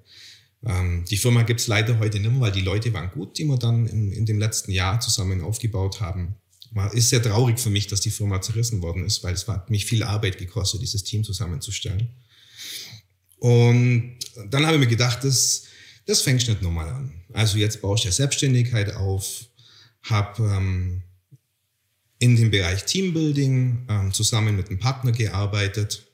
Ähm, 0.65 1.05
die 1.09 1.17
Firma 1.17 1.43
gibt 1.43 1.61
es 1.61 1.67
leider 1.67 1.99
heute 1.99 2.19
nicht 2.19 2.31
mehr, 2.31 2.41
weil 2.41 2.51
die 2.51 2.61
Leute 2.61 2.91
waren 2.93 3.11
gut, 3.11 3.37
die 3.37 3.45
wir 3.45 3.57
dann 3.57 3.87
in, 3.87 4.11
in 4.11 4.25
dem 4.25 4.39
letzten 4.39 4.71
Jahr 4.71 4.99
zusammen 4.99 5.41
aufgebaut 5.41 6.01
haben. 6.01 6.35
War, 6.71 6.93
ist 6.93 7.09
sehr 7.09 7.23
traurig 7.23 7.59
für 7.59 7.69
mich, 7.69 7.87
dass 7.87 8.01
die 8.01 8.11
Firma 8.11 8.41
zerrissen 8.41 8.81
worden 8.81 9.05
ist, 9.05 9.23
weil 9.23 9.33
es 9.33 9.47
hat 9.47 9.69
mich 9.69 9.85
viel 9.85 10.03
Arbeit 10.03 10.37
gekostet, 10.37 10.81
dieses 10.81 11.03
Team 11.03 11.23
zusammenzustellen. 11.23 12.09
Und 13.39 14.17
dann 14.49 14.65
habe 14.65 14.75
ich 14.75 14.81
mir 14.81 14.87
gedacht, 14.87 15.23
das, 15.23 15.63
das 16.05 16.21
fängst 16.21 16.49
nicht 16.49 16.61
nochmal 16.61 16.89
an. 16.89 17.13
Also 17.31 17.57
jetzt 17.57 17.81
baust 17.81 18.03
du 18.03 18.07
ja 18.09 18.11
Selbstständigkeit 18.11 18.95
auf, 18.95 19.45
habe 20.01 20.43
ähm, 20.43 21.03
in 22.19 22.35
dem 22.35 22.51
Bereich 22.51 22.85
Teambuilding 22.85 23.85
ähm, 23.89 24.13
zusammen 24.13 24.55
mit 24.55 24.69
einem 24.69 24.79
Partner 24.79 25.11
gearbeitet, 25.11 26.07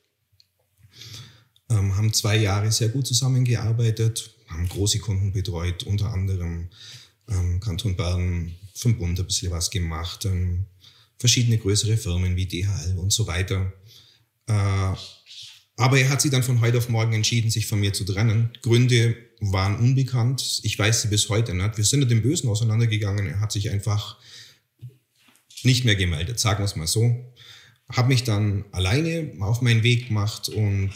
ähm, 1.69 1.95
haben 1.95 2.13
zwei 2.13 2.37
Jahre 2.37 2.71
sehr 2.71 2.89
gut 2.89 3.07
zusammengearbeitet, 3.07 4.35
haben 4.47 4.67
große 4.67 4.99
Kunden 4.99 5.31
betreut, 5.31 5.83
unter 5.83 6.11
anderem 6.13 6.69
ähm, 7.29 7.59
Kanton 7.59 7.95
Bern, 7.95 8.53
vom 8.75 8.97
Bund 8.97 9.19
ein 9.19 9.25
bisschen 9.25 9.51
was 9.51 9.69
gemacht, 9.69 10.25
ähm, 10.25 10.65
verschiedene 11.17 11.57
größere 11.57 11.97
Firmen 11.97 12.35
wie 12.35 12.47
DHL 12.47 12.97
und 12.97 13.13
so 13.13 13.27
weiter. 13.27 13.71
Äh, 14.47 14.93
aber 15.75 15.99
er 15.99 16.09
hat 16.09 16.21
sich 16.21 16.31
dann 16.31 16.43
von 16.43 16.61
heute 16.61 16.77
auf 16.77 16.89
morgen 16.89 17.13
entschieden, 17.13 17.49
sich 17.49 17.65
von 17.65 17.79
mir 17.79 17.93
zu 17.93 18.03
trennen. 18.03 18.51
Gründe 18.61 19.15
waren 19.39 19.77
unbekannt. 19.77 20.59
Ich 20.63 20.77
weiß 20.77 21.03
sie 21.03 21.07
bis 21.07 21.29
heute 21.29 21.53
nicht. 21.53 21.77
Wir 21.77 21.83
sind 21.83 21.99
mit 21.99 22.11
dem 22.11 22.21
Bösen 22.21 22.49
auseinandergegangen. 22.49 23.27
Er 23.27 23.39
hat 23.39 23.51
sich 23.51 23.71
einfach 23.71 24.17
nicht 25.65 25.85
mehr 25.85 25.95
gemeldet, 25.95 26.39
sagen 26.39 26.59
wir 26.59 26.65
es 26.65 26.75
mal 26.75 26.87
so. 26.87 27.33
Habe 27.91 28.09
mich 28.09 28.23
dann 28.23 28.65
alleine 28.71 29.31
auf 29.39 29.61
meinen 29.61 29.83
Weg 29.83 30.07
gemacht 30.07 30.49
und 30.49 30.91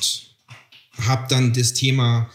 habe 0.97 1.27
dann 1.29 1.53
das 1.53 1.73
Thema 1.73 2.29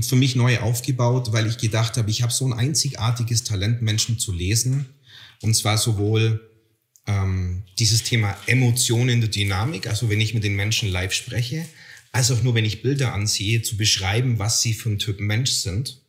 für 0.00 0.16
mich 0.16 0.36
neu 0.36 0.58
aufgebaut, 0.60 1.32
weil 1.32 1.46
ich 1.46 1.58
gedacht 1.58 1.96
habe, 1.96 2.10
ich 2.10 2.22
habe 2.22 2.32
so 2.32 2.46
ein 2.46 2.52
einzigartiges 2.52 3.44
Talent, 3.44 3.82
Menschen 3.82 4.18
zu 4.18 4.32
lesen. 4.32 4.86
Und 5.42 5.54
zwar 5.54 5.78
sowohl 5.78 6.48
ähm, 7.06 7.64
dieses 7.78 8.04
Thema 8.04 8.36
Emotionen 8.46 9.08
in 9.10 9.20
der 9.20 9.30
Dynamik, 9.30 9.86
also 9.86 10.08
wenn 10.08 10.20
ich 10.20 10.34
mit 10.34 10.44
den 10.44 10.56
Menschen 10.56 10.88
live 10.90 11.12
spreche, 11.12 11.66
als 12.12 12.30
auch 12.30 12.42
nur, 12.42 12.54
wenn 12.54 12.64
ich 12.64 12.82
Bilder 12.82 13.12
ansehe, 13.14 13.62
zu 13.62 13.76
beschreiben, 13.76 14.38
was 14.38 14.62
sie 14.62 14.74
für 14.74 14.90
ein 14.90 14.98
Typ 14.98 15.20
Mensch 15.20 15.50
sind, 15.50 16.02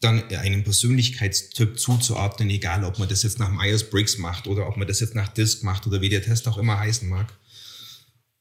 dann 0.00 0.22
einem 0.30 0.64
Persönlichkeitstyp 0.64 1.78
zuzuordnen, 1.78 2.48
egal 2.50 2.84
ob 2.84 2.98
man 2.98 3.08
das 3.08 3.22
jetzt 3.22 3.38
nach 3.38 3.50
Myers-Briggs 3.50 4.18
macht 4.18 4.46
oder 4.46 4.66
ob 4.66 4.76
man 4.76 4.88
das 4.88 5.00
jetzt 5.00 5.14
nach 5.14 5.28
DISC 5.28 5.62
macht 5.62 5.86
oder 5.86 6.00
wie 6.00 6.08
der 6.08 6.22
Test 6.22 6.48
auch 6.48 6.56
immer 6.56 6.78
heißen 6.78 7.08
mag. 7.08 7.32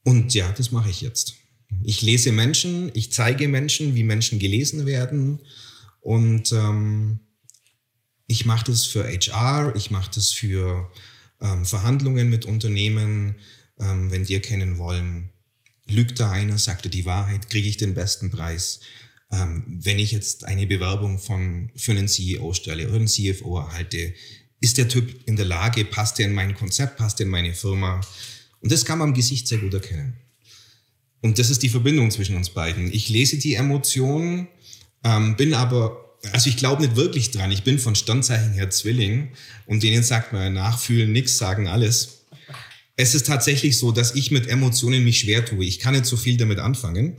Und 0.04 0.34
ja, 0.34 0.52
das 0.54 0.72
mache 0.72 0.90
ich 0.90 1.02
jetzt. 1.02 1.36
Ich 1.84 2.02
lese 2.02 2.32
Menschen, 2.32 2.90
ich 2.94 3.12
zeige 3.12 3.48
Menschen, 3.48 3.94
wie 3.94 4.04
Menschen 4.04 4.40
gelesen 4.40 4.86
werden 4.86 5.40
und 6.02 6.52
ähm, 6.54 7.20
ich 8.26 8.46
mache 8.46 8.72
das 8.72 8.86
für 8.86 9.04
HR, 9.06 9.76
ich 9.76 9.92
mache 9.92 10.12
das 10.16 10.32
für 10.32 10.90
ähm, 11.42 11.66
Verhandlungen 11.66 12.30
mit 12.30 12.46
Unternehmen, 12.46 13.36
ähm, 13.80 14.12
wenn 14.12 14.24
die 14.24 14.36
erkennen 14.36 14.78
wollen, 14.78 15.30
lügt 15.88 16.20
da 16.20 16.32
einer, 16.32 16.58
sagt 16.58 16.86
er 16.86 16.92
die 16.92 17.06
Wahrheit, 17.06 17.50
kriege 17.50 17.68
ich 17.68 17.78
den 17.78 17.94
besten 17.94 18.30
Preis. 18.30 18.80
Ähm, 19.32 19.64
wenn 19.68 20.00
ich 20.00 20.12
jetzt 20.12 20.46
eine 20.46 20.66
Bewerbung 20.66 21.20
von, 21.20 21.72
für 21.76 21.92
einen 21.92 22.08
CEO 22.08 22.54
stelle 22.54 22.88
oder 22.88 22.96
einen 22.96 23.08
CFO 23.08 23.60
erhalte, 23.60 24.14
ist 24.62 24.78
der 24.78 24.88
Typ 24.88 25.22
in 25.26 25.36
der 25.36 25.46
Lage, 25.46 25.86
passt 25.86 26.20
der 26.20 26.28
in 26.28 26.34
mein 26.34 26.56
Konzept, 26.56 26.98
passt 26.98 27.20
der 27.20 27.26
in 27.26 27.32
meine 27.32 27.54
Firma? 27.54 28.02
Und 28.62 28.72
das 28.72 28.86
kann 28.86 29.00
man 29.00 29.10
am 29.10 29.14
Gesicht 29.14 29.48
sehr 29.48 29.60
gut 29.60 29.74
erkennen. 29.74 30.16
Und 31.22 31.40
das 31.40 31.50
ist 31.50 31.64
die 31.64 31.70
Verbindung 31.70 32.12
zwischen 32.12 32.36
uns 32.36 32.50
beiden. 32.50 32.92
Ich 32.94 33.10
lese 33.10 33.38
die 33.38 33.56
Emotionen, 33.56 34.48
ähm, 35.04 35.36
bin 35.36 35.54
aber, 35.54 36.18
also 36.32 36.50
ich 36.50 36.58
glaube 36.58 36.82
nicht 36.82 36.96
wirklich 36.96 37.32
dran. 37.32 37.52
Ich 37.52 37.64
bin 37.64 37.80
von 37.80 37.96
Standzeichen 37.96 38.54
her 38.54 38.70
Zwilling 38.70 39.30
und 39.66 39.84
denen 39.84 40.04
sagt 40.04 40.34
man 40.34 40.54
nachfühlen, 40.54 41.12
nix 41.12 41.38
sagen, 41.38 41.68
alles. 41.68 42.26
Es 42.96 43.16
ist 43.16 43.28
tatsächlich 43.28 43.78
so, 43.78 43.92
dass 43.92 44.16
ich 44.16 44.32
mit 44.32 44.48
Emotionen 44.48 45.04
mich 45.04 45.20
schwer 45.20 45.46
tue. 45.46 45.66
Ich 45.66 45.80
kann 45.80 45.94
nicht 45.94 46.06
so 46.06 46.18
viel 46.18 46.38
damit 46.38 46.60
anfangen, 46.60 47.18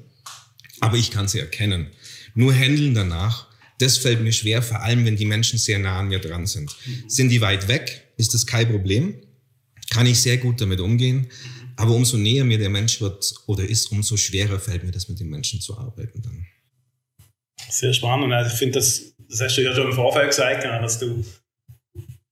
aber 0.81 0.97
ich 0.97 1.11
kann 1.11 1.29
sie 1.29 1.39
erkennen. 1.39 1.89
Nur 2.35 2.55
handeln 2.55 2.95
danach, 2.95 3.49
das 3.79 3.97
fällt 3.99 4.21
mir 4.21 4.33
schwer, 4.33 4.63
vor 4.63 4.83
allem 4.83 5.05
wenn 5.05 5.17
die 5.17 5.25
Menschen 5.25 5.59
sehr 5.59 5.79
nah 5.79 6.01
an 6.01 6.09
mir 6.09 6.19
dran 6.19 6.47
sind. 6.47 6.77
Sind 7.07 7.31
die 7.31 7.41
weit 7.41 7.69
weg, 7.69 8.09
ist 8.17 8.35
das 8.35 8.47
kein 8.47 8.69
Problem. 8.69 9.15
Kann 9.91 10.07
ich 10.07 10.21
sehr 10.21 10.37
gut 10.37 10.61
damit 10.61 10.81
umgehen. 10.81 11.29
Aber 11.77 11.93
umso 11.93 12.19
näher 12.19 12.45
mir 12.45 12.59
der 12.59 12.69
Mensch 12.69 13.01
wird 13.01 13.35
oder 13.47 13.65
ist, 13.65 13.91
umso 13.91 14.17
schwerer 14.19 14.61
fällt 14.61 14.85
mir 14.85 14.91
das 14.91 15.09
mit 15.09 15.19
den 15.19 15.31
Menschen 15.31 15.61
zu 15.61 15.79
arbeiten 15.79 16.21
dann. 16.21 16.47
Sehr 17.71 17.95
spannend. 17.95 18.33
Also 18.33 18.53
ich 18.53 18.59
finde, 18.59 18.79
das, 18.79 19.15
das 19.29 19.41
hast 19.41 19.57
du 19.57 19.63
ja 19.63 19.75
schon 19.75 19.87
im 19.87 19.95
Vorfeld 19.95 20.29
gesagt, 20.29 20.65
dass 20.65 20.99
du 20.99 21.25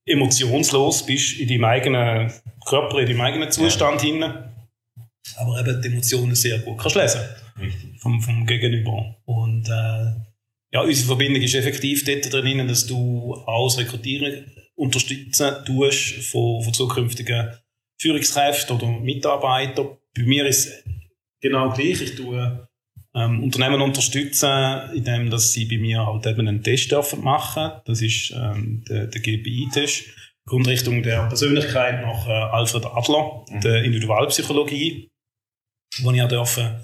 emotionslos 0.05 1.07
bist 1.07 1.39
in 1.39 1.49
deinem 1.49 1.65
eigenen 1.65 2.33
Körper, 2.67 2.99
in 2.99 3.07
deinem 3.07 3.21
eigenen 3.23 3.51
Zustand 3.51 4.03
ja. 4.03 4.09
hinein. 4.09 4.53
Aber 5.37 5.61
eben 5.61 5.81
die 5.81 5.89
Emotionen 5.89 6.35
sehr 6.35 6.59
gut 6.59 6.79
kannst 6.79 6.97
lesen. 6.97 7.21
Richtig. 7.61 8.01
Vom, 8.01 8.21
vom 8.21 8.47
Gegenüber. 8.47 9.17
Und 9.25 9.69
äh, 9.69 10.13
ja, 10.73 10.83
unsere 10.83 11.07
Verbindung 11.07 11.43
ist 11.43 11.55
effektiv 11.55 12.05
dort 12.05 12.33
drin, 12.33 12.67
dass 12.69 12.87
du 12.87 13.35
das 13.47 13.79
Rekrutieren 13.79 14.53
unterstützen 14.75 15.65
tust 15.65 16.31
von, 16.31 16.63
von 16.63 16.73
zukünftigen 16.73 17.51
Führungskräfte 18.01 18.75
oder 18.75 18.87
Mitarbeiter. 18.87 19.99
Bei 20.15 20.23
mir 20.23 20.47
ist 20.47 20.67
es 20.67 20.85
genau 21.41 21.73
gleich. 21.73 22.01
Ich 22.01 22.15
tue 22.15 22.69
ähm, 23.15 23.43
Unternehmen 23.43 23.81
unterstützen, 23.81 24.91
indem 24.95 25.31
dass 25.31 25.53
sie 25.53 25.65
bei 25.65 25.79
mir 25.79 26.07
halt 26.07 26.27
eben 26.27 26.47
einen 26.47 26.63
Test 26.63 26.93
dürfen 26.93 27.23
machen. 27.23 27.81
Das 27.87 28.03
ist 28.03 28.33
ähm, 28.33 28.85
der, 28.89 29.07
der 29.07 29.21
GPI-Test. 29.21 30.05
Grundrichtung 30.47 31.03
der 31.03 31.29
Persönlichkeit 31.29 32.01
nach 32.03 32.27
äh, 32.27 32.31
Alfred 32.31 32.87
Adler, 32.87 33.45
mhm. 33.51 33.61
der 33.61 33.85
Individualpsychologie, 33.85 35.11
wo 36.01 36.11
ich 36.11 36.23
auch 36.23 36.29
dürfen, 36.29 36.81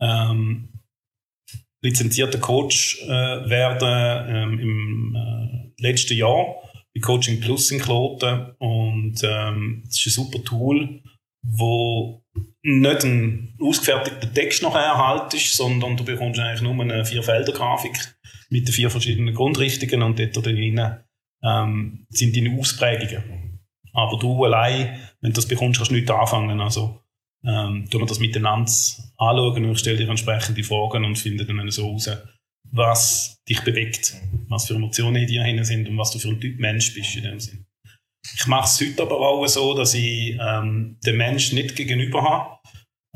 ähm, 0.00 0.68
lizenzierter 1.82 2.38
Coach 2.38 3.02
äh, 3.02 3.08
werden 3.48 4.26
ähm, 4.28 4.58
im 4.58 5.16
äh, 5.16 5.82
letzten 5.82 6.16
Jahr 6.16 6.56
bei 6.94 7.00
Coaching 7.00 7.40
Plus 7.40 7.70
in 7.70 7.80
Kloten 7.80 8.52
und 8.58 9.20
ähm, 9.22 9.84
ist 9.86 10.06
ein 10.06 10.10
super 10.10 10.42
Tool, 10.42 11.02
wo 11.42 12.22
nicht 12.62 13.04
ein 13.04 13.56
ausgefertigter 13.60 14.32
Text 14.32 14.62
nachher 14.62 14.80
erhalten 14.80 15.38
sondern 15.38 15.96
du 15.96 16.04
bekommst 16.04 16.40
eigentlich 16.40 16.62
nur 16.62 16.80
eine 16.80 17.04
Vier-Felder-Grafik 17.04 18.16
mit 18.50 18.66
den 18.66 18.72
vier 18.72 18.90
verschiedenen 18.90 19.34
Grundrichtungen 19.34 20.02
und 20.02 20.18
dort 20.18 20.44
drin 20.44 20.80
ähm, 21.44 22.06
sind 22.10 22.36
deine 22.36 22.58
Ausprägungen. 22.58 23.60
Aber 23.92 24.18
du 24.18 24.44
allein, 24.44 24.98
wenn 25.20 25.30
du 25.32 25.36
das 25.36 25.46
bekommst, 25.46 25.78
kannst 25.78 25.90
du 25.90 25.94
nichts 25.94 26.10
anfangen. 26.10 26.60
Also 26.60 27.02
ähm, 27.46 27.88
tun 27.90 28.02
wir 28.02 28.06
das 28.06 28.18
miteinander 28.18 28.70
anschauen 29.18 29.64
und 29.64 29.72
ich 29.72 29.78
stelle 29.78 29.98
dir 29.98 30.08
entsprechende 30.08 30.64
Fragen 30.64 31.04
und 31.04 31.16
finde 31.16 31.44
dann 31.44 31.70
so 31.70 31.90
raus, 31.90 32.10
was 32.72 33.40
dich 33.48 33.62
bewegt, 33.62 34.14
was 34.48 34.66
für 34.66 34.74
Emotionen 34.74 35.16
in 35.16 35.26
dir 35.26 35.44
hin 35.44 35.62
sind 35.64 35.88
und 35.88 35.96
was 35.96 36.10
du 36.10 36.18
für 36.18 36.28
ein 36.28 36.40
Typ 36.40 36.58
Mensch 36.58 36.94
bist 36.94 37.16
in 37.16 37.22
dem 37.22 37.40
Sinn. 37.40 37.66
Ich 38.34 38.46
mache 38.46 38.66
es 38.66 38.80
heute 38.80 39.02
aber 39.02 39.20
auch 39.20 39.46
so, 39.46 39.74
dass 39.74 39.94
ich 39.94 40.36
ähm, 40.40 40.98
den 41.06 41.16
Menschen 41.16 41.56
nicht 41.56 41.76
gegenüber 41.76 42.22
habe. 42.22 42.58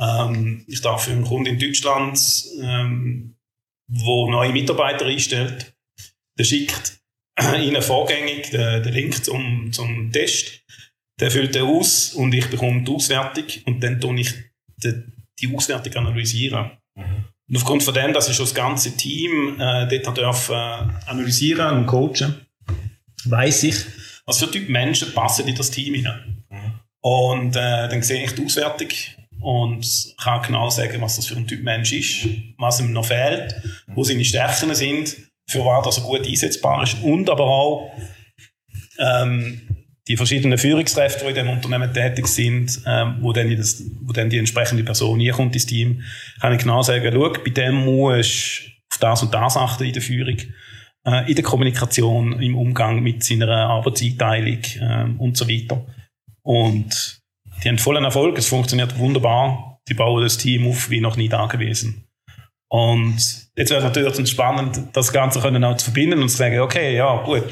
Ähm, 0.01 0.64
ich 0.68 0.81
darf 0.81 1.05
für 1.05 1.11
einen 1.11 1.24
Kunden 1.24 1.47
in 1.47 1.59
Deutschland 1.59 2.18
ähm, 2.62 3.37
neue 3.89 4.53
Mitarbeiter 4.53 5.07
einstellt, 5.07 5.74
der 6.39 6.45
schickt 6.45 7.01
ihnen 7.61 7.83
vorgängig 7.83 8.51
den, 8.51 8.85
den 8.85 8.93
Link 8.93 9.24
zum, 9.24 9.72
zum 9.72 10.12
Test. 10.12 10.60
Der 11.21 11.31
füllt 11.31 11.55
er 11.55 11.64
aus 11.64 12.14
und 12.14 12.35
ich 12.35 12.49
bekomme 12.49 12.83
die 12.83 12.93
Auswertung 12.93 13.45
und 13.66 13.83
dann 13.83 14.01
tue 14.01 14.21
ich 14.21 14.35
die, 14.83 15.03
die 15.39 15.55
Auswertung 15.55 15.95
analysieren. 15.97 16.71
Mhm. 16.95 17.25
Und 17.49 17.57
aufgrund 17.57 17.83
von 17.83 17.95
dem, 17.95 18.12
dass 18.12 18.29
ich 18.29 18.37
schon 18.37 18.47
das 18.47 18.55
ganze 18.55 18.97
Team 18.97 19.61
äh, 19.61 20.01
dort 20.01 20.18
darf, 20.18 20.49
äh, 20.49 20.53
analysieren 21.11 21.79
und 21.79 21.87
coachen, 21.87 22.47
weiß 23.25 23.64
ich, 23.64 23.77
was 24.25 24.39
für 24.39 24.51
Typ 24.51 24.68
Menschen 24.68 25.12
passen 25.12 25.49
in 25.49 25.57
das 25.57 25.71
Team 25.71 25.95
hinein. 25.95 26.45
Mhm. 26.49 26.73
Und 27.01 27.57
äh, 27.57 27.89
dann 27.89 28.03
sehe 28.03 28.25
ich 28.25 28.35
die 28.35 28.45
Auswertung 28.45 28.89
und 29.41 30.14
kann 30.23 30.43
genau 30.43 30.68
sagen, 30.71 31.01
was 31.01 31.16
das 31.16 31.27
für 31.27 31.37
ein 31.37 31.47
Typ 31.47 31.62
Mensch 31.62 31.93
ist, 31.93 32.29
was 32.59 32.81
ihm 32.81 32.93
noch 32.93 33.07
fehlt, 33.07 33.55
wo 33.89 34.05
seine 34.05 34.25
Stärken 34.25 34.75
sind, 34.75 35.16
für 35.49 35.64
was 35.64 35.99
er 35.99 36.05
gut 36.05 36.27
einsetzbar 36.27 36.83
ist 36.83 37.03
und 37.03 37.29
aber 37.29 37.45
auch 37.45 37.93
ähm, 38.99 39.80
die 40.09 40.16
verschiedenen 40.16 40.59
Führungskräfte, 40.59 41.24
die 41.24 41.30
in 41.30 41.46
dem 41.46 41.51
Unternehmen 41.51 41.92
tätig 41.92 42.26
sind, 42.26 42.80
ähm, 42.86 43.16
wo, 43.20 43.32
dann 43.32 43.55
das, 43.57 43.82
wo 44.03 44.12
dann 44.12 44.30
die 44.30 44.38
entsprechende 44.38 44.82
Person 44.82 45.26
kommt 45.30 45.55
ins 45.55 45.66
Team, 45.66 46.03
kann 46.40 46.53
ich 46.53 46.61
genau 46.61 46.82
sagen, 46.82 47.11
schau, 47.12 47.32
bei 47.32 47.51
dem 47.51 47.84
musst 47.84 48.62
du 48.62 48.70
auf 48.92 48.98
das 48.98 49.22
und 49.22 49.34
das 49.34 49.57
achten 49.57 49.84
in 49.84 49.92
der 49.92 50.03
Führung, 50.03 50.36
äh, 51.07 51.28
in 51.28 51.34
der 51.34 51.44
Kommunikation, 51.44 52.40
im 52.40 52.57
Umgang 52.57 53.03
mit 53.03 53.22
seiner 53.22 53.48
Arbeitseinteilung 53.48 54.61
äh, 54.80 55.05
und 55.18 55.36
so 55.36 55.48
weiter. 55.48 55.86
Und 56.42 57.20
die 57.62 57.68
haben 57.68 57.78
vollen 57.78 58.05
Erfolg, 58.05 58.38
es 58.38 58.48
funktioniert 58.48 58.98
wunderbar. 58.98 59.80
Die 59.88 59.94
bauen 59.94 60.22
das 60.22 60.38
Team 60.38 60.66
auf 60.66 60.90
wie 60.90 61.01
noch 61.01 61.16
nie 61.16 61.28
da 61.28 61.46
gewesen. 61.46 62.10
Und 62.73 63.16
jetzt 63.57 63.71
wäre 63.71 63.81
es 63.81 63.85
natürlich 63.85 64.31
spannend, 64.31 64.81
das 64.93 65.12
Ganze 65.12 65.41
können 65.41 65.64
auch 65.64 65.77
zu 65.77 65.87
verbinden 65.87 66.23
und 66.23 66.29
zu 66.29 66.37
sagen, 66.37 66.61
okay, 66.61 66.95
ja, 66.95 67.21
gut, 67.25 67.43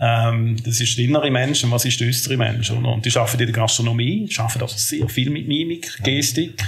ähm, 0.00 0.56
das 0.64 0.80
ist 0.80 0.98
der 0.98 1.04
innere 1.04 1.30
Mensch 1.30 1.62
und 1.62 1.70
was 1.70 1.84
ist 1.84 2.00
der 2.00 2.08
äußere 2.08 2.36
Mensch? 2.36 2.68
Und 2.72 3.06
die 3.06 3.16
arbeiten 3.16 3.38
in 3.38 3.46
der 3.46 3.54
Gastronomie, 3.54 4.28
arbeiten 4.36 4.62
also 4.62 4.76
sehr 4.76 5.08
viel 5.08 5.30
mit 5.30 5.46
Mimik, 5.46 6.02
Gestik, 6.02 6.60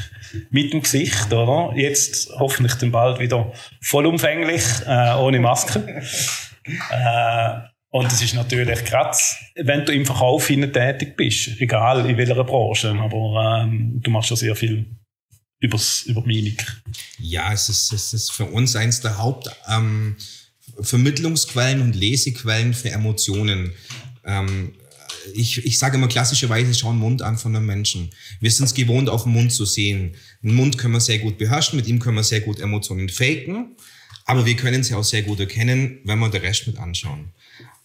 mit 0.51 0.73
dem 0.73 0.83
Gesicht, 0.83 1.33
oder? 1.33 1.77
Jetzt 1.77 2.31
hoffentlich 2.39 2.75
dann 2.75 2.93
bald 2.93 3.19
wieder 3.19 3.53
vollumfänglich, 3.81 4.63
äh, 4.87 5.15
ohne 5.17 5.41
Maske. 5.41 6.01
äh, 6.91 7.55
und 7.91 8.07
es 8.07 8.23
ist 8.23 8.35
natürlich 8.35 8.85
gerade, 8.85 9.19
wenn 9.57 9.85
du 9.85 9.93
im 9.93 10.07
Verkauf 10.07 10.47
tätig 10.47 11.17
bist, 11.17 11.61
egal 11.61 12.09
in 12.09 12.17
welcher 12.17 12.45
Branche, 12.45 12.95
aber 12.97 13.65
ähm, 13.65 14.01
du 14.01 14.13
machst 14.13 14.31
ja 14.31 14.37
sehr 14.37 14.55
viel 14.55 14.87
übers, 15.65 16.03
über 16.03 16.25
Mimik. 16.25 16.65
Ja, 17.19 17.53
es 17.53 17.69
ist, 17.69 17.93
es 17.93 18.13
ist 18.13 18.31
für 18.33 18.45
uns 18.45 18.77
eins 18.77 19.01
der 19.01 19.19
Hauptvermittlungsquellen 19.19 21.81
ähm, 21.81 21.87
und 21.87 21.97
Lesequellen 21.97 22.75
für 22.75 22.91
Emotionen. 22.91 23.73
Ähm, 24.25 24.75
ich, 25.33 25.65
ich 25.65 25.79
sage 25.79 25.97
immer 25.97 26.09
klassischerweise, 26.09 26.75
schau 26.75 26.91
einen 26.91 26.99
Mund 26.99 27.23
an 27.23 27.39
von 27.39 27.57
einem 27.57 27.65
Menschen. 27.65 28.11
Wir 28.41 28.51
sind 28.51 28.67
es 28.67 28.75
gewohnt, 28.75 29.09
auf 29.09 29.23
den 29.23 29.33
Mund 29.33 29.53
zu 29.53 29.65
sehen. 29.65 30.17
Einen 30.43 30.55
Mund 30.55 30.77
können 30.77 30.93
wir 30.93 31.01
sehr 31.01 31.19
gut 31.19 31.39
beherrschen, 31.39 31.77
mit 31.77 31.87
ihm 31.87 31.99
können 31.99 32.17
wir 32.17 32.25
sehr 32.25 32.43
gut 32.43 32.61
Emotionen 32.61 33.09
faken, 33.09 33.75
aber 34.27 34.45
wir 34.45 34.57
können 34.57 34.85
sie 34.85 34.93
auch 34.95 35.05
sehr 35.05 35.23
gut 35.23 35.41
erkennen, 35.41 36.01
wenn 36.05 36.19
wir 36.19 36.29
den 36.29 36.43
Rest 36.43 36.67
mit 36.67 36.77
anschauen. 36.77 37.33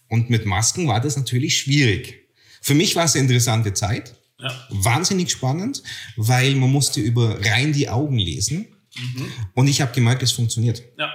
Und 0.08 0.28
mit 0.28 0.44
Masken 0.44 0.86
war 0.86 1.00
das 1.00 1.16
natürlich 1.16 1.56
schwierig. 1.56 2.26
Für 2.60 2.74
mich 2.74 2.94
war 2.94 3.06
es 3.06 3.14
eine 3.14 3.22
interessante 3.22 3.72
Zeit. 3.72 4.19
Ja. 4.42 4.66
Wahnsinnig 4.70 5.30
spannend, 5.30 5.82
weil 6.16 6.54
man 6.54 6.70
musste 6.70 7.00
über 7.00 7.38
rein 7.44 7.72
die 7.72 7.88
Augen 7.88 8.18
lesen. 8.18 8.66
Mhm. 8.96 9.32
Und 9.54 9.68
ich 9.68 9.80
habe 9.80 9.92
gemerkt, 9.92 10.22
es 10.22 10.32
funktioniert. 10.32 10.82
Ja. 10.98 11.12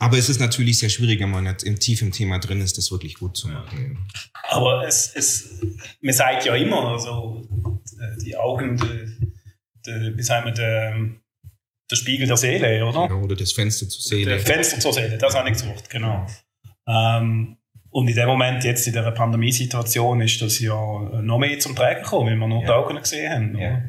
Aber 0.00 0.16
es 0.16 0.28
ist 0.28 0.38
natürlich 0.40 0.78
sehr 0.78 0.90
schwierig, 0.90 1.18
wenn 1.20 1.30
man 1.30 1.44
nicht 1.44 1.64
im 1.64 1.78
tief 1.78 2.02
im 2.02 2.12
Thema 2.12 2.38
drin 2.38 2.60
ist, 2.60 2.78
das 2.78 2.92
wirklich 2.92 3.14
gut 3.14 3.36
zu 3.36 3.48
machen. 3.48 3.98
Ja. 4.14 4.30
Aber 4.44 4.86
es, 4.86 5.12
es, 5.14 5.60
man 6.00 6.14
sagt 6.14 6.44
ja 6.44 6.54
immer, 6.54 6.92
also 6.92 7.48
die 8.22 8.36
Augen, 8.36 8.76
die, 9.84 10.16
wie 10.16 10.22
sagen 10.22 10.46
wir, 10.46 10.52
der, 10.52 11.10
der 11.90 11.96
Spiegel 11.96 12.28
der 12.28 12.36
Seele, 12.36 12.86
oder? 12.86 13.08
Genau, 13.08 13.24
oder 13.24 13.34
das 13.34 13.52
Fenster 13.52 13.88
zur 13.88 14.02
Seele. 14.02 14.36
Das 14.36 14.44
Fenster 14.44 14.78
zur 14.78 14.92
Seele, 14.92 15.18
das 15.18 15.34
habe 15.34 15.48
ich 15.48 15.54
gesucht, 15.54 15.90
genau. 15.90 16.26
Ähm, 16.86 17.57
und 17.90 18.08
in 18.08 18.14
dem 18.14 18.26
Moment, 18.26 18.64
jetzt 18.64 18.86
in 18.86 18.92
dieser 18.92 19.10
Pandemiesituation, 19.12 20.20
ist 20.20 20.40
das 20.42 20.58
ja 20.60 20.74
noch 21.22 21.38
mehr 21.38 21.58
zum 21.58 21.74
Tragen 21.74 22.02
gekommen, 22.02 22.30
weil 22.30 22.36
wir 22.36 22.48
nur 22.48 22.60
ja. 22.60 22.66
die 22.66 22.72
Augen 22.72 22.96
gesehen 22.98 23.32
haben. 23.32 23.58
Ja. 23.58 23.82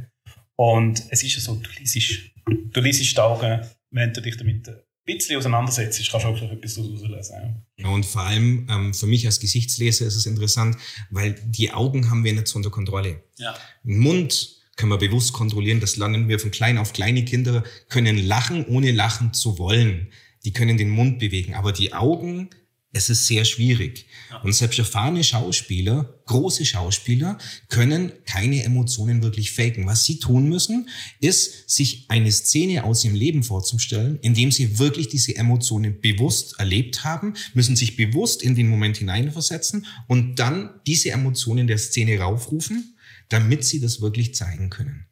Und 0.56 1.04
es 1.10 1.24
ist 1.24 1.36
ja 1.36 1.42
so, 1.42 1.56
du 1.56 1.70
liest, 1.78 2.32
du 2.46 2.82
liest 2.82 3.18
die 3.18 3.20
Augen, 3.20 3.62
wenn 3.92 4.14
du 4.14 4.22
dich 4.22 4.38
damit 4.38 4.68
ein 4.68 4.76
bisschen 5.06 5.38
auseinandersetzt, 5.38 5.98
kannst 6.10 6.26
du 6.26 6.30
auch 6.30 6.52
etwas 6.52 6.78
auslesen. 6.78 7.66
Ja. 7.78 7.90
Und 7.90 8.06
vor 8.06 8.22
allem 8.22 8.68
ähm, 8.70 8.94
für 8.94 9.08
mich 9.08 9.26
als 9.26 9.40
Gesichtsleser 9.40 10.06
ist 10.06 10.16
es 10.16 10.26
interessant, 10.26 10.78
weil 11.10 11.36
die 11.46 11.72
Augen 11.72 12.10
haben 12.10 12.24
wir 12.24 12.34
nicht 12.34 12.48
so 12.48 12.58
unter 12.58 12.70
Kontrolle. 12.70 13.24
Ja. 13.38 13.56
Mund 13.84 14.58
können 14.76 14.92
wir 14.92 14.98
bewusst 14.98 15.34
kontrollieren, 15.34 15.82
das 15.82 15.98
lernen 15.98 16.30
wir 16.30 16.40
von 16.40 16.52
klein 16.52 16.78
auf. 16.78 16.94
Kleine 16.94 17.26
Kinder 17.26 17.64
können 17.90 18.18
lachen, 18.18 18.66
ohne 18.68 18.92
lachen 18.92 19.34
zu 19.34 19.58
wollen. 19.60 20.08
Die 20.46 20.54
können 20.54 20.78
den 20.78 20.90
Mund 20.90 21.20
bewegen, 21.20 21.54
aber 21.54 21.74
die 21.74 21.94
Augen 21.94 22.50
es 22.92 23.10
ist 23.10 23.28
sehr 23.28 23.46
schwierig. 23.46 24.08
Ja. 24.32 24.38
Und 24.42 24.54
selbst 24.54 24.80
erfahrene 24.80 25.24
Schauspieler, 25.24 26.22
große 26.26 26.66
Schauspieler, 26.66 27.38
können 27.68 28.12
keine 28.26 28.64
Emotionen 28.64 29.22
wirklich 29.22 29.52
faken. 29.52 29.86
Was 29.86 30.06
sie 30.06 30.20
tun 30.20 30.50
müssen, 30.50 30.90
ist, 31.20 31.70
sich 31.70 32.06
eine 32.10 32.32
Szene 32.32 32.84
aus 32.84 33.06
ihrem 33.06 33.16
Leben 33.16 33.44
vorzustellen, 33.44 34.18
indem 34.22 34.52
sie 34.52 34.80
wirklich 34.80 35.08
diese 35.08 35.36
Emotionen 35.36 36.02
bewusst 36.02 36.60
erlebt 36.60 37.04
haben, 37.04 37.36
müssen 37.54 37.76
sich 37.76 37.96
bewusst 37.96 38.42
in 38.42 38.56
den 38.56 38.68
Moment 38.68 38.98
hineinversetzen 38.98 39.86
und 40.08 40.38
dann 40.40 40.82
diese 40.88 41.12
Emotionen 41.12 41.68
der 41.68 41.78
Szene 41.78 42.18
raufrufen, 42.20 42.98
damit 43.30 43.64
sie 43.66 43.80
das 43.80 44.02
wirklich 44.02 44.34
zeigen 44.34 44.72
können. 44.72 45.06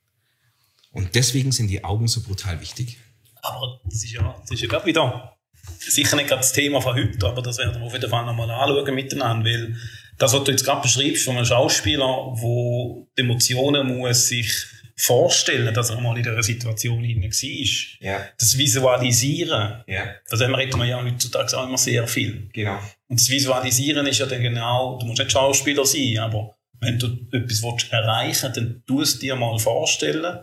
Und 0.91 1.13
deswegen 1.13 1.51
sind 1.51 1.67
die 1.67 1.83
Augen 1.83 2.07
so 2.07 2.21
brutal 2.21 2.59
wichtig. 2.59 2.97
Aber 3.43 3.79
das 3.85 4.03
ist 4.03 4.11
ja, 4.11 4.35
das 4.41 4.51
ist 4.51 4.61
ja 4.61 4.67
gerade 4.67 4.87
wieder 4.87 5.36
sicher 5.79 6.15
nicht 6.15 6.31
das 6.31 6.53
Thema 6.53 6.81
von 6.81 6.95
heute, 6.95 7.25
aber 7.27 7.41
das 7.41 7.57
werden 7.57 7.75
wir 7.75 7.81
auf 7.81 7.93
jeden 7.93 8.09
Fall 8.09 8.25
nochmal 8.25 8.49
anschauen 8.49 8.95
miteinander, 8.95 9.49
weil 9.49 9.75
das, 10.17 10.33
was 10.33 10.43
du 10.43 10.51
jetzt 10.51 10.65
gerade 10.65 10.81
beschreibst 10.81 11.25
von 11.25 11.37
einem 11.37 11.45
Schauspieler, 11.45 12.33
der 12.35 13.05
die 13.15 13.21
Emotionen 13.21 13.97
muss 13.97 14.27
sich 14.27 14.51
vorstellen, 14.99 15.73
dass 15.73 15.91
er 15.91 16.01
mal 16.01 16.17
in 16.17 16.23
dieser 16.23 16.41
Situation 16.41 17.03
hinein 17.03 17.31
war. 17.31 18.07
Ja. 18.07 18.27
Das 18.39 18.57
Visualisieren, 18.57 19.83
ja. 19.85 20.05
das 20.27 20.41
reden 20.41 20.79
wir 20.79 20.85
ja 20.85 21.03
heutzutage 21.03 21.55
auch 21.55 21.67
immer 21.67 21.77
sehr 21.77 22.07
viel. 22.07 22.49
Genau. 22.51 22.79
Und 23.07 23.19
das 23.19 23.29
Visualisieren 23.29 24.07
ist 24.07 24.17
ja 24.17 24.25
dann 24.25 24.41
genau, 24.41 24.97
du 24.97 25.05
musst 25.05 25.19
nicht 25.19 25.31
Schauspieler 25.31 25.85
sein, 25.85 26.17
aber 26.17 26.55
wenn 26.79 26.97
du 26.97 27.07
etwas 27.31 27.63
erreichen 27.91 28.43
willst, 28.43 28.57
dann 28.57 28.83
tust 28.87 29.17
du 29.17 29.19
dir 29.19 29.35
mal 29.35 29.57
vorstellen, 29.59 30.39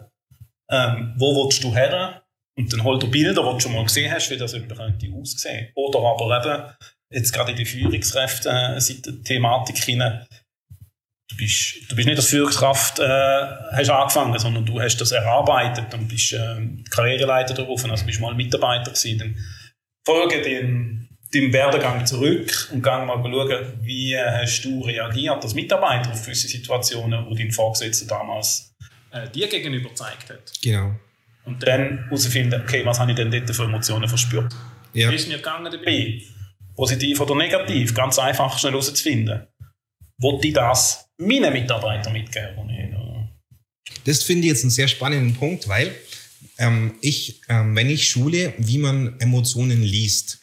ähm, 0.71 1.15
wo 1.19 1.45
willst 1.45 1.63
du 1.63 1.75
her, 1.75 2.24
und 2.57 2.73
dann 2.73 2.85
holt 2.85 3.03
er 3.03 3.09
Bilder, 3.09 3.43
die 3.43 3.53
du 3.53 3.59
schon 3.61 3.73
mal 3.73 3.85
gesehen 3.85 4.13
hast, 4.13 4.31
wie 4.31 4.37
das 4.37 4.55
eben 4.55 4.69
könnte 4.69 5.13
aussehen. 5.13 5.73
Oder 5.75 5.99
aber 6.01 6.41
eben, 6.41 6.63
jetzt 7.11 7.33
gerade 7.33 7.51
in 7.53 7.57
die 7.57 7.67
Führungskräfte-Thematik 7.67 9.79
hinein, 9.79 10.25
du 11.31 11.37
bist, 11.37 11.91
du 11.91 11.97
bist 11.97 12.07
nicht 12.07 12.19
als 12.19 12.29
Führungskraft 12.29 13.01
äh, 13.01 13.47
hast 13.73 13.91
angefangen, 13.91 14.39
sondern 14.39 14.65
du 14.65 14.81
hast 14.81 14.99
das 14.99 15.11
erarbeitet 15.13 15.93
und 15.95 16.09
bist 16.09 16.33
äh, 16.33 16.57
Karriereleiter 16.91 17.55
darauf, 17.55 17.85
also 17.85 18.07
bist 18.07 18.21
mal 18.21 18.35
Mitarbeiter 18.35 18.93
gewesen. 18.93 19.19
Dann 19.19 19.37
folge 20.07 20.43
den, 20.43 21.09
deinem 21.33 21.53
Werdegang 21.53 22.07
zurück 22.07 22.69
und 22.73 22.83
gang 22.83 23.07
mal 23.07 23.21
schauen, 23.23 23.81
wie 23.83 24.17
hast 24.17 24.63
du 24.63 24.83
reagiert 24.83 25.43
als 25.43 25.55
Mitarbeiter 25.55 26.13
auf 26.13 26.25
gewisse 26.25 26.47
Situationen, 26.49 27.29
die 27.31 27.37
dein 27.43 27.51
Vorgesetzter 27.51 28.07
damals 28.07 28.73
äh, 29.11 29.29
dir 29.31 29.49
gegenüber 29.49 29.89
gezeigt 29.89 30.31
hat. 30.31 30.53
Genau. 30.63 30.95
Und 31.45 31.67
dann 31.67 32.05
herausfinden, 32.05 32.61
okay, 32.63 32.85
was 32.85 32.99
habe 32.99 33.13
ich 33.13 33.17
denn 33.17 33.31
dort 33.31 33.55
für 33.55 33.65
Emotionen 33.65 34.09
verspürt? 34.09 34.55
Ja. 34.93 35.11
Wie 35.11 35.15
ist 35.15 35.29
mir 35.29 35.37
gegangen 35.37 35.71
dabei? 35.71 36.23
Positiv 36.75 37.21
oder 37.21 37.35
negativ? 37.35 37.95
Ganz 37.95 38.19
einfach 38.19 38.59
schnell 38.59 38.73
herauszufinden. 38.73 39.47
Wollte 40.19 40.49
ich 40.49 40.55
das 40.55 41.09
meinen 41.19 41.53
Mitarbeitern 41.53 42.13
mitgeben? 42.13 42.65
Das 44.05 44.23
finde 44.23 44.47
ich 44.47 44.53
jetzt 44.53 44.65
einen 44.65 44.71
sehr 44.71 44.89
spannenden 44.89 45.35
Punkt, 45.35 45.69
weil 45.69 45.95
ähm, 46.59 46.95
ich, 47.01 47.41
ähm, 47.49 47.75
wenn 47.75 47.91
ich 47.91 48.09
schule, 48.09 48.53
wie 48.59 48.79
man 48.79 49.19
Emotionen 49.19 49.83
liest, 49.83 50.41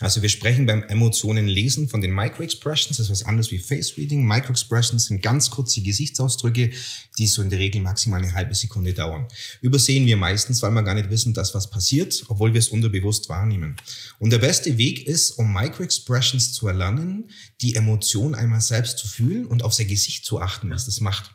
also 0.00 0.22
wir 0.22 0.28
sprechen 0.28 0.66
beim 0.66 0.82
Emotionen 0.82 1.46
lesen 1.46 1.88
von 1.88 2.00
den 2.00 2.12
Microexpressions, 2.12 2.96
das 2.96 3.06
ist 3.06 3.10
was 3.10 3.22
anderes 3.22 3.52
wie 3.52 3.58
Face 3.58 3.96
Reading. 3.96 4.26
Microexpressions 4.26 5.06
sind 5.06 5.22
ganz 5.22 5.50
kurze 5.50 5.82
Gesichtsausdrücke, 5.82 6.70
die 7.16 7.26
so 7.26 7.42
in 7.42 7.50
der 7.50 7.60
Regel 7.60 7.80
maximal 7.80 8.20
eine 8.20 8.34
halbe 8.34 8.54
Sekunde 8.54 8.92
dauern. 8.92 9.28
Übersehen 9.60 10.06
wir 10.06 10.16
meistens, 10.16 10.62
weil 10.62 10.72
wir 10.72 10.82
gar 10.82 10.94
nicht 10.94 11.10
wissen, 11.10 11.32
dass 11.32 11.54
was 11.54 11.70
passiert, 11.70 12.24
obwohl 12.28 12.52
wir 12.52 12.58
es 12.58 12.68
unterbewusst 12.68 13.28
wahrnehmen. 13.28 13.76
Und 14.18 14.30
der 14.30 14.38
beste 14.38 14.78
Weg 14.78 15.06
ist, 15.06 15.32
um 15.32 15.52
Microexpressions 15.52 16.52
zu 16.52 16.66
erlernen, 16.66 17.30
die 17.60 17.76
Emotion 17.76 18.34
einmal 18.34 18.60
selbst 18.60 18.98
zu 18.98 19.06
fühlen 19.06 19.46
und 19.46 19.62
auf 19.62 19.74
sein 19.74 19.86
Gesicht 19.86 20.24
zu 20.24 20.40
achten, 20.40 20.70
was 20.70 20.86
das 20.86 21.00
macht. 21.00 21.30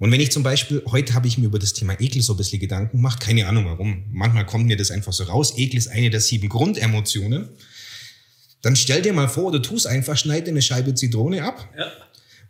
Und 0.00 0.10
wenn 0.10 0.20
ich 0.20 0.32
zum 0.32 0.42
Beispiel, 0.42 0.82
heute 0.86 1.12
habe 1.12 1.28
ich 1.28 1.36
mir 1.36 1.46
über 1.46 1.58
das 1.58 1.74
Thema 1.74 2.00
Ekel 2.00 2.22
so 2.22 2.32
ein 2.32 2.38
bisschen 2.38 2.58
Gedanken 2.58 2.96
gemacht, 2.96 3.20
keine 3.20 3.46
Ahnung 3.46 3.66
warum, 3.66 4.04
manchmal 4.10 4.46
kommt 4.46 4.66
mir 4.66 4.78
das 4.78 4.90
einfach 4.90 5.12
so 5.12 5.24
raus, 5.24 5.58
Ekel 5.58 5.76
ist 5.76 5.88
eine 5.88 6.08
der 6.08 6.22
sieben 6.22 6.48
Grundemotionen, 6.48 7.50
dann 8.62 8.76
stell 8.76 9.02
dir 9.02 9.12
mal 9.12 9.28
vor 9.28 9.44
oder 9.46 9.62
tu 9.62 9.74
es 9.76 9.86
einfach, 9.86 10.16
schneid 10.16 10.46
dir 10.46 10.50
eine 10.50 10.62
Scheibe 10.62 10.94
Zitrone 10.94 11.42
ab, 11.44 11.68
Ja. 11.78 11.86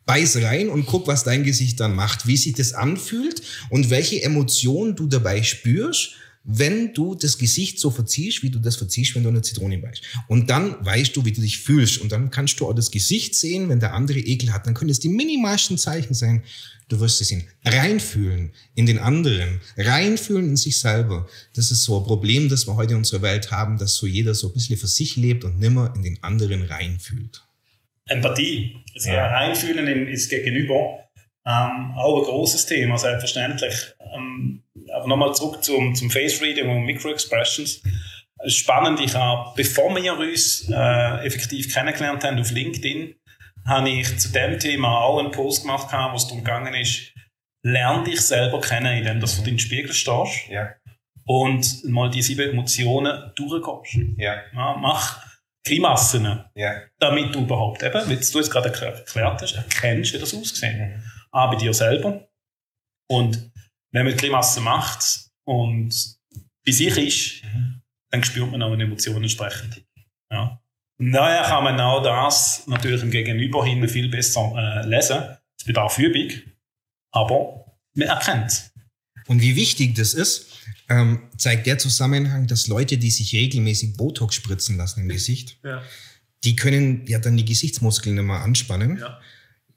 beiß 0.06 0.38
rein 0.42 0.68
und 0.68 0.86
guck, 0.86 1.06
was 1.06 1.22
dein 1.24 1.44
Gesicht 1.44 1.78
dann 1.80 1.94
macht, 1.94 2.26
wie 2.26 2.36
sich 2.36 2.54
das 2.54 2.72
anfühlt 2.72 3.42
und 3.70 3.90
welche 3.90 4.22
Emotionen 4.22 4.96
du 4.96 5.06
dabei 5.06 5.42
spürst, 5.42 6.12
wenn 6.43 6.95
du 6.95 7.14
das 7.14 7.36
Gesicht 7.36 7.78
so 7.78 7.91
verziehst, 7.91 8.43
wie 8.43 8.51
du 8.51 8.59
das 8.59 8.76
verziehst, 8.76 9.14
wenn 9.14 9.22
du 9.22 9.28
eine 9.28 9.43
Zitrone 9.43 9.78
beißt. 9.78 10.03
Und 10.26 10.49
dann 10.49 10.74
weißt 10.84 11.14
du, 11.14 11.24
wie 11.24 11.32
du 11.32 11.41
dich 11.41 11.59
fühlst. 11.59 11.99
Und 11.99 12.12
dann 12.12 12.30
kannst 12.30 12.59
du 12.61 12.68
auch 12.68 12.72
das 12.72 12.91
Gesicht 12.91 13.34
sehen, 13.34 13.68
wenn 13.68 13.80
der 13.80 13.93
andere 13.93 14.18
Ekel 14.18 14.53
hat. 14.53 14.66
Dann 14.66 14.74
können 14.74 14.91
es 14.91 15.01
die 15.01 15.11
minimalsten 15.11 15.76
Zeichen 15.76 16.14
sein. 16.14 16.43
Du 16.88 16.99
wirst 16.99 17.20
es 17.20 17.28
sehen. 17.28 17.45
Reinfühlen 17.64 18.53
in 18.74 18.86
den 18.86 18.99
anderen. 18.99 19.61
Reinfühlen 19.76 20.49
in 20.49 20.57
sich 20.57 20.80
selber. 20.80 21.28
Das 21.55 21.70
ist 21.70 21.84
so 21.84 21.99
ein 22.01 22.05
Problem, 22.05 22.49
das 22.49 22.66
wir 22.66 22.74
heute 22.74 22.93
in 22.93 22.99
unserer 22.99 23.22
Welt 23.22 23.51
haben, 23.51 23.78
dass 23.78 23.95
so 23.95 24.07
jeder 24.07 24.34
so 24.34 24.49
ein 24.49 24.55
bisschen 24.55 24.76
für 24.76 24.88
sich 24.88 25.16
lebt 25.16 25.45
und 25.45 25.61
nimmer 25.61 25.93
in 25.95 26.03
den 26.03 26.22
anderen 26.22 26.62
reinfühlt. 26.62 27.43
Empathie, 28.07 28.76
das 28.95 29.05
Ja. 29.05 29.26
Reinfühlen 29.28 29.86
in, 29.86 30.09
ins 30.09 30.28
Gegenüber, 30.28 30.99
ähm, 31.47 31.93
auch 31.97 32.18
ein 32.18 32.24
großes 32.24 32.66
Thema, 32.66 32.99
selbstverständlich. 32.99 33.95
Ähm, 34.14 34.62
aber 34.95 35.07
nochmal 35.07 35.35
zurück 35.35 35.62
zum, 35.62 35.95
zum 35.95 36.11
Face 36.11 36.41
Reading 36.41 36.68
und 36.68 36.85
Microexpressions. 36.85 37.83
Spannend, 38.47 39.01
ich 39.01 39.14
habe, 39.14 39.53
bevor 39.55 39.95
wir 39.95 40.18
uns 40.18 40.68
äh, 40.70 41.26
effektiv 41.26 41.72
kennengelernt 41.74 42.24
haben 42.24 42.39
auf 42.41 42.51
LinkedIn, 42.51 43.14
habe 43.66 43.91
ich 43.91 44.18
zu 44.18 44.33
dem 44.33 44.59
Thema 44.59 45.01
auch 45.03 45.18
einen 45.18 45.31
Post 45.31 45.62
gemacht, 45.62 45.89
wo 45.93 46.16
es 46.16 46.26
darum 46.26 46.43
gegangen 46.43 46.72
ist, 46.74 47.12
lern 47.62 48.05
dich 48.05 48.20
selber 48.22 48.61
kennen, 48.61 48.97
indem 48.97 49.20
du 49.20 49.26
vor 49.26 49.45
deinem 49.45 49.59
Spiegel 49.59 49.93
stehst 49.93 50.49
Ja, 50.49 50.70
und 51.26 51.85
mal 51.85 52.09
die 52.11 52.22
sieben 52.22 52.51
Emotionen 52.51 53.33
durchgehst. 53.37 53.99
ja, 54.16 54.37
Ja, 54.55 54.76
mach 54.81 55.22
Grimassen 55.66 56.43
damit 56.99 57.35
du 57.35 57.41
überhaupt 57.41 57.83
eben, 57.83 58.09
wie 58.09 58.16
du 58.16 58.39
es 58.39 58.51
gerade 58.51 58.70
erklär- 58.70 58.95
erklärt 58.97 59.43
hast, 59.43 59.53
erkennst, 59.57 60.14
wie 60.14 60.18
das 60.18 60.33
aussehen. 60.35 61.05
A, 61.33 61.49
bei 61.49 61.57
dir 61.57 61.74
selber. 61.74 62.26
Und 63.11 63.51
wenn 63.93 64.07
man 64.07 64.16
Grimasse 64.16 64.61
macht 64.61 65.30
und 65.45 65.95
bei 66.64 66.72
sich 66.72 66.97
ist, 66.97 67.43
dann 68.11 68.24
spürt 68.24 68.51
man 68.51 68.62
auch 68.62 68.72
eine 68.72 68.84
Emotion 68.84 69.22
entsprechend. 69.22 69.84
Ja. 70.30 70.61
Daher 70.99 71.45
kann 71.45 71.64
man 71.64 71.80
auch 71.80 72.03
das 72.03 72.66
natürlich 72.66 73.03
im 73.03 73.11
Gegenüber 73.11 73.64
hin 73.64 73.88
viel 73.88 74.09
besser 74.11 74.53
äh, 74.57 74.86
lesen. 74.86 75.22
Es 75.59 75.64
bedarf 75.64 75.99
Übung, 75.99 76.30
aber 77.12 77.64
man 77.95 78.09
erkennt 78.09 78.49
es. 78.51 78.70
Und 79.26 79.41
wie 79.41 79.57
wichtig 79.57 79.95
das 79.95 80.12
ist, 80.14 80.47
ähm, 80.88 81.28
zeigt 81.36 81.66
der 81.66 81.78
Zusammenhang, 81.78 82.47
dass 82.47 82.66
Leute, 82.66 82.99
die 82.99 83.11
sich 83.11 83.32
regelmäßig 83.32 83.97
Botox 83.97 84.34
spritzen 84.34 84.76
lassen 84.76 85.01
im 85.03 85.09
Gesicht, 85.09 85.59
Ja. 85.64 85.82
die 86.45 86.57
können 86.57 87.07
ja 87.07 87.18
dann 87.18 87.36
die 87.36 87.45
Gesichtsmuskeln 87.45 88.16
nicht 88.16 88.24
mehr 88.24 88.41
anspannen, 88.43 88.99
Ja. 88.99 89.20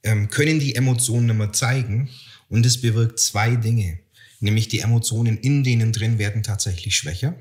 ähm, 0.03 0.29
können 0.29 0.59
die 0.59 0.75
Emotionen 0.75 1.27
nicht 1.27 1.37
mehr 1.37 1.53
zeigen 1.53 2.09
und 2.53 2.65
es 2.67 2.79
bewirkt 2.79 3.19
zwei 3.19 3.55
Dinge. 3.55 3.99
Nämlich 4.39 4.67
die 4.67 4.79
Emotionen 4.79 5.37
in 5.37 5.63
denen 5.63 5.91
drin 5.91 6.19
werden 6.19 6.43
tatsächlich 6.43 6.95
schwächer, 6.95 7.35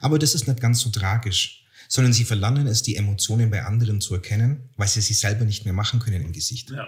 aber 0.00 0.18
das 0.18 0.34
ist 0.34 0.46
nicht 0.46 0.60
ganz 0.60 0.80
so 0.80 0.90
tragisch, 0.90 1.64
sondern 1.88 2.12
sie 2.12 2.24
verlernen 2.24 2.66
es, 2.66 2.82
die 2.82 2.96
Emotionen 2.96 3.50
bei 3.50 3.62
anderen 3.62 4.00
zu 4.00 4.14
erkennen, 4.14 4.68
weil 4.76 4.86
sie 4.86 5.00
sie 5.00 5.14
selber 5.14 5.44
nicht 5.44 5.64
mehr 5.64 5.72
machen 5.72 5.98
können 5.98 6.22
im 6.22 6.32
Gesicht. 6.32 6.70
ja. 6.70 6.86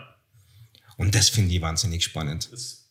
Und 0.98 1.14
das 1.14 1.30
finde 1.30 1.54
ich 1.54 1.60
wahnsinnig 1.62 2.04
spannend. 2.04 2.50
Das, 2.52 2.90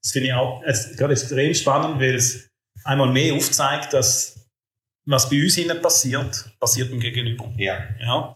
das 0.00 0.12
finde 0.12 0.28
ich 0.28 0.34
auch 0.34 0.62
es, 0.64 0.96
gerade 0.96 1.12
extrem 1.12 1.52
spannend, 1.52 2.00
weil 2.00 2.14
es 2.14 2.48
einmal 2.84 3.12
mehr 3.12 3.34
aufzeigt, 3.34 3.92
dass 3.92 4.48
was 5.06 5.28
bei 5.28 5.42
uns 5.42 5.56
innen 5.58 5.82
passiert, 5.82 6.56
passiert 6.60 6.90
im 6.92 7.00
Gegenüber. 7.00 7.52
Ja. 7.56 7.84
Ja. 7.98 8.34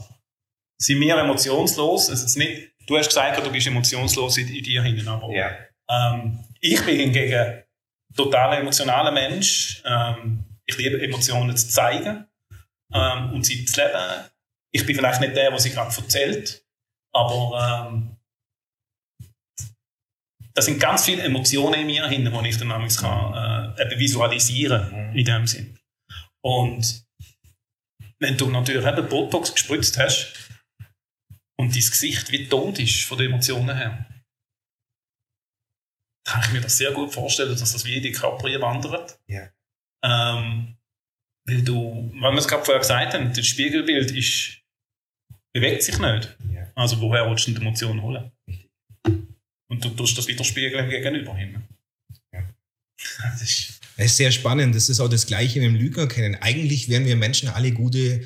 Sind 0.79 1.01
wir 1.01 1.17
emotionslos? 1.17 2.09
Es 2.09 2.25
ist 2.25 2.37
nicht, 2.37 2.73
du 2.87 2.99
hast 2.99 3.09
gesagt, 3.09 3.47
du 3.47 3.53
bist 3.53 3.67
emotionslos 3.69 4.37
in, 4.39 4.49
in 4.49 4.65
dir 4.65 4.83
hinein, 4.83 5.07
aber 5.07 5.33
ähm, 5.91 6.45
ich 6.61 6.85
bin 6.85 6.97
hingegen 6.97 7.63
total 8.17 8.59
emotionaler 8.61 9.11
Mensch. 9.11 9.83
Ähm, 9.85 10.45
ich 10.67 10.77
liebe 10.79 11.01
Emotionen 11.03 11.57
zu 11.57 11.69
zeigen 11.69 12.27
ähm, 12.93 13.33
und 13.33 13.45
sie 13.45 13.65
zu 13.65 13.81
leben. 13.81 14.31
Ich 14.73 14.87
bin 14.87 14.97
vielleicht 14.97 15.21
nicht 15.21 15.37
der, 15.37 15.51
der 15.51 15.59
sie 15.59 15.71
gerade 15.71 15.95
erzählt, 15.95 16.65
aber 17.13 17.89
ähm, 17.89 18.17
da 20.55 20.63
sind 20.63 20.81
ganz 20.81 21.05
viele 21.05 21.23
Emotionen 21.23 21.81
in 21.81 21.87
mir 21.87 22.07
hin, 22.09 22.25
die 22.25 22.49
ich 22.49 22.59
dann 22.59 22.69
manchmal 22.69 23.75
kann, 23.77 23.91
äh, 23.91 23.99
visualisieren 23.99 25.13
in 25.15 25.25
dem 25.25 25.47
Sinn. 25.47 25.79
Und 26.43 27.05
wenn 28.21 28.37
du 28.37 28.49
natürlich 28.49 28.87
eben 28.87 29.09
Botox 29.09 29.53
gespritzt 29.53 29.99
hast 29.99 30.33
und 31.59 31.75
dein 31.75 31.81
Gesicht 31.81 32.31
wie 32.31 32.49
tot 32.49 32.79
ist 32.79 33.05
von 33.05 33.19
den 33.19 33.33
Emotionen 33.33 33.77
her, 33.77 34.07
kann 36.25 36.43
ich 36.45 36.53
mir 36.53 36.61
das 36.61 36.79
sehr 36.79 36.93
gut 36.93 37.13
vorstellen, 37.13 37.51
dass 37.51 37.73
das 37.73 37.85
wie 37.85 38.01
die 38.01 38.13
Körper 38.13 38.45
wandert. 38.61 39.19
Ja. 39.27 39.51
Ähm, 40.03 40.77
weil 41.47 41.63
du, 41.63 42.11
wenn 42.13 42.21
wir 42.21 42.39
es 42.39 42.49
gerade 42.49 42.65
vorher 42.65 42.81
gesagt 42.81 43.15
haben, 43.15 43.33
das 43.33 43.47
Spiegelbild 43.47 44.11
ist, 44.11 44.63
bewegt 45.53 45.83
sich 45.83 45.99
nicht. 45.99 46.37
Ja. 46.53 46.71
Also 46.75 47.01
woher 47.01 47.29
willst 47.29 47.47
du 47.47 47.53
die 47.53 47.61
Emotion 47.61 48.01
holen? 48.03 48.33
Und 49.71 49.85
du 49.85 49.91
tust 49.91 50.17
das 50.17 50.27
widerspiegeln 50.27 50.89
gegenüber 50.89 51.37
hin. 51.37 51.63
Ja. 52.33 52.43
Das 53.23 53.43
ist, 53.43 53.81
Es 53.97 54.07
ist 54.07 54.17
sehr 54.17 54.33
spannend. 54.33 54.75
Das 54.75 54.89
ist 54.89 55.01
auch 55.01 55.09
das 55.09 55.27
Gleiche 55.27 55.61
mit 55.61 55.69
dem 55.69 55.77
Lügenerkennen. 55.77 56.37
Eigentlich 56.41 56.89
wären 56.89 57.05
wir 57.05 57.17
Menschen 57.17 57.49
alle 57.49 57.73
gute, 57.73 58.25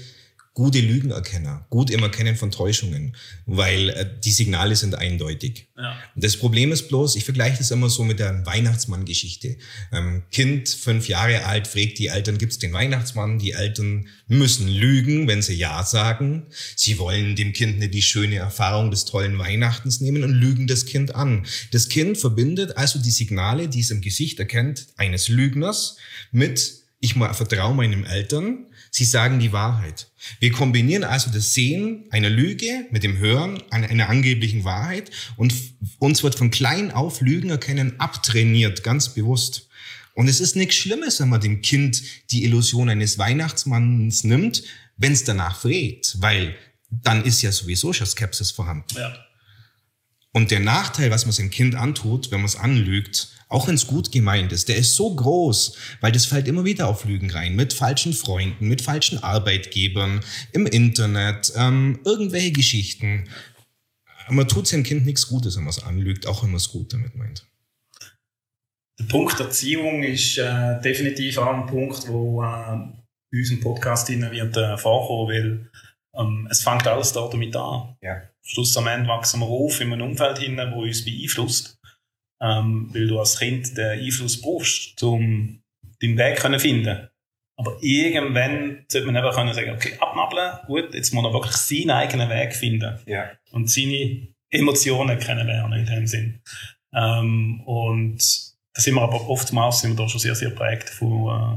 gute 0.59 0.81
Lügenerkenner, 0.81 1.65
gut 1.71 1.89
im 1.89 2.03
Erkennen 2.03 2.35
von 2.35 2.51
Täuschungen, 2.51 3.15
weil 3.47 3.91
äh, 3.91 4.11
die 4.25 4.33
Signale 4.33 4.75
sind 4.75 4.97
eindeutig. 4.97 5.69
ja. 5.79 5.97
Das 6.17 6.37
Problem 6.37 6.73
ist 6.73 6.89
bloß, 6.89 7.15
ich 7.15 7.23
vergleiche 7.23 7.59
das 7.59 7.71
immer 7.71 7.89
so 7.89 8.03
mit 8.03 8.19
der 8.19 8.45
Weihnachtsmann-Geschichte. 8.45 9.57
Ähm, 9.93 10.25
kind, 10.33 10.69
fünf 10.69 11.07
Jahre 11.07 11.45
alt, 11.45 11.69
fragt 11.69 12.01
die 12.01 12.09
Eltern, 12.09 12.39
gibt's 12.39 12.59
den 12.59 12.73
Weihnachtsmann? 12.73 13.39
Die 13.39 13.53
Eltern 13.53 14.09
müssen 14.27 14.67
lügen, 14.67 15.29
wenn 15.29 15.43
sie 15.43 15.55
Ja 15.55 15.85
sagen. 15.85 16.47
Sie 16.75 16.99
wollen 16.99 17.37
dem 17.37 17.53
Kind 17.53 17.79
nicht 17.79 17.95
die 17.95 18.03
schöne 18.03 18.39
Erfahrung 18.39 18.91
des 18.91 19.05
tollen 19.05 19.39
Weihnachtens 19.39 20.01
nehmen 20.01 20.25
und 20.25 20.33
lügen 20.33 20.67
das 20.67 20.87
Kind 20.87 21.15
an. 21.15 21.47
Das 21.71 21.89
Kind 21.89 22.19
verbindet 22.19 22.77
also 22.77 22.99
die 22.99 23.13
Signale, 23.13 23.69
die 23.69 23.79
es 23.79 23.93
im 23.93 24.01
Gesicht 24.01 24.41
erkennt, 24.41 24.89
eines 24.97 25.29
Lügners 25.29 25.99
mit, 26.33 26.83
ich 26.99 27.15
mal 27.15 27.33
vertraue 27.33 27.77
meinen 27.77 28.05
Eltern, 28.05 28.67
sie 28.99 29.05
sagen 29.05 29.39
die 29.39 29.53
Wahrheit. 29.53 30.09
Wir 30.41 30.53
kombinieren 30.53 31.05
also 31.05 31.31
das 31.31 31.55
Sehen 31.55 32.05
einer 32.11 32.29
Lüge 32.29 32.87
mit 32.91 33.05
dem 33.05 33.17
Hören 33.19 33.63
einer, 33.71 34.09
angeblichen 34.09 34.65
Wahrheit 34.65 35.11
und 35.37 35.55
uns 35.99 36.23
wird 36.23 36.35
von 36.35 36.51
klein 36.51 36.91
auf 36.91 37.21
Lügen 37.21 37.51
erkennen 37.51 37.99
abtrainiert, 37.99 38.83
ganz 38.83 39.15
bewusst. 39.15 39.69
Und 40.15 40.29
es 40.29 40.41
ist 40.41 40.57
nichts 40.57 40.75
Schlimmes, 40.75 41.21
wenn 41.21 41.29
man 41.29 41.41
dem 41.41 41.63
Kind 41.63 42.03
die 42.31 42.45
Illusion 42.45 42.89
eines 42.89 43.19
Weihnachtsmanns 43.19 44.25
nimmt, 44.25 44.65
wenn 44.97 45.13
es 45.13 45.25
danach 45.25 45.61
fragt, 45.61 46.17
weil 46.21 46.57
dann 46.91 47.25
ist 47.25 47.41
ja 47.43 47.53
sowieso 47.53 47.93
schon 47.93 48.07
Skepsis 48.07 48.51
vorhanden. 48.51 48.95
ja. 48.97 49.15
Und 50.33 50.51
der 50.51 50.61
Nachteil, 50.61 51.11
was 51.11 51.25
man 51.25 51.33
seinem 51.33 51.51
Kind 51.51 51.75
antut, 51.75 52.31
wenn 52.31 52.41
man 52.41 52.47
es 52.47 52.57
anlügt, 52.57 53.29
auch 53.49 53.67
wenn 53.67 53.75
es 53.75 53.87
gut 53.87 54.13
gemeint 54.13 54.53
ist, 54.53 54.69
der 54.69 54.77
ist 54.77 54.95
so 54.95 55.15
groß, 55.15 55.77
weil 56.01 56.13
das 56.13 56.27
fällt 56.27 56.49
immer 56.49 56.65
wieder 56.65 56.89
auf 56.89 57.05
Lügen 57.05 57.31
rein. 57.31 57.57
Mit 57.57 57.73
falschen 57.73 58.13
Freunden, 58.13 58.69
mit 58.69 58.83
falschen 58.83 59.23
Arbeitgebern, 59.23 60.21
im 60.53 60.67
Internet, 60.67 61.53
ähm, 61.57 61.99
irgendwelche 62.05 62.53
Geschichten. 62.53 63.29
Man 64.29 64.47
tut 64.47 64.67
seinem 64.67 64.83
Kind 64.83 65.07
nichts 65.07 65.27
Gutes, 65.29 65.57
wenn 65.57 65.65
man 65.65 65.71
es 65.71 65.83
anlügt, 65.83 66.27
auch 66.27 66.43
wenn 66.43 66.51
man 66.51 66.59
es 66.59 66.69
gut 66.69 66.93
damit 66.93 67.15
meint. 67.15 67.47
Der 68.99 69.05
Punkt 69.05 69.39
Erziehung 69.41 70.03
ist 70.03 70.39
äh, 70.39 70.81
definitiv 70.81 71.39
auch 71.39 71.55
ein 71.55 71.67
Punkt, 71.67 72.07
wo 72.09 72.43
äh, 72.43 72.73
in 73.31 73.39
unserem 73.39 73.61
Podcast 73.61 74.09
hinein 74.09 74.33
wird 74.33 74.57
äh, 74.57 74.77
vorkommen, 74.77 75.29
weil 75.29 75.71
ähm, 76.19 76.49
es 76.51 76.63
fängt 76.63 76.87
alles 76.87 77.13
da 77.13 77.27
damit 77.29 77.55
an. 77.57 77.97
Ja. 78.03 78.23
Schluss 78.43 78.77
am 78.77 78.87
Ende 78.89 79.09
wachsen 79.09 79.41
wir 79.41 79.47
auf 79.47 79.81
in 79.81 79.93
einem 79.93 80.09
Umfeld 80.09 80.39
hin, 80.39 80.57
wo 80.75 80.83
uns 80.83 81.05
beeinflusst, 81.05 81.78
ähm, 82.41 82.91
weil 82.93 83.07
du 83.09 83.19
als 83.19 83.39
Kind 83.39 83.77
den 83.77 84.01
Einfluss 84.01 84.41
brauchst, 84.41 85.03
um 85.03 85.61
deinen 86.01 86.19
Weg 86.19 86.37
können 86.37 86.61
finden. 86.61 87.09
Aber 87.57 87.77
irgendwann 87.81 88.85
sollte 88.89 89.11
man 89.11 89.17
eben 89.17 89.35
können 89.35 89.53
sagen, 89.55 89.73
okay, 89.73 89.95
abnabeln, 89.99 90.59
gut, 90.67 90.95
jetzt 90.95 91.13
muss 91.13 91.25
er 91.25 91.33
wirklich 91.33 91.57
seinen 91.57 91.91
eigenen 91.91 92.29
Weg 92.31 92.55
finden 92.55 92.99
Ja. 93.07 93.31
und 93.51 93.69
seine 93.69 94.29
Emotionen 94.51 95.19
kennenlernen 95.19 95.81
in 95.81 95.87
dem 95.87 96.07
Sinn. 96.07 96.41
Ähm, 96.95 97.61
und 97.63 98.19
da 98.75 98.81
sind 98.81 98.95
wir 98.95 99.03
aber 99.03 99.29
oftmals 99.29 99.81
sind 99.81 99.99
wir 99.99 100.05
da 100.05 100.09
schon 100.09 100.21
sehr, 100.21 100.37
sehr 100.37 100.51
prägt 100.51 100.89
von 100.89 101.09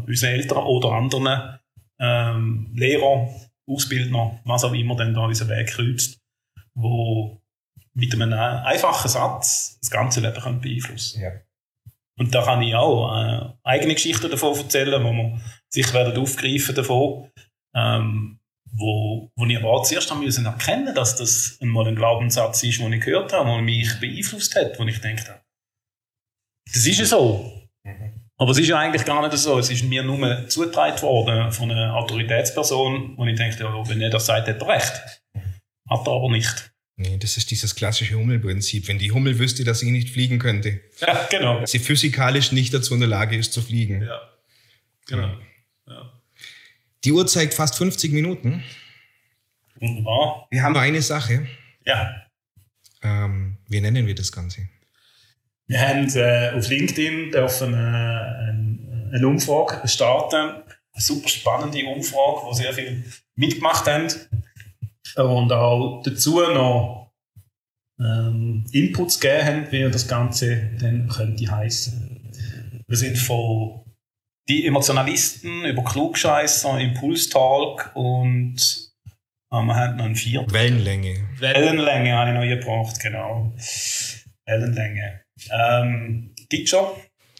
äh, 0.06 0.08
unseren 0.10 0.32
Eltern 0.32 0.64
oder 0.64 0.92
anderen 0.94 1.60
ähm, 2.00 2.72
Lehrern, 2.76 3.30
Ausbildner, 3.70 4.40
was 4.44 4.64
auch 4.64 4.74
immer 4.74 4.96
dann 4.96 5.14
da 5.14 5.22
unseren 5.22 5.50
Weg 5.50 5.68
kreuzt, 5.68 6.20
wo 6.74 7.41
mit 7.94 8.14
einem 8.14 8.34
einfachen 8.34 9.10
Satz 9.10 9.78
das 9.80 9.90
ganze 9.90 10.22
Leben 10.22 10.42
können 10.42 10.62
beeinflussen 10.62 11.22
Ja. 11.22 11.32
Und 12.18 12.36
da 12.36 12.44
kann 12.44 12.62
ich 12.62 12.76
auch 12.76 13.16
äh, 13.16 13.50
eigene 13.64 13.96
Geschichten 13.96 14.30
davon 14.30 14.56
erzählen, 14.58 15.04
wo 15.04 15.12
wir 15.12 15.42
sich 15.70 15.92
werden 15.94 16.22
aufgreifen 16.22 16.76
davon, 16.76 17.32
ähm, 17.76 18.40
wo, 18.74 19.32
wo 19.36 19.46
ich 19.46 19.58
aber 19.58 19.70
auch 19.70 19.84
zuerst 19.84 20.12
haben 20.12 20.20
müssen 20.20 20.46
erkennen, 20.46 20.94
dass 20.94 21.16
das 21.16 21.58
einmal 21.62 21.88
ein 21.88 21.96
Glaubenssatz 21.96 22.64
ist, 22.64 22.80
den 22.80 22.94
ich 22.94 23.02
gehört 23.04 23.34
habe, 23.34 23.50
der 23.50 23.62
mich 23.62 24.00
beeinflusst 24.00 24.56
hat, 24.56 24.78
wo 24.78 24.84
ich 24.84 25.02
denke, 25.02 25.42
das 26.72 26.86
ist 26.86 27.00
ja 27.00 27.06
so. 27.06 27.62
Aber 28.38 28.52
es 28.52 28.58
ist 28.58 28.68
ja 28.68 28.80
eigentlich 28.80 29.06
gar 29.06 29.22
nicht 29.22 29.38
so. 29.38 29.60
Es 29.60 29.70
ist 29.70 29.84
mir 29.84 30.04
nur 30.04 30.48
zugetragen 30.48 31.02
worden 31.02 31.52
von 31.52 31.72
einer 31.72 31.96
Autoritätsperson, 31.96 33.18
wo 33.18 33.26
ich 33.26 33.36
denke, 33.36 33.64
ja, 33.64 33.88
wenn 33.88 34.02
er 34.02 34.10
das 34.10 34.26
sagt, 34.26 34.48
hat 34.48 34.62
er 34.62 34.68
recht. 34.68 35.24
Hat 35.90 36.08
er 36.08 36.14
aber 36.14 36.30
nicht. 36.30 36.72
Nee, 37.02 37.18
das 37.18 37.36
ist 37.36 37.50
dieses 37.50 37.74
klassische 37.74 38.14
Hummelprinzip. 38.14 38.88
Wenn 38.88 39.00
die 39.00 39.12
Hummel 39.12 39.40
wüsste, 39.40 39.64
dass 39.64 39.80
sie 39.80 39.90
nicht 39.90 40.12
fliegen 40.12 40.38
könnte, 40.38 40.82
Ja, 41.02 41.28
genau. 41.32 41.66
sie 41.66 41.80
physikalisch 41.80 42.52
nicht 42.52 42.72
dazu 42.76 42.94
in 42.94 43.00
der 43.00 43.10
Lage 43.10 43.36
ist 43.36 43.54
zu 43.54 43.62
fliegen. 43.64 44.04
Ja, 44.04 44.22
genau. 45.08 45.36
Ja. 45.88 46.14
Die 47.04 47.12
Uhr 47.12 47.26
zeigt 47.26 47.56
fast 47.56 47.76
50 47.76 48.12
Minuten. 48.12 48.64
Wunderbar. 49.80 50.48
Wir 50.52 50.62
haben 50.62 50.74
nur 50.74 50.82
eine 50.84 51.02
Sache. 51.02 51.48
Ja. 51.88 52.22
Ähm, 53.02 53.58
wie 53.68 53.82
nennen 53.82 54.06
wir 54.06 54.14
das 54.14 54.32
Ganze? 54.32 54.70
Wir 55.66 55.80
haben 55.82 56.08
äh, 56.16 56.52
auf 56.56 56.70
LinkedIn 56.70 57.32
dürfen, 57.32 57.74
äh, 57.74 57.78
eine, 57.78 59.10
eine 59.12 59.28
Umfrage 59.28 59.88
starten. 59.88 60.62
Eine 60.94 61.02
super 61.02 61.30
spannende 61.30 61.84
Umfrage, 61.86 62.46
wo 62.46 62.54
sehr 62.54 62.74
viel 62.74 63.04
mitgemacht 63.34 63.88
haben. 63.88 64.08
Und 65.16 65.52
auch 65.52 66.02
dazu 66.04 66.40
noch 66.40 67.12
ähm, 68.00 68.66
Inputs 68.72 69.20
gegeben 69.20 69.46
haben, 69.46 69.72
wie 69.72 69.92
das 69.92 70.08
Ganze 70.08 70.72
dann 70.80 71.08
könnte 71.08 71.50
heißen. 71.50 72.32
Wir 72.88 72.98
sind 72.98 73.18
von 73.18 73.82
die 74.50 74.66
Emotionalisten 74.66 75.66
über 75.66 75.84
Klugscheißer, 75.84 76.80
Impulstalk 76.80 77.92
und 77.94 78.58
äh, 79.52 79.62
wir 79.62 79.76
haben 79.76 79.98
noch 79.98 80.06
einen 80.06 80.16
vierten. 80.16 80.52
Wellenlänge. 80.52 81.30
Wellenlänge 81.40 82.14
habe 82.14 82.32
ich 82.32 82.36
noch 82.36 82.60
gebraucht, 82.60 83.00
genau. 83.00 83.54
Wellenlänge. 84.46 85.22
Ähm, 85.52 86.34
gibt 86.50 86.70
schon. 86.70 86.86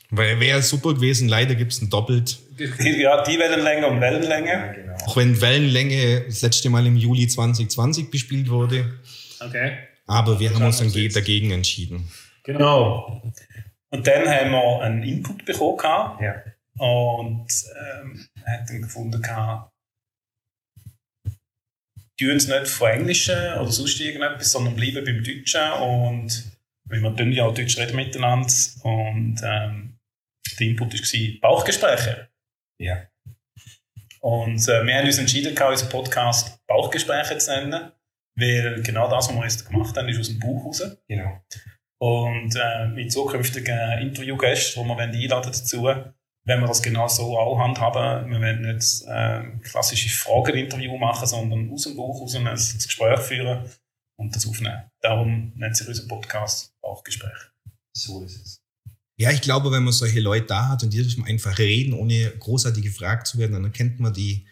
Weil 0.10 0.40
wäre 0.40 0.62
super 0.62 0.94
gewesen, 0.94 1.30
leider 1.30 1.56
gibt 1.56 1.72
es 1.72 1.82
ein 1.82 1.90
Doppelt. 1.90 2.40
Ja, 2.58 3.24
die 3.24 3.40
Wellenlänge 3.40 3.88
und 3.88 4.02
Wellenlänge. 4.02 4.81
Auch 5.06 5.18
wenn 5.18 5.40
Wellenlänge 5.42 6.26
das 6.26 6.42
letzte 6.42 6.70
Mal 6.70 6.86
im 6.86 6.96
Juli 6.96 7.28
2020 7.28 8.10
bespielt 8.12 8.50
wurde. 8.50 9.00
Okay. 9.40 9.78
Aber 10.08 10.40
wir 10.40 10.54
haben 10.54 10.64
uns 10.66 10.78
dann 10.80 10.92
dagegen 11.14 11.52
entschieden. 11.52 12.10
Genau. 12.44 13.22
Und 13.90 14.08
dann 14.08 14.28
haben 14.28 14.52
wir 14.52 14.82
einen 14.82 15.04
Input 15.04 15.46
bekommen 15.46 16.18
Ja. 16.22 16.36
und 16.78 17.48
ähm, 18.02 18.28
haben 18.46 18.66
dann 18.68 18.82
gefunden, 18.82 19.22
gehabt, 19.22 19.72
tun 22.18 22.36
es 22.38 22.48
nicht 22.48 22.68
von 22.68 22.90
Englischen 22.90 23.36
oder 23.36 23.72
sonst 23.72 24.00
irgendetwas, 24.00 24.52
sondern 24.52 24.76
bleiben 24.76 25.04
beim 25.04 25.24
Deutschen 25.24 25.72
und 25.82 26.52
weil 26.86 27.02
wir 27.02 27.16
tun 27.16 27.32
ja 27.32 27.46
auch 27.46 27.54
Deutsch 27.54 27.78
reden 27.78 27.96
miteinander 27.96 28.54
und 28.84 29.42
ähm, 29.44 29.98
der 30.60 30.68
Input 30.68 30.94
war 30.94 31.40
Bauchgespräche. 31.42 32.30
Ja. 32.80 33.08
Und 34.24 34.68
äh, 34.68 34.86
wir 34.86 34.96
haben 34.96 35.06
uns 35.06 35.18
entschieden, 35.18 35.58
unseren 35.58 35.90
Podcast 35.90 36.60
Bauchgespräche 36.68 37.38
zu 37.38 37.52
nennen, 37.52 37.92
weil 38.36 38.82
genau 38.84 39.10
das, 39.10 39.28
was 39.28 39.36
wir 39.36 39.44
jetzt 39.44 39.70
gemacht 39.70 39.98
haben, 39.98 40.08
ist 40.10 40.20
aus 40.20 40.28
dem 40.28 40.40
Bauch 40.40 40.66
raus. 40.66 40.84
Genau. 41.08 41.42
Und 42.00 42.56
äh, 42.56 42.88
mit 42.88 43.12
zukünftigen 43.12 44.00
Interviewgästen, 44.00 44.84
die 44.84 44.90
wir 44.90 44.96
wollen 44.96 45.12
einladen 45.12 45.52
dazu, 45.52 45.84
wenn 46.44 46.60
wir 46.60 46.68
das 46.68 46.82
genau 46.82 47.08
so 47.08 47.38
auch 47.38 47.60
handhaben. 47.60 48.32
Wir 48.32 48.40
wollen 48.40 48.62
nicht 48.62 49.04
äh, 49.08 49.44
klassische 49.64 50.10
Frageninterview 50.10 50.98
machen, 50.98 51.28
sondern 51.28 51.72
aus 51.72 51.84
dem 51.84 51.96
Bauch 51.96 52.22
raus 52.22 52.36
ein, 52.36 52.48
ein 52.48 52.56
Gespräch 52.56 53.20
führen 53.20 53.70
und 54.18 54.36
das 54.36 54.48
aufnehmen. 54.48 54.90
Darum 55.02 55.54
nennt 55.56 55.76
sich 55.76 55.88
unser 55.88 56.08
Podcast 56.08 56.76
Bauchgespräch. 56.82 57.52
So 57.94 58.24
ist 58.24 58.42
es. 58.42 58.61
Ja, 59.22 59.32
ich 59.32 59.42
glaube, 59.42 59.72
wenn 59.72 59.84
man 59.84 59.94
solche 59.94 60.20
Leute 60.20 60.48
da 60.48 60.70
hat 60.70 60.84
und 60.84 60.92
die 60.92 61.02
dürfen 61.02 61.24
einfach 61.26 61.58
reden, 61.60 61.94
ohne 61.94 62.32
großartig 62.40 62.84
gefragt 62.84 63.28
zu 63.28 63.38
werden, 63.38 63.54
dann 63.54 63.66
erkennt 63.66 64.00
man 64.00 64.14
die 64.14 64.46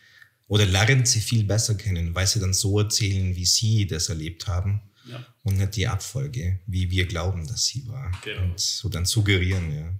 oder 0.47 0.65
lernt 0.65 1.07
sie 1.07 1.19
viel 1.21 1.43
besser 1.43 1.75
kennen, 1.75 2.13
weil 2.15 2.27
sie 2.27 2.39
dann 2.39 2.53
so 2.53 2.79
erzählen, 2.79 3.35
wie 3.35 3.45
sie 3.45 3.87
das 3.87 4.09
erlebt 4.09 4.47
haben 4.47 4.81
Ja. 5.05 5.25
und 5.43 5.57
nicht 5.57 5.75
die 5.75 5.87
Abfolge, 5.87 6.59
wie 6.67 6.89
wir 6.91 7.05
glauben, 7.07 7.47
dass 7.47 7.65
sie 7.65 7.87
war. 7.87 8.11
Genau. 8.23 8.43
Und 8.43 8.59
so 8.59 8.89
dann 8.89 9.05
suggerieren, 9.05 9.75
ja. 9.75 9.93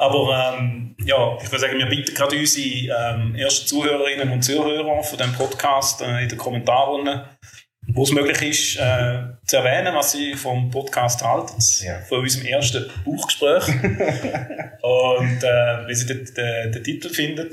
Aber 0.00 0.56
ähm, 0.58 0.94
ja, 1.04 1.36
ich 1.42 1.50
würde 1.50 1.58
sagen, 1.58 1.76
wir 1.78 1.86
bitten 1.86 2.14
gerade 2.14 2.38
unsere 2.38 2.66
ähm, 3.16 3.34
ersten 3.34 3.66
Zuhörerinnen 3.66 4.30
und 4.30 4.42
Zuhörer 4.44 5.02
von 5.02 5.18
dem 5.18 5.32
Podcast 5.32 6.00
äh, 6.02 6.22
in 6.22 6.28
den 6.28 6.38
Kommentaren, 6.38 7.24
wo 7.88 8.02
es 8.04 8.10
möglich 8.12 8.40
ist, 8.42 8.76
äh, 8.76 9.24
zu 9.46 9.56
erwähnen, 9.56 9.94
was 9.94 10.12
sie 10.12 10.34
vom 10.34 10.70
Podcast 10.70 11.22
halten, 11.22 11.54
Ja. 11.84 12.00
von 12.02 12.20
unserem 12.20 12.46
ersten 12.46 12.84
Buchgespräch 13.04 13.66
und 14.82 15.42
äh, 15.42 15.88
wie 15.88 15.94
sie 15.94 16.06
den, 16.06 16.24
den, 16.34 16.72
den 16.72 16.84
Titel 16.84 17.08
finden. 17.08 17.48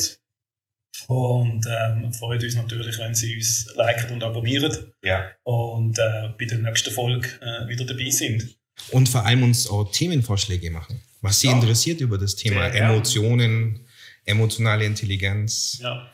Und 1.07 1.65
ähm, 1.67 2.01
wir 2.03 2.13
freuen 2.13 2.41
uns 2.41 2.55
natürlich, 2.55 2.97
wenn 2.99 3.13
sie 3.13 3.35
uns 3.35 3.67
liken 3.75 4.13
und 4.13 4.23
abonnieren 4.23 4.91
Ja. 5.03 5.29
und 5.43 5.97
äh, 5.99 6.29
bei 6.37 6.45
der 6.45 6.59
nächsten 6.59 6.91
Folge 6.91 7.27
äh, 7.41 7.67
wieder 7.67 7.85
dabei 7.85 8.09
sind. 8.09 8.55
Und 8.91 9.07
vor 9.09 9.25
allem 9.25 9.43
uns 9.43 9.69
auch 9.69 9.91
Themenvorschläge 9.91 10.71
machen. 10.71 11.01
Was 11.21 11.39
sie 11.41 11.47
Ja. 11.47 11.53
interessiert 11.53 12.01
über 12.01 12.17
das 12.17 12.35
Thema. 12.35 12.67
Emotionen, 12.67 13.85
emotionale 14.25 14.85
Intelligenz. 14.85 15.79
Ja. 15.81 16.11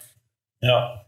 ja. 0.62 1.06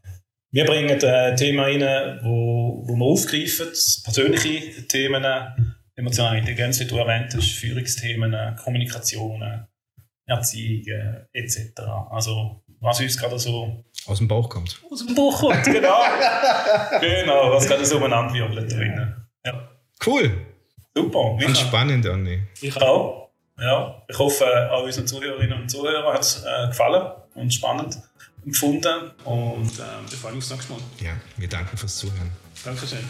Wir 0.53 0.65
bringen 0.65 1.01
äh, 1.01 1.35
Themen 1.35 1.59
rein, 1.59 2.19
wo, 2.23 2.83
wo 2.87 2.95
wir 2.95 3.05
aufgreifen, 3.05 3.67
persönliche 4.03 4.87
Themen, 4.87 5.25
emotionale 5.95 6.37
Intelligenz, 6.37 6.79
wie 6.79 6.85
du 6.85 6.97
erwähnt 6.97 7.33
hast, 7.35 7.49
Führungsthemen, 7.53 8.55
Kommunikation, 8.63 9.65
Erziehung 10.27 10.85
äh, 10.85 11.25
etc. 11.39 11.71
Also 12.11 12.61
was 12.79 12.99
uns 12.99 13.17
gerade 13.17 13.39
so 13.39 13.83
Aus 14.05 14.19
dem 14.19 14.27
Bauch 14.27 14.47
kommt. 14.47 14.79
aus 14.91 15.03
dem 15.05 15.15
Buch 15.15 15.39
kommt, 15.39 15.63
genau. 15.63 16.01
genau, 17.01 17.51
was 17.51 17.67
gerade 17.67 17.83
so 17.85 17.97
umeinander 17.97 18.33
wirbelt 18.33 18.71
drinnen. 18.71 19.25
Ja, 19.45 19.69
Cool. 20.05 20.31
super. 20.95 21.31
Und 21.31 21.57
spannend, 21.57 22.05
Anni. 22.05 22.43
Ich 22.61 22.75
auch. 22.79 23.29
Ja, 23.59 24.03
ich 24.07 24.17
hoffe, 24.19 24.45
auch 24.71 24.83
unseren 24.83 25.07
Zuhörerinnen 25.07 25.61
und 25.61 25.69
Zuhörern 25.69 26.13
hat 26.13 26.21
es 26.21 26.43
äh, 26.43 26.67
gefallen 26.67 27.11
und 27.35 27.53
spannend 27.53 27.97
empfunden. 28.45 29.11
Und 29.23 29.79
äh, 29.79 30.09
wir 30.09 30.17
freuen 30.17 30.35
uns 30.35 30.49
nächstes 30.49 30.69
Mal. 30.69 30.79
Ja, 30.99 31.11
wir 31.37 31.47
danken 31.47 31.77
fürs 31.77 31.97
Zuhören. 31.97 32.31
Dankeschön. 32.63 33.03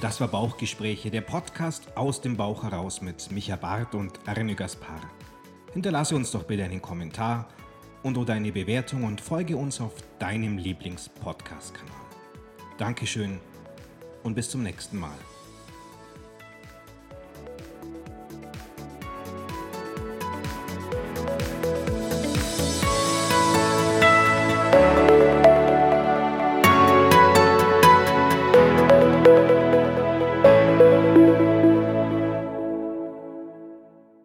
Das 0.00 0.18
war 0.20 0.28
Bauchgespräche, 0.28 1.10
der 1.10 1.20
Podcast 1.20 1.94
aus 1.94 2.22
dem 2.22 2.36
Bauch 2.36 2.62
heraus 2.62 3.02
mit 3.02 3.30
Micha 3.30 3.56
Barth 3.56 3.94
und 3.94 4.18
Arne 4.26 4.54
Gaspar. 4.54 5.00
Hinterlasse 5.74 6.16
uns 6.16 6.30
doch 6.30 6.44
bitte 6.44 6.64
einen 6.64 6.80
Kommentar 6.80 7.48
und 8.02 8.16
oder 8.16 8.34
eine 8.34 8.50
Bewertung 8.50 9.04
und 9.04 9.20
folge 9.20 9.56
uns 9.56 9.80
auf 9.80 9.92
deinem 10.18 10.56
Lieblings-Podcast-Kanal. 10.56 11.94
Dankeschön 12.78 13.40
und 14.22 14.34
bis 14.34 14.48
zum 14.48 14.62
nächsten 14.62 14.98
Mal. 14.98 15.18